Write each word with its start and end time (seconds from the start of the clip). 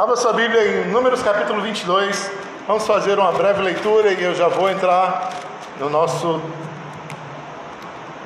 Abra 0.00 0.16
sua 0.16 0.32
Bíblia 0.32 0.66
em 0.66 0.88
Números 0.88 1.22
capítulo 1.22 1.60
22. 1.60 2.30
Vamos 2.66 2.86
fazer 2.86 3.18
uma 3.18 3.32
breve 3.32 3.60
leitura 3.60 4.10
e 4.10 4.24
eu 4.24 4.34
já 4.34 4.48
vou 4.48 4.70
entrar 4.70 5.30
no 5.78 5.90
nosso 5.90 6.40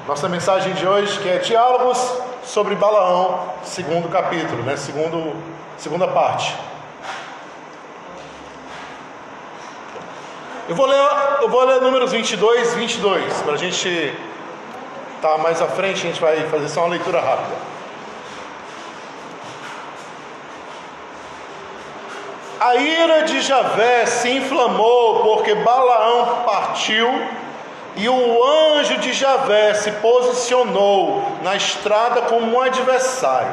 nossa 0.06 0.28
mensagem 0.28 0.72
de 0.74 0.86
hoje, 0.86 1.18
que 1.18 1.28
é 1.28 1.38
diálogos 1.38 1.98
sobre 2.44 2.76
Balaão, 2.76 3.54
segundo 3.64 4.08
capítulo, 4.08 4.62
né? 4.62 4.76
Segundo 4.76 5.34
segunda 5.76 6.06
parte. 6.06 6.56
Eu 10.68 10.76
vou 10.76 10.86
ler, 10.86 10.96
eu 11.42 11.48
vou 11.48 11.64
ler 11.64 11.80
números 11.80 12.12
22, 12.12 12.74
22, 12.74 13.42
para 13.42 13.54
a 13.54 13.58
gente 13.58 13.88
estar 15.16 15.28
tá 15.28 15.38
mais 15.38 15.60
à 15.60 15.66
frente, 15.66 16.06
a 16.06 16.08
gente 16.08 16.20
vai 16.20 16.48
fazer 16.48 16.68
só 16.68 16.82
uma 16.82 16.90
leitura 16.90 17.20
rápida. 17.20 17.73
A 22.64 22.76
ira 22.76 23.24
de 23.24 23.42
Javé 23.42 24.06
se 24.06 24.30
inflamou 24.30 25.22
porque 25.22 25.54
Balaão 25.54 26.44
partiu 26.46 27.12
e 27.94 28.08
o 28.08 28.42
anjo 28.42 28.96
de 29.00 29.12
Javé 29.12 29.74
se 29.74 29.90
posicionou 29.90 31.22
na 31.42 31.56
estrada 31.56 32.22
como 32.22 32.56
um 32.56 32.62
adversário. 32.62 33.52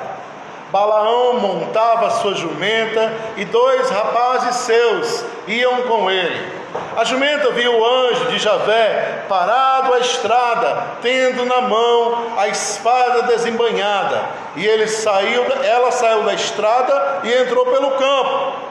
Balaão 0.71 1.41
montava 1.41 2.09
sua 2.21 2.35
jumenta 2.35 3.11
e 3.35 3.43
dois 3.43 3.89
rapazes 3.89 4.55
seus 4.55 5.25
iam 5.45 5.81
com 5.81 6.09
ele. 6.09 6.61
A 6.95 7.03
jumenta 7.03 7.51
viu 7.51 7.77
o 7.77 7.85
anjo 7.85 8.27
de 8.27 8.39
Javé 8.39 9.25
parado 9.27 9.93
à 9.93 9.99
estrada, 9.99 10.87
tendo 11.01 11.45
na 11.45 11.59
mão 11.59 12.27
a 12.37 12.47
espada 12.47 13.23
desembanhada, 13.23 14.21
e 14.55 14.65
ele 14.65 14.87
saiu, 14.87 15.43
ela 15.65 15.91
saiu 15.91 16.23
da 16.23 16.33
estrada 16.33 17.19
e 17.25 17.33
entrou 17.33 17.65
pelo 17.65 17.91
campo. 17.91 18.70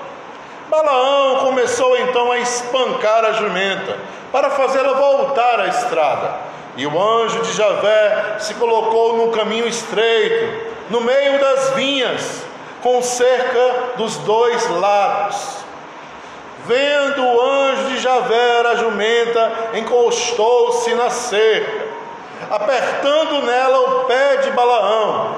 Balaão 0.70 1.40
começou 1.40 1.96
então 1.98 2.30
a 2.30 2.38
espancar 2.38 3.24
a 3.24 3.32
jumenta 3.32 3.98
para 4.30 4.50
fazê-la 4.50 4.92
voltar 4.92 5.58
à 5.58 5.66
estrada. 5.66 6.34
E 6.76 6.86
o 6.86 7.02
anjo 7.02 7.40
de 7.42 7.52
Javé 7.52 8.36
se 8.38 8.54
colocou 8.54 9.16
num 9.16 9.32
caminho 9.32 9.66
estreito, 9.66 10.70
no 10.88 11.00
meio 11.00 11.40
das 11.40 11.70
vinhas, 11.70 12.44
com 12.84 13.02
cerca 13.02 13.96
dos 13.96 14.16
dois 14.18 14.70
lados. 14.70 15.56
Vendo 16.64 17.24
o 17.24 17.40
anjo 17.40 17.88
de 17.88 17.98
Javé 17.98 18.60
a 18.60 18.76
jumenta, 18.76 19.52
encostou-se 19.74 20.94
na 20.94 21.10
cerca, 21.10 21.86
apertando 22.48 23.42
nela 23.42 23.80
o 23.80 24.04
pé 24.04 24.36
de 24.36 24.50
Balaão, 24.52 25.34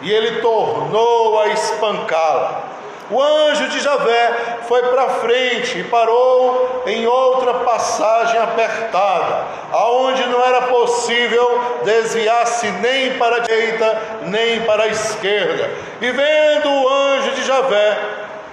e 0.00 0.10
ele 0.10 0.40
tornou 0.40 1.38
a 1.40 1.48
espancá-la. 1.48 2.71
O 3.12 3.20
anjo 3.20 3.68
de 3.68 3.78
Javé 3.78 4.60
foi 4.66 4.80
para 4.84 5.06
frente 5.10 5.78
e 5.78 5.84
parou 5.84 6.82
em 6.86 7.06
outra 7.06 7.52
passagem 7.54 8.40
apertada, 8.40 9.44
aonde 9.70 10.24
não 10.28 10.42
era 10.42 10.62
possível 10.62 11.60
desviar-se 11.84 12.70
nem 12.70 13.18
para 13.18 13.36
a 13.36 13.40
direita 13.40 14.02
nem 14.22 14.62
para 14.62 14.84
a 14.84 14.88
esquerda. 14.88 15.70
E 16.00 16.10
vendo 16.10 16.70
o 16.70 16.88
anjo 16.88 17.32
de 17.32 17.44
Javé, 17.44 17.98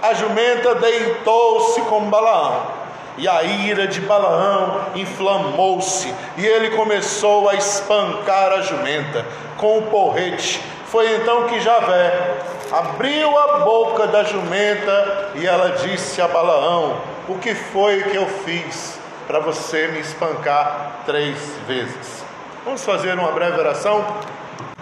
a 0.02 0.12
jumenta 0.12 0.74
deitou-se 0.74 1.80
com 1.82 2.10
Balaão. 2.10 2.80
E 3.16 3.26
a 3.26 3.42
ira 3.42 3.86
de 3.86 4.02
Balaão 4.02 4.82
inflamou-se, 4.94 6.14
e 6.36 6.46
ele 6.46 6.76
começou 6.76 7.48
a 7.48 7.54
espancar 7.54 8.52
a 8.52 8.60
jumenta 8.60 9.24
com 9.56 9.78
o 9.78 9.82
porrete. 9.82 10.60
Foi 10.90 11.08
então 11.14 11.46
que 11.46 11.60
Javé 11.60 12.38
abriu 12.72 13.38
a 13.38 13.60
boca 13.60 14.08
da 14.08 14.24
jumenta 14.24 15.30
e 15.36 15.46
ela 15.46 15.68
disse 15.76 16.20
a 16.20 16.26
Balaão: 16.26 16.96
O 17.28 17.38
que 17.38 17.54
foi 17.54 18.02
que 18.02 18.16
eu 18.16 18.26
fiz 18.26 18.98
para 19.28 19.38
você 19.38 19.86
me 19.86 20.00
espancar 20.00 21.02
três 21.06 21.38
vezes? 21.68 22.24
Vamos 22.64 22.84
fazer 22.84 23.16
uma 23.16 23.30
breve 23.30 23.60
oração? 23.60 24.04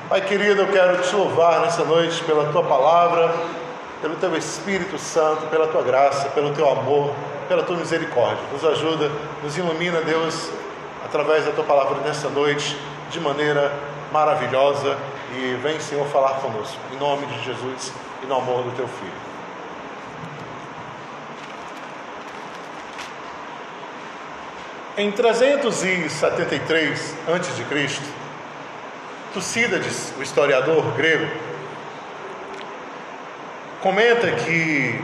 Pai 0.09 0.23
querido, 0.23 0.63
eu 0.63 0.69
quero 0.69 0.97
te 1.03 1.15
louvar 1.15 1.61
nessa 1.61 1.85
noite 1.85 2.25
pela 2.25 2.51
tua 2.53 2.63
palavra, 2.63 3.35
pelo 4.01 4.17
teu 4.17 4.35
Espírito 4.35 4.97
Santo, 4.99 5.47
pela 5.49 5.67
tua 5.67 5.83
graça, 5.83 6.31
pelo 6.31 6.55
teu 6.55 6.71
amor, 6.71 7.13
pela 7.49 7.63
tua 7.63 7.77
misericórdia. 7.77 8.43
Nos 8.51 8.65
ajuda, 8.65 9.11
nos 9.43 9.59
ilumina, 9.59 10.01
Deus, 10.01 10.49
através 11.05 11.45
da 11.45 11.53
tua 11.53 11.65
palavra 11.65 11.99
nessa 11.99 12.31
noite, 12.31 12.79
de 13.11 13.21
maneira 13.21 13.71
maravilhosa 14.13 14.97
e 15.35 15.55
vem, 15.63 15.81
Senhor, 15.81 16.07
falar 16.09 16.35
conosco. 16.41 16.79
Em 16.93 16.97
nome 16.97 17.27
de 17.27 17.45
Jesus 17.45 17.93
e 18.23 18.27
no 18.27 18.37
amor 18.37 18.63
do 18.63 18.71
teu 18.73 18.89
Filho. 18.89 19.29
Em 24.97 25.13
373 25.13 27.17
a.C., 27.29 28.01
Tucídides, 29.33 30.13
o 30.19 30.23
historiador 30.23 30.85
grego, 30.97 31.31
comenta 33.81 34.33
que 34.33 35.01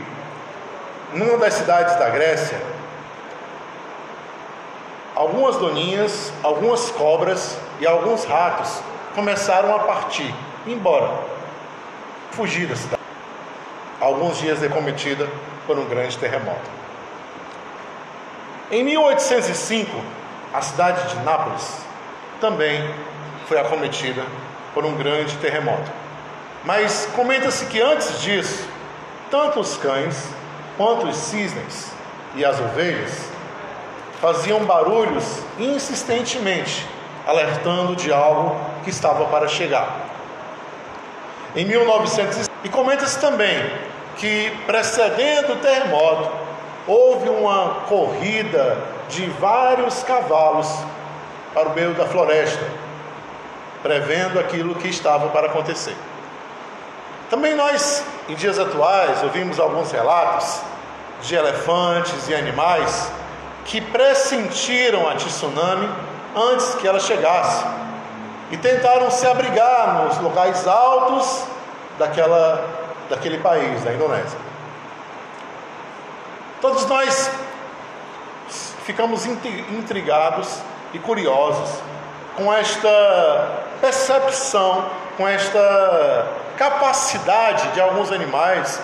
numa 1.13 1.37
das 1.37 1.53
cidades 1.53 1.97
da 1.97 2.09
Grécia, 2.09 2.59
algumas 5.15 5.55
doninhas, 5.57 6.33
algumas 6.43 6.89
cobras 6.89 7.57
e 7.79 7.87
alguns 7.87 8.25
ratos 8.25 8.81
começaram 9.15 9.73
a 9.73 9.79
partir, 9.79 10.31
embora, 10.67 11.09
fugir 12.31 12.67
da 12.67 12.75
cidade. 12.75 13.01
Alguns 13.99 14.37
dias 14.37 14.61
acometida 14.61 15.27
por 15.65 15.79
um 15.79 15.85
grande 15.85 16.17
terremoto. 16.17 16.69
Em 18.69 18.83
1805, 18.83 19.89
a 20.53 20.61
cidade 20.61 21.09
de 21.09 21.23
Nápoles 21.23 21.79
também 22.41 22.87
foi 23.47 23.57
acometida 23.57 24.23
por 24.73 24.85
um 24.85 24.95
grande 24.95 25.35
terremoto. 25.37 25.89
Mas 26.65 27.07
comenta-se 27.15 27.65
que 27.67 27.81
antes 27.81 28.21
disso, 28.21 28.67
tanto 29.31 29.61
os 29.61 29.77
cães 29.77 30.27
quanto 30.77 31.07
os 31.07 31.15
cisnes 31.15 31.91
e 32.35 32.43
as 32.43 32.59
ovelhas 32.59 33.29
faziam 34.19 34.65
barulhos 34.65 35.39
insistentemente 35.57 36.85
alertando 37.25 37.95
de 37.95 38.11
algo 38.11 38.59
que 38.85 38.89
estava 38.91 39.25
para 39.25 39.49
chegar. 39.49 39.97
Em 41.55 41.65
1900 41.65 42.49
e 42.63 42.69
comenta-se 42.69 43.19
também 43.19 43.57
que 44.15 44.51
precedendo 44.65 45.53
o 45.53 45.55
terremoto 45.57 46.31
houve 46.87 47.27
uma 47.27 47.81
corrida 47.89 48.77
de 49.09 49.25
vários 49.27 50.03
cavalos 50.03 50.67
para 51.53 51.69
o 51.69 51.73
meio 51.73 51.93
da 51.93 52.05
floresta, 52.05 52.65
prevendo 53.81 54.39
aquilo 54.39 54.75
que 54.75 54.87
estava 54.87 55.29
para 55.29 55.47
acontecer. 55.47 55.95
Também 57.29 57.55
nós, 57.55 58.03
em 58.29 58.35
dias 58.35 58.59
atuais, 58.59 59.23
ouvimos 59.23 59.59
alguns 59.59 59.91
relatos 59.91 60.61
de 61.21 61.35
elefantes 61.35 62.29
e 62.29 62.35
animais 62.35 63.11
que 63.65 63.81
pressentiram 63.81 65.09
a 65.09 65.15
tsunami 65.15 65.89
antes 66.35 66.75
que 66.75 66.87
ela 66.87 66.99
chegasse. 66.99 67.65
E 68.51 68.57
tentaram 68.57 69.09
se 69.09 69.25
abrigar 69.25 70.05
nos 70.05 70.17
locais 70.19 70.67
altos 70.67 71.43
daquela, 71.97 72.63
daquele 73.09 73.39
país, 73.39 73.83
da 73.83 73.93
Indonésia. 73.93 74.37
Todos 76.61 76.85
nós 76.85 77.31
ficamos 78.85 79.25
intrigados 79.25 80.59
e 80.93 80.99
curiosos 80.99 81.69
com 82.35 82.53
esta 82.53 83.63
percepção, 83.81 84.85
com 85.17 85.27
esta 85.27 86.27
capacidade 86.57 87.67
de 87.69 87.81
alguns 87.81 88.11
animais 88.11 88.79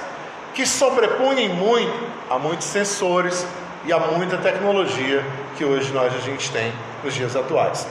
que 0.54 0.66
sobrepõem 0.66 1.50
muito 1.50 2.10
a 2.30 2.38
muitos 2.38 2.68
sensores 2.68 3.46
e 3.86 3.94
a 3.94 4.00
muita 4.00 4.38
tecnologia 4.38 5.26
que 5.58 5.66
hoje 5.66 5.92
nós 5.94 6.14
a 6.14 6.20
gente 6.20 6.52
tem 6.52 6.74
nos 7.04 7.14
dias 7.14 7.36
atuais. 7.36 7.88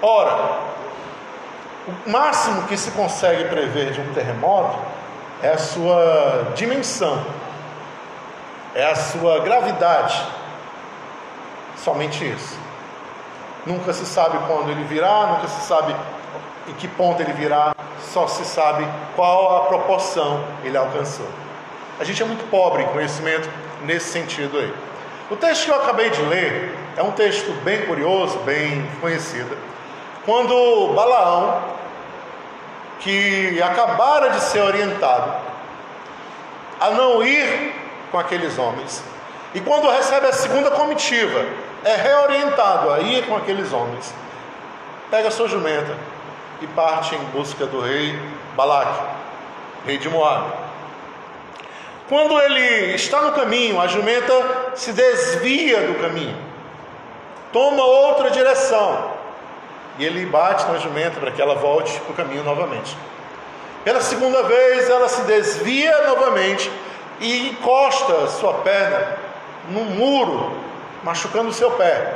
Ora, 0.00 0.60
o 1.88 2.10
máximo 2.10 2.62
que 2.68 2.76
se 2.76 2.90
consegue 2.92 3.44
prever 3.44 3.92
de 3.92 4.00
um 4.00 4.12
terremoto 4.12 4.78
é 5.42 5.50
a 5.50 5.58
sua 5.58 6.52
dimensão, 6.54 7.24
é 8.74 8.84
a 8.84 8.94
sua 8.94 9.40
gravidade. 9.40 10.22
Somente 11.76 12.24
isso. 12.24 12.58
Nunca 13.66 13.92
se 13.92 14.06
sabe 14.06 14.38
quando 14.46 14.70
ele 14.70 14.84
virá, 14.84 15.26
nunca 15.26 15.48
se 15.48 15.66
sabe 15.66 15.94
em 16.68 16.72
que 16.74 16.86
ponto 16.86 17.20
ele 17.20 17.32
virá, 17.32 17.74
só 18.12 18.26
se 18.26 18.44
sabe 18.44 18.86
qual 19.16 19.56
a 19.56 19.60
proporção 19.66 20.44
ele 20.62 20.76
alcançou. 20.76 21.28
A 21.98 22.04
gente 22.04 22.22
é 22.22 22.26
muito 22.26 22.48
pobre 22.50 22.82
em 22.84 22.86
conhecimento 22.88 23.48
nesse 23.82 24.12
sentido 24.12 24.58
aí. 24.58 24.72
O 25.30 25.36
texto 25.36 25.64
que 25.64 25.70
eu 25.70 25.76
acabei 25.76 26.10
de 26.10 26.22
ler 26.22 26.74
é 26.96 27.02
um 27.02 27.10
texto 27.12 27.50
bem 27.64 27.84
curioso, 27.86 28.38
bem 28.40 28.88
conhecido. 29.00 29.56
Quando 30.28 30.92
Balaão, 30.92 31.58
que 33.00 33.62
acabara 33.62 34.28
de 34.28 34.40
ser 34.40 34.60
orientado 34.60 35.32
a 36.78 36.90
não 36.90 37.22
ir 37.22 37.74
com 38.10 38.18
aqueles 38.18 38.58
homens. 38.58 39.02
E 39.54 39.60
quando 39.60 39.88
recebe 39.88 40.26
a 40.26 40.32
segunda 40.34 40.70
comitiva, 40.70 41.46
é 41.82 41.96
reorientado 41.96 42.92
a 42.92 43.00
ir 43.00 43.26
com 43.26 43.36
aqueles 43.38 43.72
homens. 43.72 44.12
Pega 45.10 45.30
sua 45.30 45.48
jumenta 45.48 45.96
e 46.60 46.66
parte 46.66 47.14
em 47.14 47.24
busca 47.32 47.64
do 47.64 47.80
rei 47.80 48.14
Balaque, 48.54 49.00
rei 49.86 49.96
de 49.96 50.10
Moab. 50.10 50.52
Quando 52.06 52.38
ele 52.38 52.94
está 52.94 53.22
no 53.22 53.32
caminho, 53.32 53.80
a 53.80 53.86
jumenta 53.86 54.72
se 54.74 54.92
desvia 54.92 55.86
do 55.86 56.02
caminho, 56.02 56.36
toma 57.50 57.82
outra 57.82 58.30
direção, 58.30 59.16
e 59.98 60.04
ele 60.04 60.24
bate 60.26 60.64
na 60.66 60.78
jumenta 60.78 61.18
para 61.18 61.32
que 61.32 61.42
ela 61.42 61.56
volte 61.56 61.98
para 62.00 62.12
o 62.12 62.14
caminho 62.14 62.44
novamente. 62.44 62.96
Pela 63.84 64.00
segunda 64.00 64.44
vez, 64.44 64.88
ela 64.88 65.08
se 65.08 65.22
desvia 65.22 66.06
novamente 66.06 66.70
e 67.20 67.48
encosta 67.48 68.28
sua 68.28 68.54
perna 68.54 69.16
no 69.70 69.84
muro, 69.84 70.56
machucando 71.02 71.48
o 71.48 71.52
seu 71.52 71.72
pé. 71.72 72.14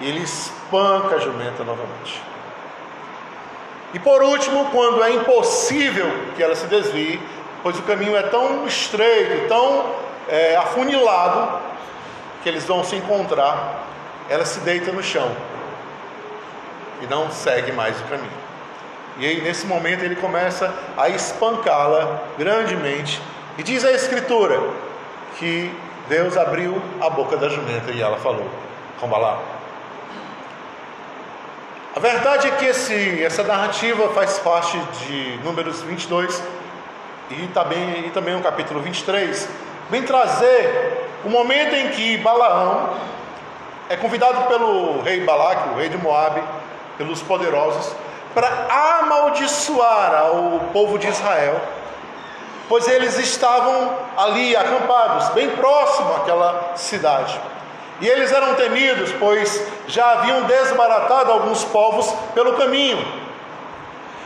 E 0.00 0.08
ele 0.08 0.20
espanca 0.20 1.16
a 1.16 1.18
jumenta 1.18 1.64
novamente. 1.64 2.22
E 3.92 3.98
por 3.98 4.22
último, 4.22 4.66
quando 4.70 5.02
é 5.02 5.10
impossível 5.10 6.10
que 6.36 6.42
ela 6.42 6.54
se 6.54 6.66
desvie, 6.66 7.20
pois 7.62 7.78
o 7.78 7.82
caminho 7.82 8.16
é 8.16 8.22
tão 8.22 8.66
estreito, 8.66 9.48
tão 9.48 9.86
é, 10.28 10.56
afunilado, 10.56 11.60
que 12.42 12.48
eles 12.48 12.64
vão 12.64 12.84
se 12.84 12.96
encontrar, 12.96 13.82
ela 14.30 14.44
se 14.44 14.60
deita 14.60 14.92
no 14.92 15.02
chão 15.02 15.34
e 17.02 17.06
não 17.06 17.30
segue 17.30 17.72
mais 17.72 18.00
o 18.00 18.04
caminho. 18.04 18.48
E 19.18 19.26
aí, 19.26 19.40
nesse 19.40 19.66
momento, 19.66 20.04
ele 20.04 20.16
começa 20.16 20.72
a 20.96 21.08
espancá-la 21.08 22.22
grandemente. 22.38 23.20
E 23.56 23.62
diz 23.62 23.84
a 23.84 23.90
Escritura 23.90 24.60
que 25.38 25.74
Deus 26.08 26.36
abriu 26.36 26.80
a 27.00 27.10
boca 27.10 27.36
da 27.36 27.48
jumenta 27.48 27.90
e 27.90 28.00
ela 28.00 28.16
falou 28.18 28.48
com 29.00 29.08
Balaão. 29.08 29.58
A 31.96 32.00
verdade 32.00 32.46
é 32.46 32.50
que 32.52 32.64
esse, 32.64 33.22
essa 33.24 33.42
narrativa 33.42 34.08
faz 34.10 34.38
parte 34.38 34.78
de 35.04 35.40
Números 35.42 35.82
22 35.82 36.40
e 37.30 37.48
também, 37.48 38.06
e 38.06 38.10
também 38.10 38.34
no 38.34 38.40
capítulo 38.40 38.80
23, 38.80 39.48
vem 39.90 40.02
trazer 40.02 41.08
o 41.24 41.28
momento 41.28 41.74
em 41.74 41.88
que 41.90 42.16
Balaão 42.18 42.94
é 43.88 43.96
convidado 43.96 44.46
pelo 44.48 45.02
rei 45.02 45.24
Balaque, 45.24 45.70
o 45.70 45.76
rei 45.76 45.88
de 45.88 45.98
Moabe, 45.98 46.42
pelos 46.98 47.22
poderosos, 47.22 47.92
para 48.34 48.66
amaldiçoar 49.00 50.32
o 50.36 50.60
povo 50.72 50.98
de 50.98 51.08
Israel, 51.08 51.60
pois 52.68 52.86
eles 52.86 53.18
estavam 53.18 53.96
ali 54.16 54.54
acampados, 54.54 55.30
bem 55.30 55.48
próximo 55.50 56.16
àquela 56.16 56.72
cidade. 56.76 57.40
E 58.00 58.06
eles 58.06 58.30
eram 58.30 58.54
temidos, 58.54 59.10
pois 59.18 59.66
já 59.86 60.12
haviam 60.12 60.42
desbaratado 60.42 61.32
alguns 61.32 61.64
povos 61.64 62.12
pelo 62.34 62.52
caminho. 62.56 63.02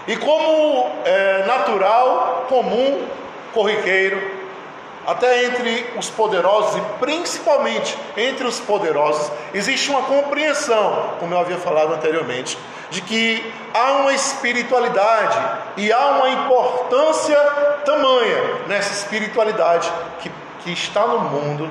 E 0.06 0.16
como 0.16 0.90
é 1.04 1.44
natural, 1.46 2.46
comum, 2.48 3.06
corriqueiro, 3.54 4.41
até 5.06 5.46
entre 5.46 5.92
os 5.96 6.08
poderosos 6.10 6.76
e 6.76 6.80
principalmente 7.00 7.96
entre 8.16 8.46
os 8.46 8.60
poderosos, 8.60 9.30
existe 9.52 9.90
uma 9.90 10.02
compreensão, 10.02 11.14
como 11.18 11.34
eu 11.34 11.38
havia 11.38 11.56
falado 11.58 11.92
anteriormente, 11.92 12.56
de 12.90 13.00
que 13.00 13.52
há 13.74 13.92
uma 13.92 14.12
espiritualidade 14.12 15.38
e 15.76 15.92
há 15.92 16.06
uma 16.10 16.28
importância 16.30 17.36
tamanha 17.84 18.60
nessa 18.68 18.92
espiritualidade 18.92 19.90
que, 20.20 20.30
que 20.62 20.72
está 20.72 21.06
no 21.06 21.20
mundo, 21.20 21.70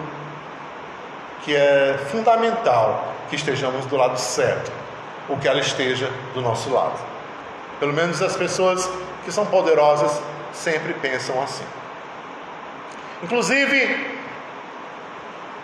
que 1.44 1.56
é 1.56 1.98
fundamental 2.12 3.06
que 3.30 3.36
estejamos 3.36 3.86
do 3.86 3.96
lado 3.96 4.20
certo, 4.20 4.72
ou 5.30 5.38
que 5.38 5.48
ela 5.48 5.60
esteja 5.60 6.12
do 6.34 6.42
nosso 6.42 6.70
lado. 6.70 7.00
Pelo 7.80 7.94
menos 7.94 8.22
as 8.22 8.36
pessoas 8.36 8.90
que 9.24 9.32
são 9.32 9.46
poderosas 9.46 10.22
sempre 10.54 10.94
pensam 10.96 11.42
assim. 11.42 11.64
Inclusive, 13.24 14.18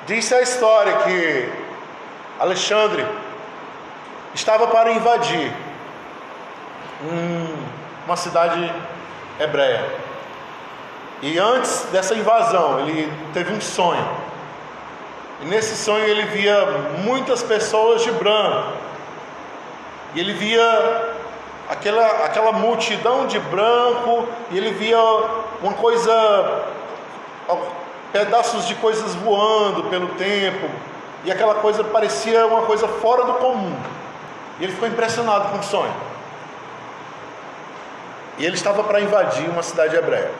disse 0.05 0.33
a 0.35 0.41
história 0.41 0.95
que 0.97 1.49
Alexandre 2.39 3.05
estava 4.33 4.67
para 4.67 4.91
invadir 4.91 5.51
uma 8.05 8.15
cidade 8.15 8.71
hebreia. 9.39 9.83
E 11.21 11.39
antes 11.39 11.87
dessa 11.91 12.13
invasão, 12.13 12.79
ele 12.81 13.11
teve 13.33 13.51
um 13.51 13.59
sonho. 13.59 14.07
E 15.41 15.45
nesse 15.45 15.75
sonho 15.75 16.03
ele 16.05 16.23
via 16.27 16.63
muitas 17.03 17.41
pessoas 17.41 18.03
de 18.03 18.11
branco. 18.11 18.73
E 20.13 20.19
ele 20.19 20.33
via 20.33 21.15
aquela, 21.69 22.07
aquela 22.25 22.51
multidão 22.51 23.25
de 23.25 23.39
branco, 23.39 24.27
e 24.51 24.57
ele 24.57 24.71
via 24.71 24.99
uma 25.61 25.73
coisa 25.73 26.76
pedaços 28.11 28.65
de 28.67 28.75
coisas 28.75 29.15
voando 29.15 29.83
pelo 29.85 30.09
tempo, 30.09 30.69
e 31.23 31.31
aquela 31.31 31.55
coisa 31.55 31.83
parecia 31.83 32.45
uma 32.45 32.61
coisa 32.63 32.87
fora 32.87 33.25
do 33.25 33.33
comum. 33.33 33.75
E 34.59 34.63
ele 34.63 34.73
ficou 34.73 34.87
impressionado 34.87 35.49
com 35.49 35.59
o 35.59 35.63
sonho. 35.63 35.93
E 38.37 38.45
ele 38.45 38.55
estava 38.55 38.83
para 38.83 39.01
invadir 39.01 39.49
uma 39.49 39.63
cidade 39.63 39.95
hebreia. 39.95 40.31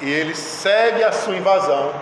E 0.00 0.10
ele 0.10 0.34
segue 0.34 1.02
a 1.02 1.12
sua 1.12 1.36
invasão. 1.36 1.92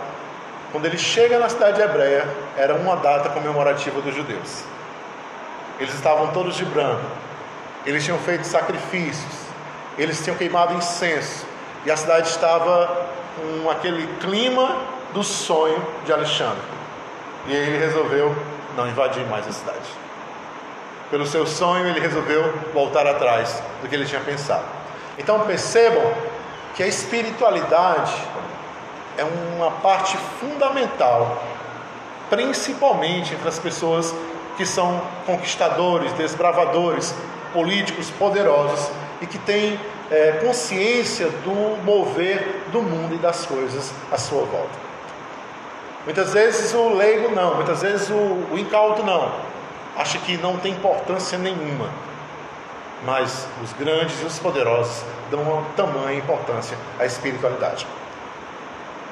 Quando 0.71 0.87
ele 0.87 0.99
chega 0.99 1.39
na 1.39 1.49
cidade 1.49 1.81
hebreia, 1.81 2.27
era 2.57 2.75
uma 2.75 2.97
data 2.97 3.31
comemorativa 3.31 4.01
dos 4.01 4.15
judeus. 4.15 4.65
Eles 5.79 5.95
estavam 5.95 6.29
todos 6.29 6.57
de 6.57 6.65
branco. 6.65 7.05
Eles 7.87 8.05
tinham 8.05 8.19
feito 8.19 8.47
sacrifícios. 8.47 9.33
Eles 9.97 10.23
tinham 10.23 10.37
queimado 10.37 10.75
incenso. 10.75 11.47
E 11.87 11.91
a 11.91 11.97
cidade 11.97 12.29
estava 12.29 13.07
com 13.37 13.71
aquele 13.71 14.07
clima 14.19 14.77
do 15.13 15.23
sonho 15.23 15.81
de 16.05 16.13
Alexandre. 16.13 16.63
E 17.47 17.53
ele 17.53 17.79
resolveu 17.79 18.35
não 18.77 18.89
invadir 18.89 19.25
mais 19.27 19.47
a 19.47 19.53
cidade. 19.53 20.05
Pelo 21.11 21.27
seu 21.27 21.47
sonho, 21.47 21.87
ele 21.87 22.01
resolveu 22.01 22.53
voltar 22.73 23.07
atrás 23.07 23.63
do 23.81 23.89
que 23.89 23.95
ele 23.95 24.07
tinha 24.07 24.21
pensado. 24.21 24.65
Então 25.19 25.41
percebam 25.41 26.13
que 26.75 26.83
a 26.83 26.87
espiritualidade 26.87 28.13
é 29.17 29.25
uma 29.25 29.71
parte 29.71 30.17
fundamental, 30.41 31.41
principalmente 32.29 33.35
entre 33.35 33.49
as 33.49 33.59
pessoas 33.59 34.13
que 34.57 34.67
são 34.67 35.01
conquistadores, 35.27 36.13
desbravadores, 36.15 37.15
políticos 37.53 38.11
poderosos 38.11 38.91
e 39.21 39.27
que 39.27 39.39
têm 39.39 39.79
é, 40.11 40.33
consciência 40.45 41.29
do 41.29 41.83
mover 41.83 42.63
do 42.71 42.83
mundo 42.83 43.15
e 43.15 43.19
das 43.19 43.47
coisas 43.47 43.93
à 44.13 44.19
sua 44.19 44.45
volta. 44.45 44.85
Muitas 46.05 46.35
vezes 46.35 46.75
o 46.75 46.95
leigo 46.95 47.35
não, 47.35 47.55
muitas 47.55 47.81
vezes 47.81 48.11
o, 48.11 48.15
o 48.15 48.59
incauto 48.59 49.03
não, 49.03 49.33
acha 49.97 50.19
que 50.19 50.37
não 50.37 50.59
tem 50.59 50.73
importância 50.73 51.39
nenhuma. 51.39 51.89
Mas 53.05 53.47
os 53.63 53.73
grandes 53.73 54.21
e 54.23 54.25
os 54.25 54.39
poderosos 54.39 55.03
dão 55.31 55.41
uma 55.41 55.63
tamanha 55.77 56.19
importância 56.19 56.77
à 56.99 57.05
espiritualidade. 57.05 57.87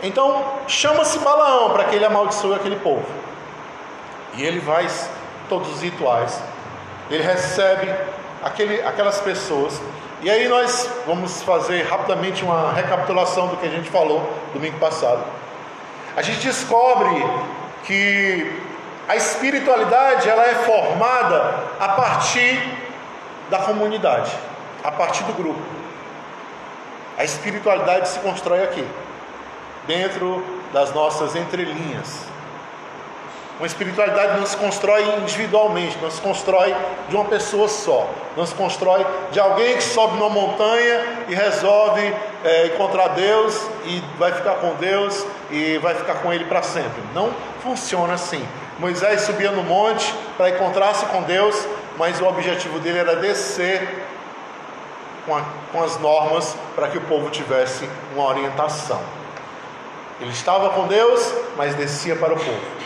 Então 0.02 0.44
chama-se 0.66 1.18
Balaão 1.18 1.70
para 1.70 1.84
que 1.84 1.96
ele 1.96 2.04
amaldiçoe 2.04 2.54
aquele 2.54 2.76
povo. 2.76 3.06
E 4.34 4.42
ele 4.42 4.60
vai 4.60 4.86
todos 5.48 5.70
os 5.74 5.82
rituais. 5.82 6.40
Ele 7.10 7.22
recebe 7.22 7.94
aquele, 8.42 8.82
aquelas 8.82 9.20
pessoas 9.20 9.80
e 10.22 10.30
aí 10.30 10.48
nós 10.48 10.88
vamos 11.04 11.42
fazer 11.42 11.82
rapidamente 11.82 12.44
uma 12.44 12.72
recapitulação 12.72 13.48
do 13.48 13.56
que 13.56 13.66
a 13.66 13.70
gente 13.70 13.90
falou 13.90 14.32
domingo 14.52 14.78
passado. 14.78 15.20
A 16.16 16.22
gente 16.22 16.38
descobre 16.46 17.10
que 17.84 18.62
a 19.08 19.16
espiritualidade 19.16 20.28
ela 20.28 20.44
é 20.46 20.54
formada 20.54 21.64
a 21.80 21.88
partir 21.88 22.56
da 23.50 23.58
comunidade, 23.58 24.30
a 24.84 24.92
partir 24.92 25.24
do 25.24 25.32
grupo. 25.32 25.60
A 27.18 27.24
espiritualidade 27.24 28.08
se 28.08 28.20
constrói 28.20 28.62
aqui, 28.62 28.86
dentro 29.88 30.44
das 30.72 30.94
nossas 30.94 31.34
entrelinhas. 31.34 32.31
Uma 33.62 33.68
espiritualidade 33.68 34.40
não 34.40 34.44
se 34.44 34.56
constrói 34.56 35.04
individualmente, 35.18 35.96
não 36.02 36.10
se 36.10 36.20
constrói 36.20 36.74
de 37.08 37.14
uma 37.14 37.26
pessoa 37.26 37.68
só, 37.68 38.10
não 38.36 38.44
se 38.44 38.52
constrói 38.56 39.06
de 39.30 39.38
alguém 39.38 39.76
que 39.76 39.84
sobe 39.84 40.16
numa 40.16 40.28
montanha 40.28 41.24
e 41.28 41.34
resolve 41.36 42.12
é, 42.42 42.66
encontrar 42.66 43.10
Deus 43.10 43.64
e 43.84 44.02
vai 44.18 44.32
ficar 44.32 44.54
com 44.54 44.74
Deus 44.74 45.24
e 45.48 45.78
vai 45.78 45.94
ficar 45.94 46.14
com 46.14 46.32
Ele 46.32 46.44
para 46.46 46.60
sempre. 46.60 47.00
Não 47.14 47.30
funciona 47.62 48.14
assim. 48.14 48.44
Moisés 48.80 49.20
subia 49.20 49.52
no 49.52 49.62
monte 49.62 50.12
para 50.36 50.50
encontrar-se 50.50 51.06
com 51.06 51.22
Deus, 51.22 51.64
mas 51.96 52.20
o 52.20 52.26
objetivo 52.26 52.80
dele 52.80 52.98
era 52.98 53.14
descer 53.14 54.04
com, 55.24 55.36
a, 55.36 55.42
com 55.70 55.84
as 55.84 56.00
normas 56.00 56.56
para 56.74 56.88
que 56.88 56.98
o 56.98 57.02
povo 57.02 57.30
tivesse 57.30 57.88
uma 58.12 58.26
orientação. 58.26 59.00
Ele 60.20 60.32
estava 60.32 60.70
com 60.70 60.88
Deus, 60.88 61.32
mas 61.56 61.76
descia 61.76 62.16
para 62.16 62.34
o 62.34 62.36
povo. 62.36 62.82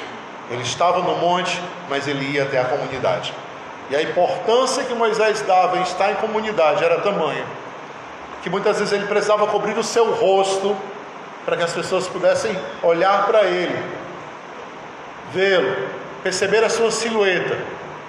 Ele 0.50 0.62
estava 0.62 1.00
no 1.00 1.16
monte, 1.16 1.60
mas 1.88 2.06
ele 2.06 2.24
ia 2.32 2.44
até 2.44 2.60
a 2.60 2.64
comunidade. 2.64 3.34
E 3.90 3.96
a 3.96 4.02
importância 4.02 4.84
que 4.84 4.94
Moisés 4.94 5.42
dava 5.42 5.78
em 5.78 5.82
estar 5.82 6.10
em 6.10 6.14
comunidade 6.16 6.84
era 6.84 7.00
tamanha, 7.00 7.44
que 8.42 8.50
muitas 8.50 8.78
vezes 8.78 8.92
ele 8.92 9.06
precisava 9.06 9.46
cobrir 9.46 9.76
o 9.78 9.82
seu 9.82 10.12
rosto 10.12 10.76
para 11.44 11.56
que 11.56 11.62
as 11.62 11.72
pessoas 11.72 12.08
pudessem 12.08 12.56
olhar 12.82 13.26
para 13.26 13.44
ele, 13.44 13.80
vê-lo, 15.32 15.88
perceber 16.22 16.64
a 16.64 16.68
sua 16.68 16.90
silhueta, 16.90 17.56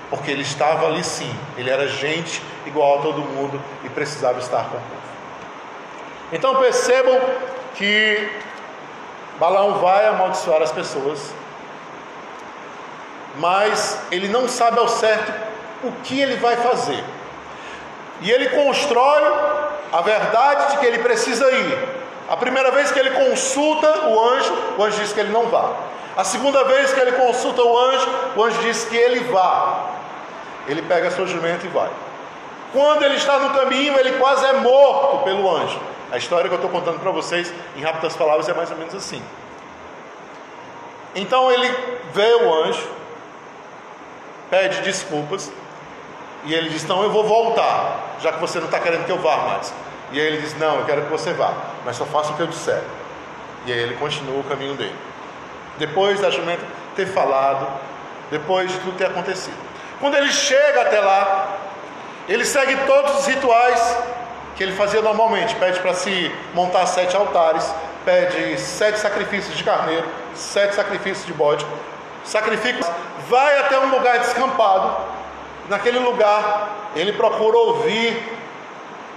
porque 0.10 0.32
ele 0.32 0.41
estava 0.41 0.88
ali 0.88 1.03
sim, 1.03 1.32
ele 1.58 1.70
era 1.70 1.88
gente 1.88 2.41
igual 2.65 3.00
a 3.00 3.01
todo 3.03 3.22
mundo 3.22 3.62
e 3.84 3.89
precisava 3.89 4.39
estar 4.39 4.63
com 4.70 4.77
o 4.77 4.82
povo. 4.82 5.08
Então 6.32 6.56
percebam 6.56 7.20
que 7.75 8.29
Balaão 9.39 9.75
vai 9.75 10.08
amaldiçoar 10.08 10.63
as 10.63 10.72
pessoas, 10.72 11.32
mas 13.38 14.00
ele 14.12 14.27
não 14.27 14.48
sabe 14.48 14.79
ao 14.79 14.88
certo 14.88 15.32
o 15.84 15.91
que 16.03 16.20
ele 16.20 16.38
vai 16.38 16.56
fazer. 16.58 17.03
E 18.22 18.32
ele 18.32 18.50
constrói 18.50 19.22
a 19.91 20.01
verdade 20.01 20.72
de 20.72 20.77
que 20.77 20.86
ele 20.86 21.00
precisa 21.00 21.50
ir. 21.51 21.89
A 22.29 22.36
primeira 22.36 22.72
vez 22.72 22.91
que 22.91 23.00
ele 23.00 23.12
consulta 23.12 24.08
o 24.08 24.20
anjo, 24.20 24.53
o 24.77 24.84
anjo 24.84 25.00
diz 25.00 25.13
que 25.13 25.20
ele 25.20 25.32
não 25.32 25.48
vá. 25.48 25.72
A 26.15 26.24
segunda 26.24 26.63
vez 26.63 26.91
que 26.94 27.00
ele 27.00 27.12
consulta 27.12 27.62
o 27.62 27.77
anjo, 27.77 28.10
o 28.36 28.44
anjo 28.44 28.60
diz 28.62 28.84
que 28.86 28.98
ele 28.98 29.20
vá. 29.32 29.86
Ele 30.67 30.82
pega 30.82 31.12
seu 31.12 31.27
jumento 31.27 31.65
e 31.65 31.70
vai. 31.70 31.89
Quando 32.74 33.03
ele 33.03 33.15
está 33.15 33.39
no 33.39 33.51
caminho, 33.51 33.98
ele 33.98 34.17
quase 34.17 34.46
é 34.46 34.53
morto 34.53 35.24
pelo 35.24 35.56
anjo. 35.56 35.79
A 36.12 36.17
história 36.17 36.50
que 36.50 36.53
eu 36.53 36.58
estou 36.58 36.72
contando 36.72 37.00
para 37.00 37.12
vocês, 37.12 37.53
em 37.75 37.82
rápidas 37.82 38.15
palavras, 38.15 38.50
é 38.50 38.53
mais 38.53 38.72
ou 38.72 38.77
menos 38.77 38.96
assim. 38.96 39.22
Então 41.15 41.51
ele 41.51 41.67
vê 42.13 42.34
o 42.36 42.63
anjo, 42.63 42.88
pede 44.50 44.82
desculpas, 44.82 45.51
e 46.44 46.54
ele 46.54 46.70
diz: 46.70 46.86
Não, 46.86 47.04
eu 47.04 47.12
vou 47.12 47.24
voltar, 47.24 48.16
já 48.22 48.32
que 48.32 48.39
você 48.39 48.60
não 48.60 48.66
está 48.66 48.80
querendo 48.80 49.06
que 49.06 49.12
eu 49.12 49.20
vá 49.20 49.38
mais. 49.38 49.74
E 50.12 50.20
aí 50.20 50.25
ele 50.25 50.42
diz: 50.42 50.58
Não, 50.58 50.80
eu 50.80 50.86
quero 50.86 51.04
que 51.04 51.12
você 51.12 51.34
vá, 51.34 51.54
mas 51.86 51.96
só 51.96 52.06
faça 52.06 52.32
o 52.32 52.36
que 52.36 52.42
eu 52.42 52.48
disser. 52.48 52.82
E 53.66 53.72
aí 53.72 53.80
ele 53.80 53.96
continua 53.96 54.39
o 54.39 54.44
caminho 54.44 54.75
dele. 54.75 54.96
Depois 55.77 56.20
da 56.20 56.30
jumenta 56.30 56.66
ter 56.96 57.06
falado, 57.08 57.68
depois 58.32 58.72
de 58.72 58.77
tudo 58.80 58.98
ter 58.98 59.06
acontecido. 59.06 59.58
Quando 60.00 60.16
ele 60.16 60.32
chega 60.32 60.82
até 60.82 61.00
lá, 61.00 61.58
ele 62.27 62.46
segue 62.46 62.75
todos 62.86 63.20
os 63.20 63.27
rituais 63.27 63.98
que 64.56 64.63
ele 64.63 64.72
fazia 64.72 65.01
normalmente, 65.01 65.56
pede 65.56 65.80
para 65.80 65.94
se 65.94 66.32
montar 66.54 66.86
sete 66.88 67.16
altares, 67.16 67.72
pede 68.04 68.60
sete 68.60 69.00
sacrifícios 69.00 69.56
de 69.56 69.63
carneiro, 69.63 70.08
sete 70.34 70.75
sacrifícios 70.75 71.25
de 71.25 71.34
bode, 71.34 71.66
sacrifica, 72.27 72.86
vai 73.29 73.60
até 73.60 73.79
um 73.79 73.89
lugar 73.89 74.19
descampado, 74.19 74.98
naquele 75.69 76.00
lugar 76.00 76.69
ele 76.96 77.13
procura 77.13 77.57
ouvir 77.57 78.38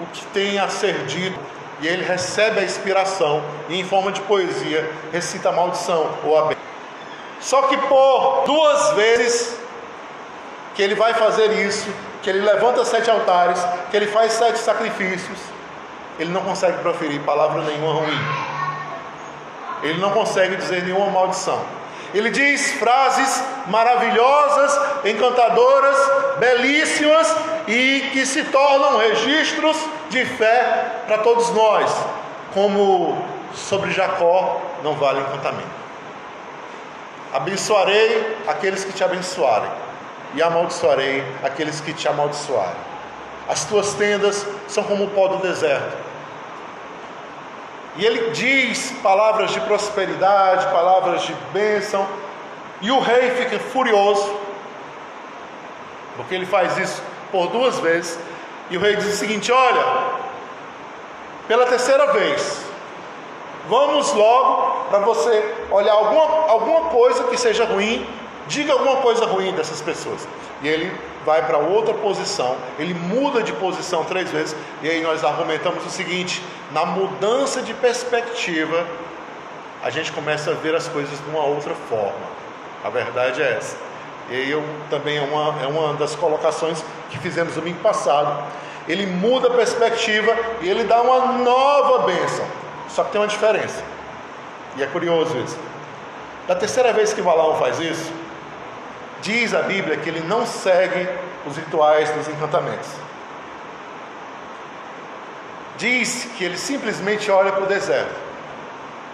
o 0.01 0.07
que 0.07 0.25
tem 0.27 0.59
a 0.59 0.69
ser 0.69 1.05
dito, 1.05 1.39
e 1.81 1.89
ele 1.89 2.05
recebe 2.05 2.61
a 2.61 2.63
inspiração 2.63 3.43
e 3.69 3.81
em 3.81 3.85
forma 3.85 4.13
de 4.13 4.21
poesia 4.23 4.91
recita 5.11 5.49
a 5.49 5.53
maldição 5.53 6.11
ou 6.25 6.39
a 6.39 6.43
bênção. 6.43 6.65
Só 7.41 7.63
que 7.63 7.77
por 7.77 8.43
duas 8.45 8.91
vezes 8.93 9.59
que 10.75 10.83
ele 10.83 10.95
vai 10.95 11.15
fazer 11.15 11.51
isso, 11.67 11.89
que 12.23 12.29
ele 12.29 12.41
levanta 12.41 12.85
sete 12.85 13.11
altares, 13.11 13.59
que 13.91 13.97
ele 13.97 14.07
faz 14.07 14.33
sete 14.33 14.59
sacrifícios, 14.59 15.39
ele 16.19 16.31
não 16.31 16.43
consegue 16.43 16.79
proferir 16.79 17.19
palavra 17.23 17.63
nenhuma 17.63 17.95
ruim. 17.95 18.19
Ele 19.83 19.99
não 19.99 20.11
consegue 20.11 20.57
dizer 20.57 20.83
nenhuma 20.83 21.07
maldição. 21.07 21.65
Ele 22.13 22.31
diz 22.31 22.73
frases 22.73 23.43
maravilhosas, 23.67 25.05
encantadoras, 25.05 25.97
belíssimas 26.39 27.35
e 27.69 28.11
que 28.13 28.27
se 28.27 28.45
tornam 28.45 28.99
registros 28.99 29.77
de 30.09 30.25
fé 30.25 31.03
para 31.07 31.19
todos 31.19 31.51
nós, 31.51 31.95
como 32.53 33.25
sobre 33.55 33.93
Jacó 33.93 34.61
não 34.83 34.95
vale 34.95 35.21
encantamento. 35.21 35.81
Abençoarei 37.33 38.37
aqueles 38.49 38.85
que 38.85 38.93
te 38.93 39.05
abençoarem 39.05 39.71
e 40.35 40.43
amaldiçoarei 40.43 41.25
aqueles 41.45 41.81
que 41.81 41.93
te 41.93 42.09
amaldiçoarem. 42.09 42.91
As 43.49 43.65
tuas 43.65 43.95
tendas 43.95 44.47
são 44.69 44.83
como 44.85 45.05
o 45.05 45.11
pó 45.11 45.29
do 45.29 45.37
deserto. 45.37 46.10
E 48.01 48.07
ele 48.07 48.31
diz 48.31 48.93
palavras 49.03 49.51
de 49.51 49.61
prosperidade, 49.61 50.73
palavras 50.73 51.21
de 51.21 51.35
bênção, 51.53 52.07
e 52.81 52.91
o 52.91 52.99
rei 52.99 53.31
fica 53.33 53.59
furioso, 53.59 54.35
porque 56.17 56.35
ele 56.35 56.47
faz 56.47 56.79
isso 56.79 57.03
por 57.31 57.49
duas 57.49 57.79
vezes, 57.79 58.19
e 58.71 58.79
o 58.79 58.81
rei 58.81 58.97
diz 58.97 59.05
o 59.05 59.17
seguinte: 59.19 59.53
Olha, 59.53 59.85
pela 61.47 61.67
terceira 61.67 62.11
vez, 62.11 62.65
vamos 63.69 64.15
logo 64.15 64.87
para 64.89 65.01
você 65.01 65.55
olhar 65.71 65.93
alguma, 65.93 66.51
alguma 66.51 66.89
coisa 66.89 67.25
que 67.25 67.37
seja 67.37 67.67
ruim 67.67 68.09
diga 68.51 68.73
alguma 68.73 68.97
coisa 68.97 69.25
ruim 69.25 69.53
dessas 69.53 69.81
pessoas. 69.81 70.27
E 70.61 70.69
ele 70.69 70.93
vai 71.25 71.47
para 71.47 71.57
outra 71.57 71.95
posição, 71.95 72.57
ele 72.79 72.93
muda 72.93 73.43
de 73.43 73.53
posição 73.53 74.05
três 74.05 74.31
vezes, 74.31 74.55
e 74.83 74.91
aí 74.91 75.01
nós 75.01 75.25
argumentamos 75.25 75.87
o 75.87 75.89
seguinte: 75.89 76.43
na 76.73 76.85
mudança 76.85 77.63
de 77.63 77.73
perspectiva, 77.73 78.87
a 79.83 79.89
gente 79.89 80.13
começa 80.13 80.51
a 80.51 80.55
ver 80.55 80.75
as 80.75 80.89
coisas 80.89 81.19
de 81.19 81.31
uma 81.31 81.45
outra 81.45 81.75
forma. 81.89 82.41
A 82.85 82.91
verdade 82.91 83.41
é 83.41 83.57
essa. 83.57 83.77
E 84.29 84.35
aí 84.35 84.51
eu 84.51 84.63
também 84.91 85.17
é 85.17 85.23
uma, 85.23 85.63
é 85.63 85.67
uma 85.67 85.95
das 85.95 86.15
colocações 86.15 86.85
que 87.11 87.19
fizemos 87.19 87.55
no 87.55 87.63
domingo 87.63 87.81
passado. 87.81 88.45
Ele 88.89 89.07
muda 89.07 89.49
a 89.49 89.51
perspectiva 89.51 90.37
e 90.61 90.69
ele 90.69 90.85
dá 90.85 91.01
uma 91.01 91.33
nova 91.39 92.07
bênção. 92.07 92.45
Só 92.89 93.05
que 93.05 93.13
tem 93.13 93.21
uma 93.21 93.27
diferença. 93.27 93.83
E 94.77 94.83
é 94.83 94.87
curioso 94.87 95.37
isso. 95.39 95.59
Da 96.47 96.55
terceira 96.55 96.93
vez 96.93 97.13
que 97.13 97.23
Balaão 97.23 97.57
faz 97.57 97.79
isso, 97.81 98.13
Diz 99.23 99.55
a 99.55 99.63
Bíblia 99.63 99.97
que 99.97 100.09
ele 100.09 100.21
não 100.21 100.47
segue 100.47 101.09
os 101.47 101.57
rituais 101.57 102.11
dos 102.11 102.29
encantamentos. 102.29 102.89
Diz 105.77 106.29
que 106.37 106.45
ele 106.45 106.57
simplesmente 106.57 107.31
olha 107.31 107.53
para 107.53 107.65
o 107.65 107.67
deserto 107.67 108.15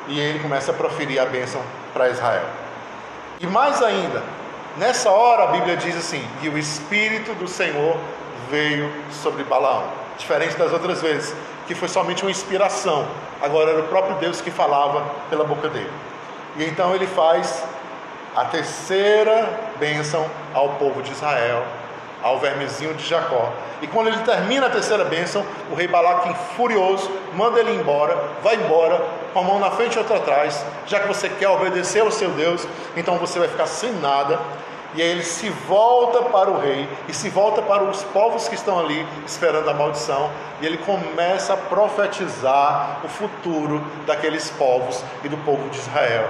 e 0.09 0.19
ele 0.19 0.39
começa 0.39 0.71
a 0.71 0.75
proferir 0.75 1.21
a 1.21 1.27
bênção 1.27 1.61
para 1.93 2.09
Israel. 2.09 2.45
E 3.41 3.47
mais 3.47 3.83
ainda, 3.83 4.23
nessa 4.77 5.11
hora 5.11 5.45
a 5.45 5.47
Bíblia 5.49 5.77
diz 5.77 5.97
assim: 5.97 6.25
que 6.41 6.49
o 6.49 6.59
Espírito 6.59 7.35
do 7.35 7.47
Senhor 7.47 7.97
veio 8.51 8.93
sobre 9.11 9.45
Balaão, 9.45 9.85
diferente 10.17 10.57
das 10.57 10.73
outras 10.73 11.03
vezes, 11.03 11.35
que 11.67 11.75
foi 11.75 11.89
somente 11.89 12.23
uma 12.23 12.31
inspiração, 12.31 13.07
agora 13.43 13.71
era 13.71 13.81
o 13.81 13.89
próprio 13.89 14.17
Deus 14.17 14.41
que 14.41 14.51
falava 14.51 15.05
pela 15.29 15.45
boca 15.45 15.69
dele. 15.69 15.91
E 16.57 16.65
então 16.65 16.95
ele 16.95 17.07
faz 17.07 17.63
a 18.37 18.45
terceira 18.45 19.49
bênção 19.79 20.27
ao 20.53 20.75
povo 20.75 21.01
de 21.01 21.11
Israel, 21.11 21.65
ao 22.23 22.39
vermezinho 22.39 22.93
de 22.93 23.03
Jacó. 23.03 23.51
E 23.81 23.87
quando 23.87 24.09
ele 24.09 24.19
termina 24.19 24.67
a 24.67 24.71
terceira 24.71 25.07
bênção, 25.07 25.45
o 25.73 25.75
rei 25.75 25.89
Balaque, 25.89 26.35
furioso, 26.55 27.11
manda 27.35 27.59
ele 27.59 27.75
embora, 27.75 28.15
vai 28.43 28.57
embora, 28.57 29.03
com 29.33 29.41
a 29.41 29.43
mão 29.43 29.59
na 29.59 29.71
frente 29.71 29.95
e 29.95 29.99
outra 29.99 30.17
atrás, 30.17 30.63
já 30.87 31.01
que 31.01 31.09
você 31.09 31.31
quer 31.31 31.49
obedecer 31.49 32.01
ao 32.01 32.11
seu 32.11 32.31
Deus, 32.31 32.69
então 32.95 33.17
você 33.17 33.39
vai 33.39 33.49
ficar 33.49 33.67
sem 33.67 33.93
nada. 33.95 34.39
E 34.95 35.03
aí 35.03 35.09
ele 35.09 35.25
se 35.25 35.49
volta 35.51 36.23
para 36.23 36.51
o 36.51 36.59
rei 36.59 36.89
e 37.09 37.13
se 37.13 37.29
volta 37.29 37.61
para 37.63 37.83
os 37.85 38.03
povos 38.05 38.49
que 38.49 38.55
estão 38.55 38.79
ali 38.79 39.07
esperando 39.27 39.69
a 39.69 39.75
maldição, 39.75 40.31
e 40.61 40.67
ele 40.67 40.79
começa 40.79 41.55
a 41.55 41.57
profetizar 41.57 43.01
o 43.03 43.09
futuro 43.09 43.83
daqueles 44.07 44.51
povos 44.51 45.03
e 45.25 45.29
do 45.29 45.39
povo 45.39 45.69
de 45.71 45.79
Israel 45.79 46.29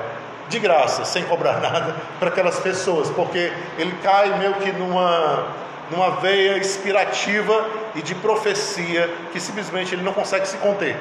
de 0.49 0.59
graça, 0.59 1.05
sem 1.05 1.25
cobrar 1.25 1.59
nada 1.61 1.97
para 2.19 2.29
aquelas 2.29 2.59
pessoas, 2.61 3.11
porque 3.11 3.53
ele 3.79 3.97
cai 4.03 4.39
meio 4.39 4.55
que 4.55 4.73
numa, 4.73 5.47
numa 5.91 6.11
veia 6.17 6.59
inspirativa 6.59 7.65
e 7.95 8.03
de 8.03 8.15
profecia 8.15 9.11
que 9.33 9.41
simplesmente 9.41 9.95
ele 9.95 10.03
não 10.03 10.13
consegue 10.13 10.47
se 10.47 10.57
conter. 10.59 10.97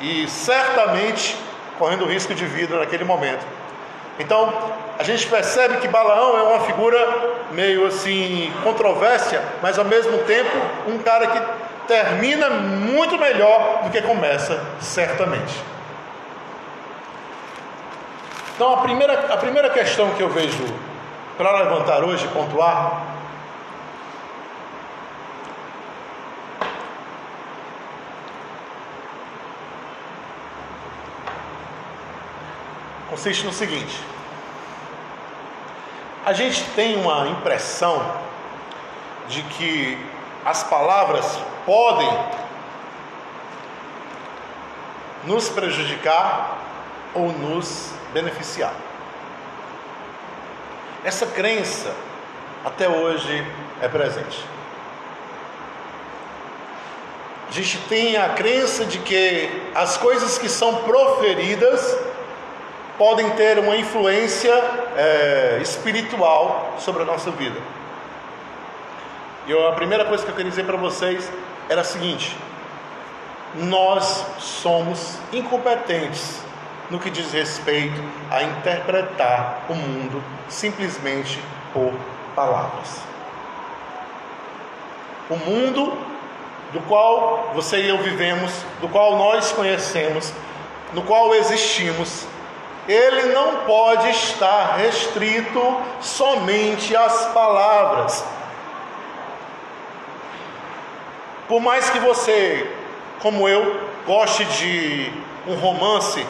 E 0.00 0.28
certamente 0.28 1.36
correndo 1.78 2.04
risco 2.06 2.34
de 2.34 2.44
vida 2.44 2.78
naquele 2.78 3.04
momento. 3.04 3.44
Então, 4.18 4.52
a 4.98 5.04
gente 5.04 5.26
percebe 5.28 5.76
que 5.76 5.86
Balaão 5.86 6.36
é 6.36 6.42
uma 6.42 6.60
figura 6.60 6.98
meio 7.52 7.86
assim 7.86 8.52
controvérsia, 8.64 9.40
mas 9.62 9.78
ao 9.78 9.84
mesmo 9.84 10.18
tempo 10.18 10.50
um 10.88 10.98
cara 10.98 11.26
que 11.28 11.40
termina 11.86 12.50
muito 12.50 13.16
melhor 13.16 13.84
do 13.84 13.90
que 13.90 14.02
começa, 14.02 14.60
certamente. 14.80 15.54
Então, 18.58 18.74
a 18.74 18.78
primeira, 18.78 19.32
a 19.32 19.36
primeira 19.36 19.70
questão 19.70 20.12
que 20.14 20.20
eu 20.20 20.28
vejo 20.28 20.64
para 21.36 21.52
levantar 21.58 22.02
hoje, 22.02 22.26
pontuar, 22.26 23.04
consiste 33.08 33.46
no 33.46 33.52
seguinte: 33.52 33.96
a 36.26 36.32
gente 36.32 36.64
tem 36.70 37.00
uma 37.00 37.28
impressão 37.28 38.04
de 39.28 39.40
que 39.44 40.04
as 40.44 40.64
palavras 40.64 41.38
podem 41.64 42.10
nos 45.22 45.48
prejudicar 45.48 46.58
ou 47.14 47.30
nos 47.30 47.96
beneficiar. 48.12 48.74
Essa 51.04 51.26
crença 51.26 51.92
até 52.64 52.88
hoje 52.88 53.46
é 53.80 53.88
presente. 53.88 54.44
A 57.48 57.52
gente 57.52 57.78
tem 57.88 58.16
a 58.16 58.30
crença 58.30 58.84
de 58.84 58.98
que 58.98 59.48
as 59.74 59.96
coisas 59.96 60.36
que 60.36 60.48
são 60.48 60.82
proferidas 60.82 61.96
podem 62.98 63.30
ter 63.30 63.58
uma 63.58 63.76
influência 63.76 64.52
é, 64.96 65.58
espiritual 65.62 66.74
sobre 66.78 67.02
a 67.02 67.06
nossa 67.06 67.30
vida. 67.30 67.58
E 69.46 69.66
a 69.66 69.72
primeira 69.72 70.04
coisa 70.04 70.24
que 70.24 70.30
eu 70.30 70.34
queria 70.34 70.50
dizer 70.50 70.66
para 70.66 70.76
vocês 70.76 71.30
era 71.70 71.80
a 71.80 71.84
seguinte: 71.84 72.36
nós 73.54 74.26
somos 74.38 75.16
incompetentes 75.32 76.47
no 76.90 76.98
que 76.98 77.10
diz 77.10 77.32
respeito 77.32 78.02
a 78.30 78.42
interpretar 78.42 79.66
o 79.68 79.74
mundo 79.74 80.22
simplesmente 80.48 81.40
por 81.72 81.92
palavras. 82.34 83.00
O 85.28 85.36
mundo 85.36 85.98
do 86.72 86.80
qual 86.80 87.50
você 87.54 87.82
e 87.82 87.88
eu 87.88 87.98
vivemos, 87.98 88.52
do 88.80 88.88
qual 88.88 89.16
nós 89.16 89.52
conhecemos, 89.52 90.32
no 90.92 91.02
qual 91.02 91.34
existimos, 91.34 92.26
ele 92.88 93.34
não 93.34 93.66
pode 93.66 94.08
estar 94.08 94.76
restrito 94.76 95.60
somente 96.00 96.96
às 96.96 97.26
palavras. 97.26 98.24
Por 101.46 101.60
mais 101.60 101.90
que 101.90 101.98
você, 101.98 102.70
como 103.20 103.46
eu, 103.46 103.80
goste 104.06 104.44
de 104.46 105.12
um 105.46 105.54
romance 105.54 106.26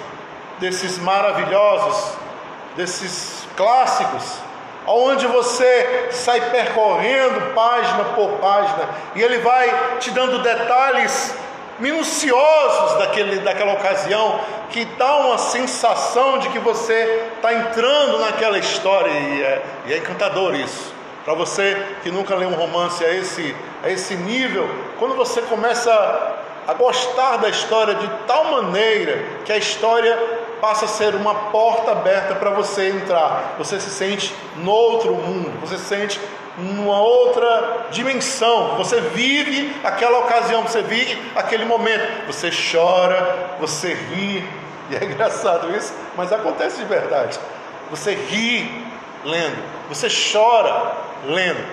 desses 0.58 0.98
maravilhosos, 0.98 2.16
desses 2.76 3.46
clássicos, 3.56 4.40
onde 4.86 5.26
você 5.26 6.08
sai 6.10 6.40
percorrendo 6.50 7.54
página 7.54 8.04
por 8.14 8.38
página 8.38 8.88
e 9.14 9.22
ele 9.22 9.38
vai 9.38 9.98
te 9.98 10.10
dando 10.10 10.38
detalhes 10.42 11.34
minuciosos 11.78 12.98
daquele, 12.98 13.40
daquela 13.40 13.74
ocasião 13.74 14.40
que 14.70 14.84
dá 14.84 15.16
uma 15.16 15.38
sensação 15.38 16.38
de 16.38 16.48
que 16.48 16.58
você 16.58 17.30
está 17.36 17.52
entrando 17.54 18.18
naquela 18.18 18.58
história 18.58 19.10
e 19.10 19.42
é, 19.42 19.62
e 19.86 19.92
é 19.92 19.98
encantador 19.98 20.54
isso. 20.54 20.92
Para 21.24 21.34
você 21.34 21.76
que 22.02 22.10
nunca 22.10 22.34
leu 22.34 22.48
um 22.48 22.54
romance 22.54 23.04
a 23.04 23.12
esse, 23.12 23.54
a 23.82 23.90
esse 23.90 24.14
nível, 24.14 24.68
quando 24.98 25.14
você 25.14 25.42
começa 25.42 25.90
a 26.66 26.74
gostar 26.74 27.36
da 27.36 27.48
história 27.48 27.94
de 27.94 28.08
tal 28.26 28.44
maneira 28.44 29.24
que 29.44 29.52
a 29.52 29.56
história 29.56 30.18
passa 30.60 30.84
a 30.84 30.88
ser 30.88 31.14
uma 31.14 31.34
porta 31.34 31.92
aberta 31.92 32.34
para 32.34 32.50
você 32.50 32.88
entrar. 32.88 33.54
Você 33.58 33.80
se 33.80 33.90
sente 33.90 34.34
no 34.56 34.70
outro 34.70 35.14
mundo, 35.14 35.60
você 35.60 35.78
se 35.78 35.84
sente 35.84 36.20
numa 36.58 37.00
outra 37.00 37.86
dimensão. 37.90 38.76
Você 38.76 39.00
vive 39.00 39.74
aquela 39.84 40.18
ocasião, 40.20 40.62
você 40.62 40.82
vive 40.82 41.18
aquele 41.34 41.64
momento. 41.64 42.26
Você 42.26 42.50
chora, 42.50 43.56
você 43.60 43.94
ri. 43.94 44.44
E 44.90 44.96
é 44.96 45.04
engraçado 45.06 45.74
isso, 45.76 45.92
mas 46.16 46.32
acontece 46.32 46.78
de 46.78 46.84
verdade. 46.84 47.38
Você 47.90 48.14
ri 48.14 48.86
lendo, 49.24 49.62
você 49.88 50.08
chora 50.08 50.92
lendo, 51.24 51.64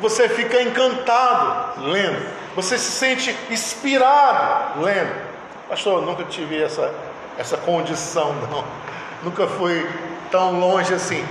você 0.00 0.28
fica 0.28 0.60
encantado 0.60 1.80
lendo, 1.82 2.26
você 2.54 2.76
se 2.76 2.90
sente 2.90 3.36
inspirado 3.50 4.80
lendo. 4.82 5.32
Pastor, 5.68 6.02
nunca 6.02 6.24
tive 6.24 6.62
essa 6.62 6.92
essa 7.38 7.56
condição, 7.56 8.34
não. 8.50 8.64
Nunca 9.22 9.46
fui 9.46 9.88
tão 10.30 10.58
longe 10.58 10.92
assim, 10.92 11.24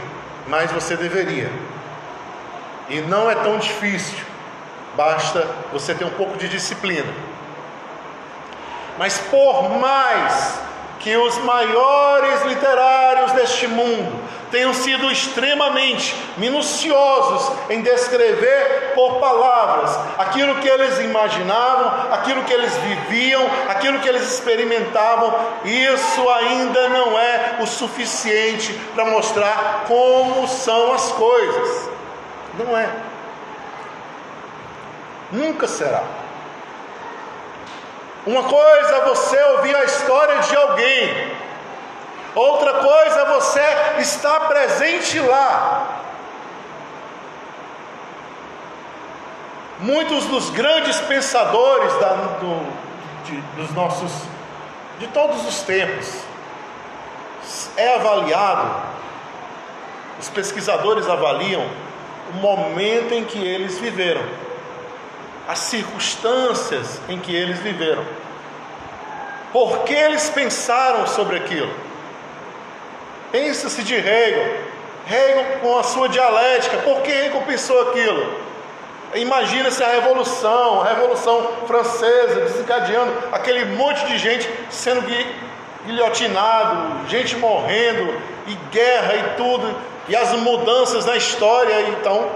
mas 0.48 0.72
você 0.72 0.96
deveria. 0.96 1.52
E 2.90 3.02
não 3.02 3.30
é 3.30 3.36
tão 3.36 3.58
difícil, 3.58 4.18
basta 4.96 5.48
você 5.72 5.94
ter 5.94 6.06
um 6.06 6.12
pouco 6.12 6.38
de 6.38 6.48
disciplina. 6.48 7.12
Mas 8.98 9.18
por 9.18 9.70
mais 9.80 10.60
que 11.02 11.18
os 11.18 11.38
maiores 11.40 12.44
literários 12.44 13.32
deste 13.34 13.68
mundo 13.68 14.22
tenham 14.52 14.74
sido 14.74 15.10
extremamente 15.10 16.16
minuciosos 16.38 17.52
em 17.70 17.82
descrever 17.82 18.92
por 18.94 19.20
palavras 19.20 19.98
aquilo 20.18 20.56
que 20.56 20.68
eles 20.68 21.00
imaginavam, 21.00 22.14
aquilo 22.14 22.44
que 22.44 22.54
eles 22.54 22.76
viviam, 22.78 23.50
aquilo 23.70 24.00
que 24.00 24.10
eles 24.10 24.24
experimentavam, 24.24 25.34
isso 25.64 26.30
ainda 26.30 26.90
não 26.90 27.18
é 27.18 27.58
o 27.62 27.66
suficiente 27.66 28.74
para 28.94 29.06
mostrar 29.06 29.86
como 29.88 30.48
são 30.48 30.94
as 30.94 31.12
coisas. 31.14 31.90
Não 32.60 32.78
é. 32.78 32.90
Nunca 35.32 35.68
será. 35.68 36.21
Uma 38.26 38.44
coisa 38.44 38.96
é 38.98 39.06
você 39.06 39.42
ouvir 39.44 39.76
a 39.76 39.84
história 39.84 40.40
de 40.40 40.56
alguém, 40.56 41.34
outra 42.36 42.74
coisa 42.74 43.22
é 43.22 43.26
você 43.26 43.62
estar 44.00 44.42
presente 44.42 45.20
lá. 45.20 46.02
Muitos 49.80 50.26
dos 50.26 50.52
grandes 50.52 51.00
pensadores 51.02 51.92
da, 51.96 52.14
do, 52.14 52.74
de, 53.26 53.42
dos 53.60 53.72
nossos, 53.74 54.12
de 55.00 55.08
todos 55.08 55.44
os 55.48 55.64
tempos, 55.64 56.24
é 57.76 57.96
avaliado, 57.96 58.70
os 60.20 60.30
pesquisadores 60.30 61.10
avaliam 61.10 61.68
o 62.32 62.38
momento 62.38 63.16
em 63.16 63.26
que 63.26 63.40
eles 63.40 63.80
viveram 63.80 64.22
as 65.52 65.60
circunstâncias 65.60 67.02
em 67.10 67.20
que 67.20 67.36
eles 67.36 67.60
viveram. 67.60 68.06
Por 69.52 69.80
que 69.80 69.94
eles 69.94 70.30
pensaram 70.30 71.06
sobre 71.06 71.36
aquilo? 71.36 71.70
Pensa-se 73.34 73.84
de 73.84 73.94
Hegel. 73.94 74.72
Hegel 75.06 75.60
com 75.60 75.78
a 75.78 75.84
sua 75.84 76.08
dialética, 76.08 76.78
por 76.78 77.02
que 77.02 77.12
Hegel 77.12 77.42
pensou 77.42 77.90
aquilo? 77.90 78.40
Imagina-se 79.14 79.84
a 79.84 79.90
Revolução, 79.90 80.80
a 80.80 80.86
Revolução 80.86 81.50
Francesa 81.68 82.42
desencadeando 82.46 83.12
aquele 83.34 83.66
monte 83.76 84.06
de 84.06 84.18
gente 84.18 84.50
sendo 84.70 85.04
guilhotinado, 85.86 87.10
gente 87.10 87.36
morrendo, 87.36 88.14
e 88.48 88.56
guerra 88.72 89.16
e 89.16 89.36
tudo, 89.36 89.76
e 90.08 90.16
as 90.16 90.32
mudanças 90.32 91.06
na 91.06 91.18
história. 91.18 91.90
Então, 91.90 92.30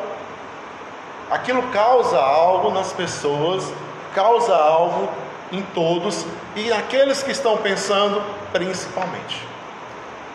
Aquilo 1.30 1.64
causa 1.72 2.20
algo 2.20 2.72
nas 2.72 2.94
pessoas, 2.94 3.72
causa 4.14 4.56
algo 4.56 5.10
em 5.52 5.62
todos 5.74 6.26
e 6.56 6.70
naqueles 6.70 7.24
que 7.24 7.32
estão 7.32 7.58
pensando 7.58 8.22
principalmente. 8.52 9.46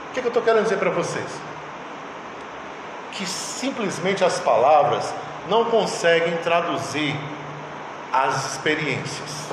O 0.09 0.12
que, 0.12 0.20
eu 0.20 0.26
estou 0.26 0.42
querendo 0.42 0.64
dizer 0.64 0.79
para 0.79 0.90
vocês? 0.90 1.31
Que 3.12 3.24
simplesmente 3.24 4.24
as 4.24 4.40
palavras 4.40 5.14
não 5.48 5.64
conseguem 5.66 6.37
traduzir 6.38 7.16
as 8.12 8.53
experiências. 8.53 9.50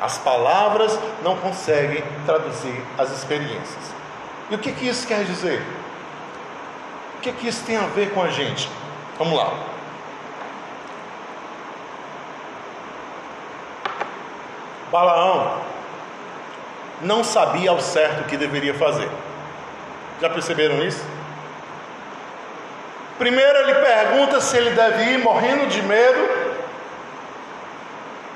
As 0.00 0.18
palavras 0.18 0.98
não 1.22 1.36
conseguem 1.36 2.02
traduzir 2.24 2.82
as 2.98 3.10
experiências. 3.10 3.94
E 4.50 4.54
o 4.54 4.58
que, 4.58 4.72
que 4.72 4.88
isso 4.88 5.06
quer 5.06 5.24
dizer? 5.24 5.62
O 7.16 7.20
que, 7.20 7.32
que 7.32 7.48
isso 7.48 7.64
tem 7.64 7.76
a 7.76 7.86
ver 7.86 8.12
com 8.12 8.22
a 8.22 8.28
gente? 8.28 8.70
Vamos 9.18 9.36
lá. 9.36 9.75
Balaão 14.90 15.60
não 17.00 17.22
sabia 17.22 17.70
ao 17.70 17.80
certo 17.80 18.22
o 18.22 18.24
que 18.24 18.36
deveria 18.36 18.74
fazer. 18.74 19.08
Já 20.20 20.30
perceberam 20.30 20.82
isso? 20.82 21.04
Primeiro 23.18 23.58
ele 23.60 23.74
pergunta 23.74 24.40
se 24.40 24.56
ele 24.56 24.70
deve 24.70 25.02
ir 25.04 25.18
morrendo 25.18 25.66
de 25.68 25.82
medo, 25.82 26.28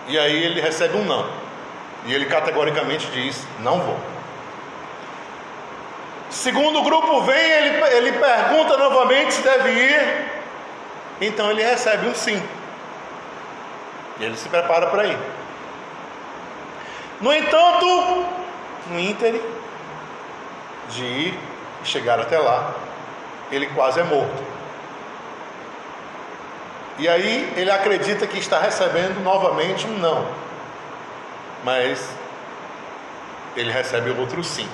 e 0.09 0.19
aí 0.19 0.45
ele 0.45 0.61
recebe 0.61 0.97
um 0.97 1.05
não. 1.05 1.29
E 2.07 2.15
ele 2.15 2.27
categoricamente 2.27 3.07
diz: 3.09 3.47
Não 3.61 3.79
vou. 3.81 3.99
Segundo 6.31 6.83
grupo 6.83 7.23
vem, 7.23 7.51
ele, 7.51 7.85
ele 7.97 8.13
pergunta 8.13 8.77
novamente 8.77 9.35
se 9.35 9.43
deve 9.43 9.71
ir, 9.71 10.31
então 11.21 11.51
ele 11.51 11.63
recebe 11.63 12.09
um 12.09 12.15
sim. 12.15 12.43
E 14.19 14.25
ele 14.25 14.37
se 14.37 14.49
prepara 14.49 14.87
para 14.87 15.07
ir. 15.07 15.19
No 17.21 17.33
entanto, 17.33 18.25
no 18.89 18.99
ínter, 18.99 19.41
de 20.91 21.05
ir 21.05 21.39
e 21.83 21.87
chegar 21.87 22.19
até 22.19 22.39
lá, 22.39 22.75
ele 23.53 23.67
quase 23.69 24.01
é 24.01 24.05
morto. 24.05 24.43
E 26.99 27.09
aí 27.09 27.53
ele 27.57 27.71
acredita 27.71 28.27
que 28.27 28.39
está 28.39 28.59
recebendo 28.59 29.23
novamente 29.23 29.87
um 29.87 29.99
não. 29.99 30.27
Mas 31.65 32.11
ele 33.57 33.71
recebe 33.71 34.11
outro 34.11 34.43
sim. 34.43 34.69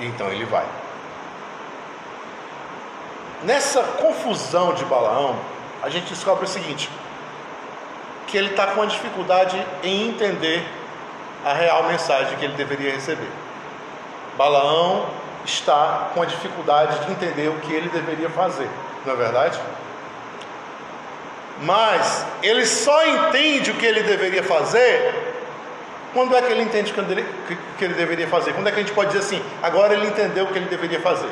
Então 0.00 0.28
ele 0.28 0.44
vai. 0.44 0.66
Nessa 3.42 3.82
confusão 3.82 4.72
de 4.74 4.84
Balaão, 4.86 5.38
a 5.82 5.90
gente 5.90 6.08
descobre 6.08 6.44
o 6.44 6.48
seguinte: 6.48 6.88
que 8.26 8.38
ele 8.38 8.50
está 8.50 8.68
com 8.68 8.80
uma 8.80 8.86
dificuldade 8.86 9.64
em 9.82 10.08
entender 10.08 10.66
a 11.44 11.52
real 11.52 11.84
mensagem 11.84 12.36
que 12.38 12.44
ele 12.44 12.54
deveria 12.54 12.92
receber. 12.92 13.30
Balaão 14.36 15.06
está 15.44 16.08
com 16.14 16.22
a 16.22 16.24
dificuldade 16.24 17.04
de 17.04 17.12
entender 17.12 17.48
o 17.48 17.58
que 17.60 17.72
ele 17.72 17.88
deveria 17.88 18.30
fazer, 18.30 18.68
não 19.04 19.12
é 19.12 19.16
verdade? 19.16 19.60
Mas 21.62 22.26
ele 22.42 22.66
só 22.66 23.06
entende 23.06 23.70
o 23.70 23.74
que 23.74 23.86
ele 23.86 24.02
deveria 24.02 24.42
fazer 24.42 25.32
quando 26.14 26.36
é 26.36 26.40
que 26.40 26.52
ele 26.52 26.62
entende 26.62 26.92
o 26.92 26.94
que 26.94 27.84
ele 27.84 27.94
deveria 27.94 28.28
fazer? 28.28 28.52
Quando 28.52 28.68
é 28.68 28.70
que 28.70 28.78
a 28.78 28.82
gente 28.82 28.92
pode 28.92 29.10
dizer 29.10 29.18
assim, 29.18 29.44
agora 29.60 29.94
ele 29.94 30.06
entendeu 30.06 30.44
o 30.44 30.46
que 30.46 30.58
ele 30.58 30.68
deveria 30.68 31.00
fazer? 31.00 31.28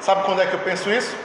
Sabe 0.00 0.24
quando 0.24 0.42
é 0.42 0.46
que 0.46 0.54
eu 0.54 0.58
penso 0.58 0.90
isso? 0.90 1.16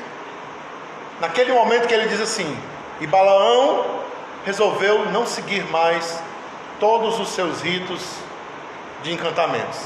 Naquele 1.20 1.52
momento 1.52 1.88
que 1.88 1.94
ele 1.94 2.08
diz 2.08 2.22
assim, 2.22 2.56
e 3.00 3.08
Balaão 3.08 3.84
resolveu 4.46 5.06
não 5.12 5.26
seguir 5.26 5.64
mais 5.72 6.22
todos 6.82 7.20
os 7.20 7.30
seus 7.30 7.62
ritos 7.62 8.02
de 9.04 9.14
encantamentos. 9.14 9.80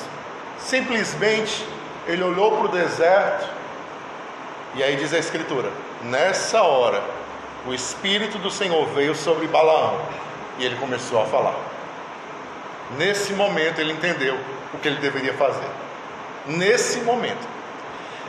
Simplesmente 0.58 1.68
ele 2.08 2.24
olhou 2.24 2.58
para 2.58 2.66
o 2.66 2.68
deserto 2.70 3.48
e 4.76 4.82
aí 4.82 4.96
diz 4.96 5.14
a 5.14 5.20
Escritura: 5.20 5.70
nessa 6.02 6.64
hora 6.64 7.04
o 7.68 7.74
Espírito 7.74 8.38
do 8.40 8.50
Senhor 8.50 8.88
veio 8.88 9.14
sobre 9.14 9.46
Balaão 9.48 10.00
e 10.58 10.66
ele 10.66 10.78
começou 10.78 11.22
a 11.22 11.26
falar. 11.26 11.56
Nesse 12.98 13.34
momento 13.34 13.80
ele 13.80 13.92
entendeu 13.92 14.40
o 14.74 14.78
que 14.78 14.88
ele 14.88 15.00
deveria 15.00 15.34
fazer. 15.34 15.68
Nesse 16.48 17.00
momento. 17.02 17.46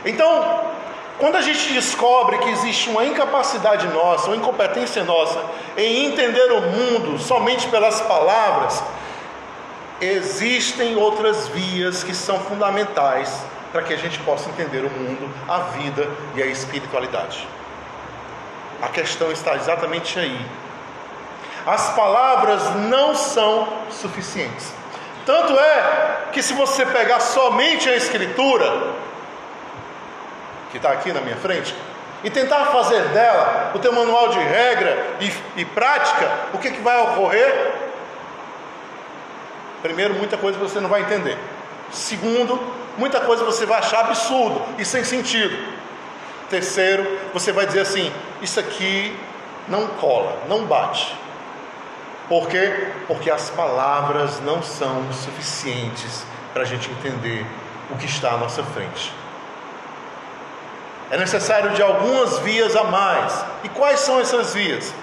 Então, 0.03 0.71
quando 1.19 1.35
a 1.35 1.41
gente 1.41 1.73
descobre 1.73 2.37
que 2.37 2.49
existe 2.49 2.89
uma 2.89 3.03
incapacidade 3.03 3.87
nossa, 3.87 4.27
uma 4.27 4.35
incompetência 4.35 5.03
nossa 5.03 5.43
em 5.75 6.05
entender 6.05 6.51
o 6.51 6.61
mundo 6.61 7.17
somente 7.17 7.67
pelas 7.67 7.99
palavras, 8.01 8.83
existem 9.99 10.95
outras 10.95 11.47
vias 11.47 12.03
que 12.03 12.13
são 12.13 12.39
fundamentais 12.39 13.43
para 13.71 13.81
que 13.81 13.93
a 13.93 13.97
gente 13.97 14.19
possa 14.19 14.49
entender 14.49 14.85
o 14.85 14.89
mundo, 14.89 15.29
a 15.47 15.57
vida 15.77 16.07
e 16.35 16.43
a 16.43 16.45
espiritualidade. 16.45 17.47
A 18.81 18.87
questão 18.87 19.31
está 19.31 19.55
exatamente 19.55 20.19
aí. 20.19 20.39
As 21.65 21.89
palavras 21.95 22.75
não 22.75 23.15
são 23.15 23.67
suficientes. 23.89 24.71
Tanto 25.25 25.59
é 25.59 26.27
que 26.31 26.41
se 26.41 26.53
você 26.53 26.85
pegar 26.85 27.19
somente 27.19 27.89
a 27.89 27.95
escritura, 27.95 28.93
que 30.77 30.85
está 30.85 30.91
aqui 30.91 31.11
na 31.11 31.21
minha 31.21 31.35
frente, 31.35 31.75
e 32.23 32.29
tentar 32.29 32.65
fazer 32.67 33.01
dela 33.09 33.71
o 33.73 33.79
teu 33.79 33.91
manual 33.91 34.29
de 34.29 34.39
regra 34.39 35.17
e, 35.19 35.61
e 35.61 35.65
prática, 35.65 36.29
o 36.53 36.57
que, 36.57 36.71
que 36.71 36.81
vai 36.81 36.97
ocorrer? 37.01 37.73
Primeiro, 39.81 40.13
muita 40.15 40.37
coisa 40.37 40.57
você 40.57 40.79
não 40.79 40.89
vai 40.89 41.01
entender. 41.01 41.37
Segundo, 41.91 42.59
muita 42.97 43.19
coisa 43.21 43.43
você 43.43 43.65
vai 43.65 43.79
achar 43.79 44.01
absurdo 44.01 44.61
e 44.77 44.85
sem 44.85 45.03
sentido. 45.03 45.55
Terceiro, 46.49 47.19
você 47.33 47.51
vai 47.51 47.65
dizer 47.65 47.81
assim: 47.81 48.11
isso 48.41 48.59
aqui 48.59 49.15
não 49.67 49.87
cola, 49.87 50.37
não 50.47 50.65
bate. 50.65 51.15
Por 52.27 52.47
quê? 52.47 52.89
Porque 53.07 53.29
as 53.31 53.49
palavras 53.49 54.41
não 54.41 54.61
são 54.61 55.11
suficientes 55.13 56.25
para 56.53 56.63
a 56.63 56.65
gente 56.65 56.89
entender 56.91 57.45
o 57.89 57.97
que 57.97 58.05
está 58.05 58.31
à 58.31 58.37
nossa 58.37 58.63
frente. 58.63 59.13
É 61.09 61.17
necessário 61.17 61.71
de 61.71 61.81
algumas 61.81 62.39
vias 62.39 62.75
a 62.75 62.83
mais. 62.83 63.45
E 63.63 63.69
quais 63.69 64.01
são 64.01 64.19
essas 64.19 64.53
vias? 64.53 64.93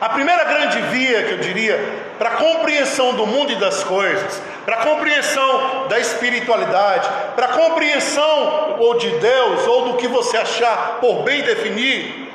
A 0.00 0.08
primeira 0.08 0.44
grande 0.44 0.80
via 0.82 1.24
que 1.24 1.32
eu 1.32 1.38
diria 1.38 1.78
para 2.18 2.30
a 2.30 2.36
compreensão 2.36 3.14
do 3.14 3.26
mundo 3.26 3.52
e 3.52 3.56
das 3.56 3.84
coisas, 3.84 4.40
para 4.64 4.76
a 4.76 4.84
compreensão 4.86 5.88
da 5.88 5.98
espiritualidade, 5.98 7.06
para 7.36 7.46
a 7.46 7.48
compreensão 7.50 8.76
ou 8.78 8.96
de 8.96 9.10
Deus 9.10 9.66
ou 9.66 9.92
do 9.92 9.96
que 9.98 10.08
você 10.08 10.38
achar 10.38 10.98
por 11.00 11.22
bem 11.22 11.42
definir, 11.42 12.32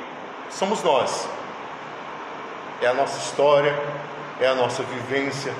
somos 0.48 0.80
nós. 0.84 1.28
É 2.80 2.86
a 2.86 2.94
nossa 2.94 3.18
história, 3.18 3.74
é 4.40 4.46
a 4.46 4.54
nossa 4.54 4.84
vivência, 4.84 5.52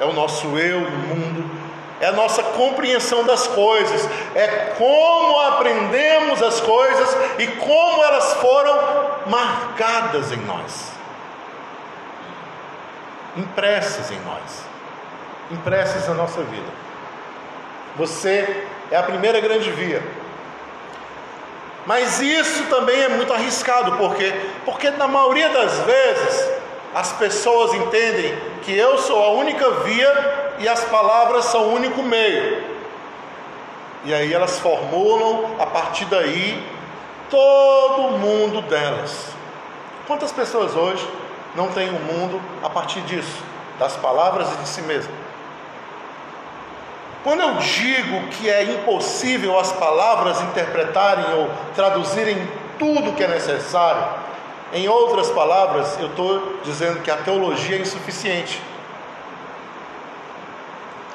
é 0.00 0.04
o 0.04 0.12
nosso 0.12 0.58
eu 0.58 0.80
no 0.80 0.90
mundo, 0.90 1.50
é 2.00 2.06
a 2.06 2.12
nossa 2.12 2.42
compreensão 2.42 3.24
das 3.24 3.46
coisas, 3.46 4.08
é 4.34 4.74
como 4.78 5.38
aprendemos 5.40 6.42
as 6.42 6.60
coisas 6.60 7.16
e 7.38 7.46
como 7.46 8.02
elas 8.02 8.34
foram 8.34 9.10
marcadas 9.26 10.32
em 10.32 10.38
nós, 10.38 10.92
impressas 13.36 14.10
em 14.10 14.18
nós, 14.20 14.64
impressas 15.50 16.08
na 16.08 16.14
nossa 16.14 16.42
vida. 16.42 16.80
Você 17.96 18.66
é 18.90 18.96
a 18.96 19.02
primeira 19.02 19.38
grande 19.40 19.70
via. 19.70 20.02
Mas 21.86 22.20
isso 22.20 22.64
também 22.64 23.00
é 23.02 23.08
muito 23.08 23.32
arriscado, 23.32 23.92
porque 23.92 24.32
porque 24.64 24.90
na 24.90 25.08
maioria 25.08 25.48
das 25.48 25.78
vezes 25.80 26.50
as 26.94 27.12
pessoas 27.14 27.74
entendem 27.74 28.36
que 28.62 28.76
eu 28.76 28.98
sou 28.98 29.22
a 29.22 29.30
única 29.30 29.70
via 29.82 30.49
e 30.60 30.68
as 30.68 30.84
palavras 30.84 31.46
são 31.46 31.68
o 31.68 31.74
único 31.74 32.02
meio. 32.02 32.62
E 34.04 34.14
aí 34.14 34.32
elas 34.32 34.58
formulam 34.60 35.56
a 35.58 35.66
partir 35.66 36.04
daí 36.04 36.62
todo 37.28 38.02
o 38.02 38.18
mundo 38.18 38.62
delas. 38.62 39.28
Quantas 40.06 40.30
pessoas 40.30 40.76
hoje 40.76 41.06
não 41.54 41.68
têm 41.68 41.88
o 41.88 41.96
um 41.96 42.00
mundo 42.00 42.40
a 42.62 42.68
partir 42.68 43.00
disso, 43.02 43.42
das 43.78 43.96
palavras 43.96 44.52
e 44.52 44.56
de 44.56 44.68
si 44.68 44.82
mesmo? 44.82 45.12
Quando 47.24 47.40
eu 47.40 47.54
digo 47.56 48.28
que 48.28 48.48
é 48.48 48.62
impossível 48.62 49.58
as 49.58 49.72
palavras 49.72 50.40
interpretarem 50.42 51.34
ou 51.34 51.50
traduzirem 51.74 52.48
tudo 52.78 53.12
que 53.12 53.22
é 53.22 53.28
necessário, 53.28 54.02
em 54.72 54.88
outras 54.88 55.30
palavras, 55.30 55.98
eu 55.98 56.06
estou 56.06 56.60
dizendo 56.64 57.02
que 57.02 57.10
a 57.10 57.16
teologia 57.16 57.76
é 57.76 57.80
insuficiente. 57.80 58.60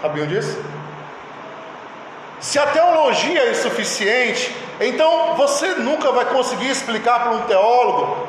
Sabiam 0.06 0.28
disso? 0.28 0.64
Se 2.40 2.60
a 2.60 2.68
teologia 2.68 3.40
é 3.40 3.52
insuficiente, 3.52 4.56
então 4.80 5.34
você 5.34 5.70
nunca 5.70 6.12
vai 6.12 6.26
conseguir 6.26 6.70
explicar 6.70 7.24
para 7.24 7.32
um 7.32 7.42
teólogo 7.42 8.28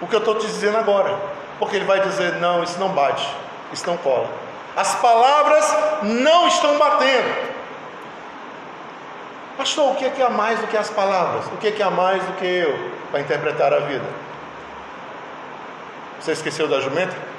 o 0.00 0.06
que 0.06 0.14
eu 0.14 0.18
estou 0.20 0.36
te 0.36 0.46
dizendo 0.46 0.78
agora. 0.78 1.14
Porque 1.58 1.76
ele 1.76 1.84
vai 1.84 2.00
dizer: 2.00 2.36
não, 2.36 2.62
isso 2.62 2.80
não 2.80 2.88
bate, 2.88 3.28
isso 3.70 3.86
não 3.86 3.98
cola. 3.98 4.30
As 4.74 4.94
palavras 4.94 5.76
não 6.04 6.48
estão 6.48 6.78
batendo. 6.78 7.50
Pastor, 9.58 9.92
o 9.92 9.96
que 9.96 10.06
é 10.06 10.10
que 10.10 10.22
há 10.22 10.30
mais 10.30 10.58
do 10.58 10.66
que 10.68 10.76
as 10.76 10.88
palavras? 10.88 11.44
O 11.48 11.58
que 11.58 11.68
é 11.68 11.70
que 11.70 11.82
há 11.82 11.90
mais 11.90 12.22
do 12.22 12.32
que 12.38 12.46
eu 12.46 12.92
para 13.10 13.20
interpretar 13.20 13.74
a 13.74 13.80
vida? 13.80 14.06
Você 16.18 16.32
esqueceu 16.32 16.66
da 16.66 16.80
jumenta? 16.80 17.29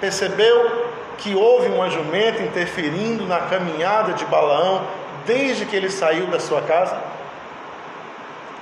Percebeu 0.00 0.90
que 1.18 1.34
houve 1.34 1.68
uma 1.68 1.88
jumenta 1.88 2.42
interferindo 2.42 3.26
na 3.26 3.40
caminhada 3.40 4.12
de 4.12 4.24
Balaão 4.26 4.86
desde 5.24 5.64
que 5.64 5.74
ele 5.74 5.90
saiu 5.90 6.26
da 6.26 6.38
sua 6.38 6.62
casa? 6.62 6.96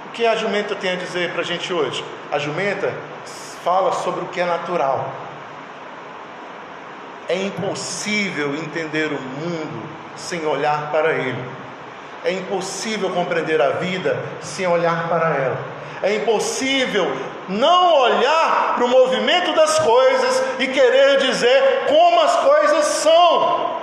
O 0.07 0.11
que 0.13 0.25
a 0.27 0.37
jumenta 0.37 0.75
tem 0.75 0.93
a 0.93 0.97
dizer 0.97 1.33
para 1.33 1.41
a 1.41 1.45
gente 1.45 1.73
hoje? 1.73 2.05
A 2.31 2.39
jumenta 2.39 2.93
fala 3.65 3.93
sobre 3.93 4.25
o 4.25 4.29
que 4.29 4.41
é 4.41 4.45
natural. 4.45 5.11
É 7.29 7.37
impossível 7.43 8.55
entender 8.55 9.07
o 9.07 9.21
mundo 9.21 9.89
sem 10.15 10.47
olhar 10.47 10.91
para 10.93 11.13
ele. 11.13 11.43
É 12.25 12.33
impossível 12.33 13.11
compreender 13.11 13.61
a 13.61 13.71
vida 13.71 14.23
sem 14.41 14.67
olhar 14.67 15.09
para 15.09 15.35
ela. 15.35 15.74
É 16.05 16.15
impossível 16.15 17.11
não 17.49 17.95
olhar 18.01 18.75
para 18.77 18.85
o 18.85 18.89
movimento 18.89 19.53
das 19.55 19.79
coisas 19.79 20.43
e 20.61 20.69
querer 20.69 21.19
dizer 21.19 21.87
como 21.89 22.21
as 22.21 22.37
coisas 22.37 22.85
são. 22.85 23.75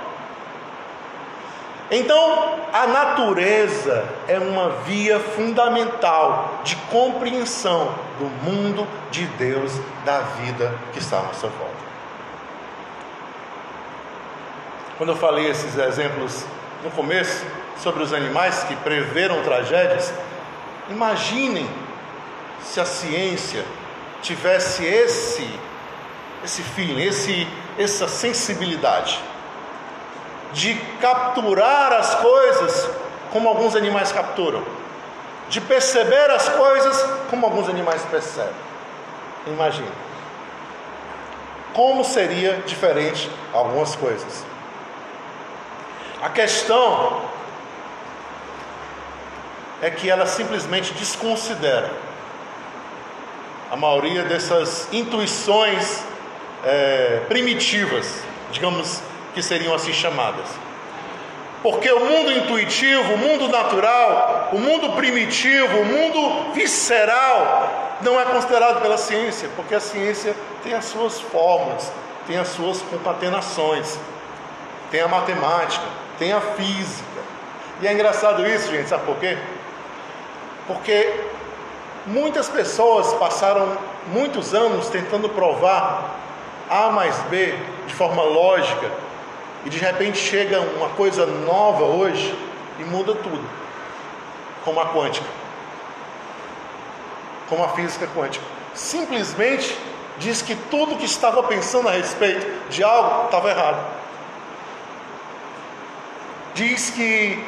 Então, 1.89 2.55
a 2.71 2.87
natureza 2.87 4.05
é 4.27 4.39
uma 4.39 4.69
via 4.85 5.19
fundamental 5.19 6.61
de 6.63 6.77
compreensão 6.89 7.93
do 8.17 8.25
mundo 8.49 8.87
de 9.09 9.25
Deus, 9.25 9.73
da 10.05 10.19
vida 10.19 10.73
que 10.93 10.99
está 10.99 11.17
à 11.17 11.23
nossa 11.23 11.47
volta. 11.47 11.81
quando 15.01 15.13
eu 15.13 15.15
falei 15.15 15.49
esses 15.49 15.75
exemplos 15.79 16.45
no 16.83 16.91
começo 16.91 17.43
sobre 17.75 18.03
os 18.03 18.13
animais 18.13 18.63
que 18.65 18.75
preveram 18.75 19.41
tragédias, 19.41 20.13
imaginem 20.91 21.67
se 22.63 22.79
a 22.79 22.85
ciência 22.85 23.65
tivesse 24.21 24.85
esse 24.85 25.47
esse 26.43 26.63
feeling, 26.63 27.03
esse 27.03 27.47
essa 27.77 28.07
sensibilidade 28.07 29.19
de 30.53 30.75
capturar 30.99 31.93
as 31.93 32.15
coisas 32.15 32.89
como 33.31 33.47
alguns 33.47 33.75
animais 33.75 34.11
capturam, 34.11 34.63
de 35.49 35.61
perceber 35.61 36.29
as 36.29 36.49
coisas 36.49 37.01
como 37.29 37.45
alguns 37.45 37.69
animais 37.69 38.01
percebem. 38.03 38.53
Imagine. 39.47 39.89
Como 41.73 42.03
seria 42.03 42.57
diferente 42.65 43.31
algumas 43.53 43.95
coisas. 43.95 44.45
A 46.21 46.29
questão 46.29 47.21
é 49.81 49.89
que 49.89 50.09
ela 50.09 50.25
simplesmente 50.25 50.93
desconsidera 50.93 51.89
a 53.71 53.77
maioria 53.77 54.23
dessas 54.23 54.89
intuições 54.91 56.03
é, 56.65 57.21
primitivas, 57.29 58.21
digamos 58.51 59.01
que 59.33 59.41
seriam 59.41 59.73
assim 59.73 59.93
chamadas. 59.93 60.45
Porque 61.63 61.89
o 61.89 62.01
mundo 62.01 62.33
intuitivo, 62.33 63.13
o 63.13 63.17
mundo 63.17 63.47
natural, 63.47 64.49
o 64.51 64.59
mundo 64.59 64.91
primitivo, 64.97 65.79
o 65.79 65.85
mundo 65.85 66.51
visceral 66.53 67.95
não 68.01 68.19
é 68.19 68.25
considerado 68.25 68.81
pela 68.81 68.97
ciência, 68.97 69.47
porque 69.55 69.73
a 69.73 69.79
ciência 69.79 70.35
tem 70.63 70.73
as 70.73 70.85
suas 70.85 71.21
fórmulas, 71.21 71.89
tem 72.27 72.37
as 72.37 72.49
suas 72.49 72.81
concatenações, 72.81 73.97
tem 74.89 74.99
a 74.99 75.07
matemática, 75.07 75.85
tem 76.19 76.33
a 76.33 76.41
física. 76.41 77.21
E 77.81 77.87
é 77.87 77.93
engraçado 77.93 78.45
isso, 78.45 78.69
gente, 78.69 78.89
sabe 78.89 79.05
por 79.05 79.15
quê? 79.15 79.37
Porque 80.67 81.13
muitas 82.05 82.49
pessoas 82.49 83.13
passaram 83.13 83.77
muitos 84.07 84.53
anos 84.53 84.89
tentando 84.89 85.29
provar 85.29 86.19
A 86.69 86.89
mais 86.89 87.17
B 87.23 87.53
de 87.85 87.93
forma 87.93 88.23
lógica, 88.23 88.89
e 89.65 89.69
de 89.69 89.77
repente 89.77 90.17
chega 90.17 90.59
uma 90.59 90.89
coisa 90.89 91.25
nova 91.25 91.83
hoje 91.83 92.35
e 92.79 92.83
muda 92.83 93.13
tudo, 93.13 93.47
como 94.65 94.79
a 94.79 94.87
quântica, 94.87 95.27
como 97.47 97.63
a 97.63 97.69
física 97.69 98.07
quântica. 98.15 98.43
Simplesmente 98.73 99.77
diz 100.17 100.41
que 100.41 100.55
tudo 100.55 100.95
que 100.95 101.05
estava 101.05 101.43
pensando 101.43 101.89
a 101.89 101.91
respeito 101.91 102.47
de 102.69 102.83
algo 102.83 103.25
estava 103.25 103.49
errado. 103.49 104.01
Diz 106.53 106.89
que, 106.89 107.43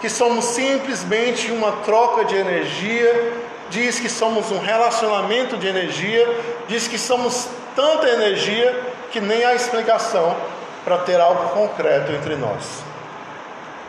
que 0.00 0.08
somos 0.08 0.44
simplesmente 0.44 1.50
uma 1.50 1.72
troca 1.84 2.24
de 2.24 2.36
energia, 2.36 3.43
diz 3.70 3.98
que 3.98 4.08
somos 4.08 4.50
um 4.50 4.58
relacionamento 4.58 5.56
de 5.56 5.66
energia, 5.66 6.26
diz 6.68 6.88
que 6.88 6.98
somos 6.98 7.48
tanta 7.74 8.08
energia 8.08 8.94
que 9.10 9.20
nem 9.20 9.44
há 9.44 9.54
explicação 9.54 10.36
para 10.84 10.98
ter 10.98 11.20
algo 11.20 11.50
concreto 11.50 12.12
entre 12.12 12.36
nós. 12.36 12.82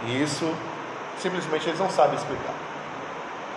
E 0.08 0.22
isso 0.22 0.54
simplesmente 1.22 1.68
eles 1.68 1.80
não 1.80 1.90
sabem 1.90 2.16
explicar. 2.16 2.54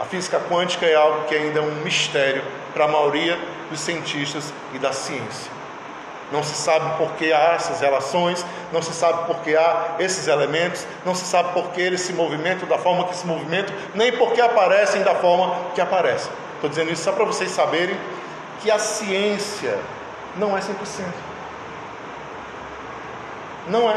A 0.01 0.05
física 0.05 0.41
quântica 0.49 0.87
é 0.87 0.95
algo 0.95 1.25
que 1.25 1.35
ainda 1.35 1.59
é 1.59 1.63
um 1.63 1.75
mistério 1.83 2.43
para 2.73 2.85
a 2.85 2.89
maioria 2.89 3.39
dos 3.71 3.81
cientistas 3.81 4.53
e 4.73 4.79
da 4.79 4.93
ciência. 4.93 5.58
Não 6.31 6.43
se 6.43 6.55
sabe 6.55 6.99
por 6.99 7.13
que 7.13 7.33
há 7.33 7.55
essas 7.55 7.81
relações, 7.81 8.45
não 8.71 8.83
se 8.83 8.93
sabe 8.93 9.27
por 9.27 9.37
que 9.37 9.57
há 9.57 9.97
esses 9.99 10.27
elementos, 10.27 10.87
não 11.05 11.15
se 11.15 11.25
sabe 11.25 11.53
por 11.53 11.71
que 11.71 11.81
eles 11.81 12.03
se 12.03 12.13
movimentam 12.13 12.69
da 12.69 12.77
forma 12.77 13.05
que 13.05 13.17
se 13.17 13.27
movimentam, 13.27 13.75
nem 13.95 14.13
por 14.13 14.33
que 14.33 14.41
aparecem 14.41 15.03
da 15.03 15.15
forma 15.15 15.55
que 15.75 15.81
aparecem. 15.81 16.31
Estou 16.55 16.69
dizendo 16.69 16.93
isso 16.93 17.03
só 17.05 17.13
para 17.13 17.25
vocês 17.25 17.51
saberem 17.51 17.97
que 18.61 18.71
a 18.71 18.79
ciência 18.79 19.79
não 20.37 20.57
é 20.57 20.61
100%. 20.61 20.75
Não 23.69 23.91
é. 23.91 23.97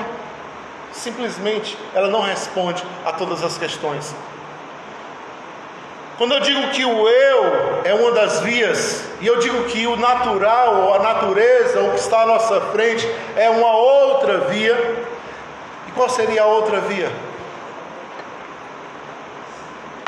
Simplesmente 0.94 1.78
ela 1.94 2.08
não 2.08 2.22
responde 2.22 2.84
a 3.06 3.12
todas 3.12 3.44
as 3.44 3.58
questões. 3.58 4.13
Quando 6.17 6.34
eu 6.34 6.39
digo 6.41 6.69
que 6.69 6.86
o 6.86 7.08
eu 7.08 7.82
é 7.84 7.93
uma 7.93 8.12
das 8.12 8.41
vias, 8.41 9.04
e 9.19 9.28
eu 9.28 9.39
digo 9.39 9.63
que 9.65 9.88
o 9.88 9.95
natural, 9.95 10.84
ou 10.84 10.93
a 10.93 11.00
natureza, 11.00 11.82
o 11.82 11.91
que 11.91 12.00
está 12.00 12.21
à 12.21 12.26
nossa 12.26 12.62
frente, 12.71 13.08
é 13.36 13.50
uma 13.50 13.74
outra 13.76 14.39
via, 14.41 14.76
e 15.88 15.91
qual 15.93 16.10
seria 16.10 16.43
a 16.43 16.45
outra 16.45 16.80
via? 16.82 17.12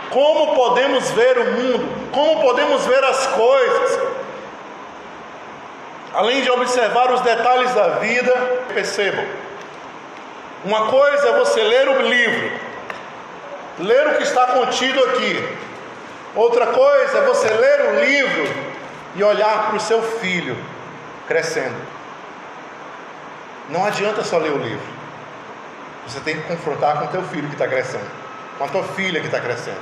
Como 0.09 0.53
podemos 0.53 1.09
ver 1.11 1.39
o 1.39 1.51
mundo? 1.53 2.11
Como 2.11 2.41
podemos 2.41 2.85
ver 2.85 3.03
as 3.03 3.25
coisas? 3.27 3.99
Além 6.13 6.41
de 6.41 6.51
observar 6.51 7.11
os 7.11 7.21
detalhes 7.21 7.73
da 7.73 7.87
vida, 7.97 8.31
percebam, 8.71 9.25
uma 10.63 10.85
coisa 10.85 11.29
é 11.29 11.39
você 11.39 11.63
ler 11.63 11.89
o 11.89 12.01
livro, 12.03 12.51
ler 13.79 14.07
o 14.09 14.17
que 14.17 14.23
está 14.23 14.45
contido 14.47 15.03
aqui. 15.05 15.62
Outra 16.35 16.67
coisa 16.67 17.19
é 17.19 17.25
você 17.25 17.47
ler 17.49 17.81
o 17.81 17.99
livro 18.03 18.43
e 19.15 19.23
olhar 19.23 19.67
para 19.67 19.75
o 19.75 19.79
seu 19.79 20.01
filho 20.19 20.57
crescendo. 21.27 21.75
Não 23.69 23.85
adianta 23.85 24.23
só 24.23 24.37
ler 24.37 24.51
o 24.51 24.57
livro. 24.57 24.93
Você 26.07 26.19
tem 26.19 26.35
que 26.35 26.47
confrontar 26.47 26.99
com 26.99 27.05
o 27.05 27.07
teu 27.09 27.23
filho 27.23 27.47
que 27.47 27.55
está 27.55 27.67
crescendo, 27.67 28.09
com 28.57 28.63
a 28.65 28.67
tua 28.67 28.83
filha 28.83 29.19
que 29.19 29.27
está 29.27 29.39
crescendo. 29.39 29.81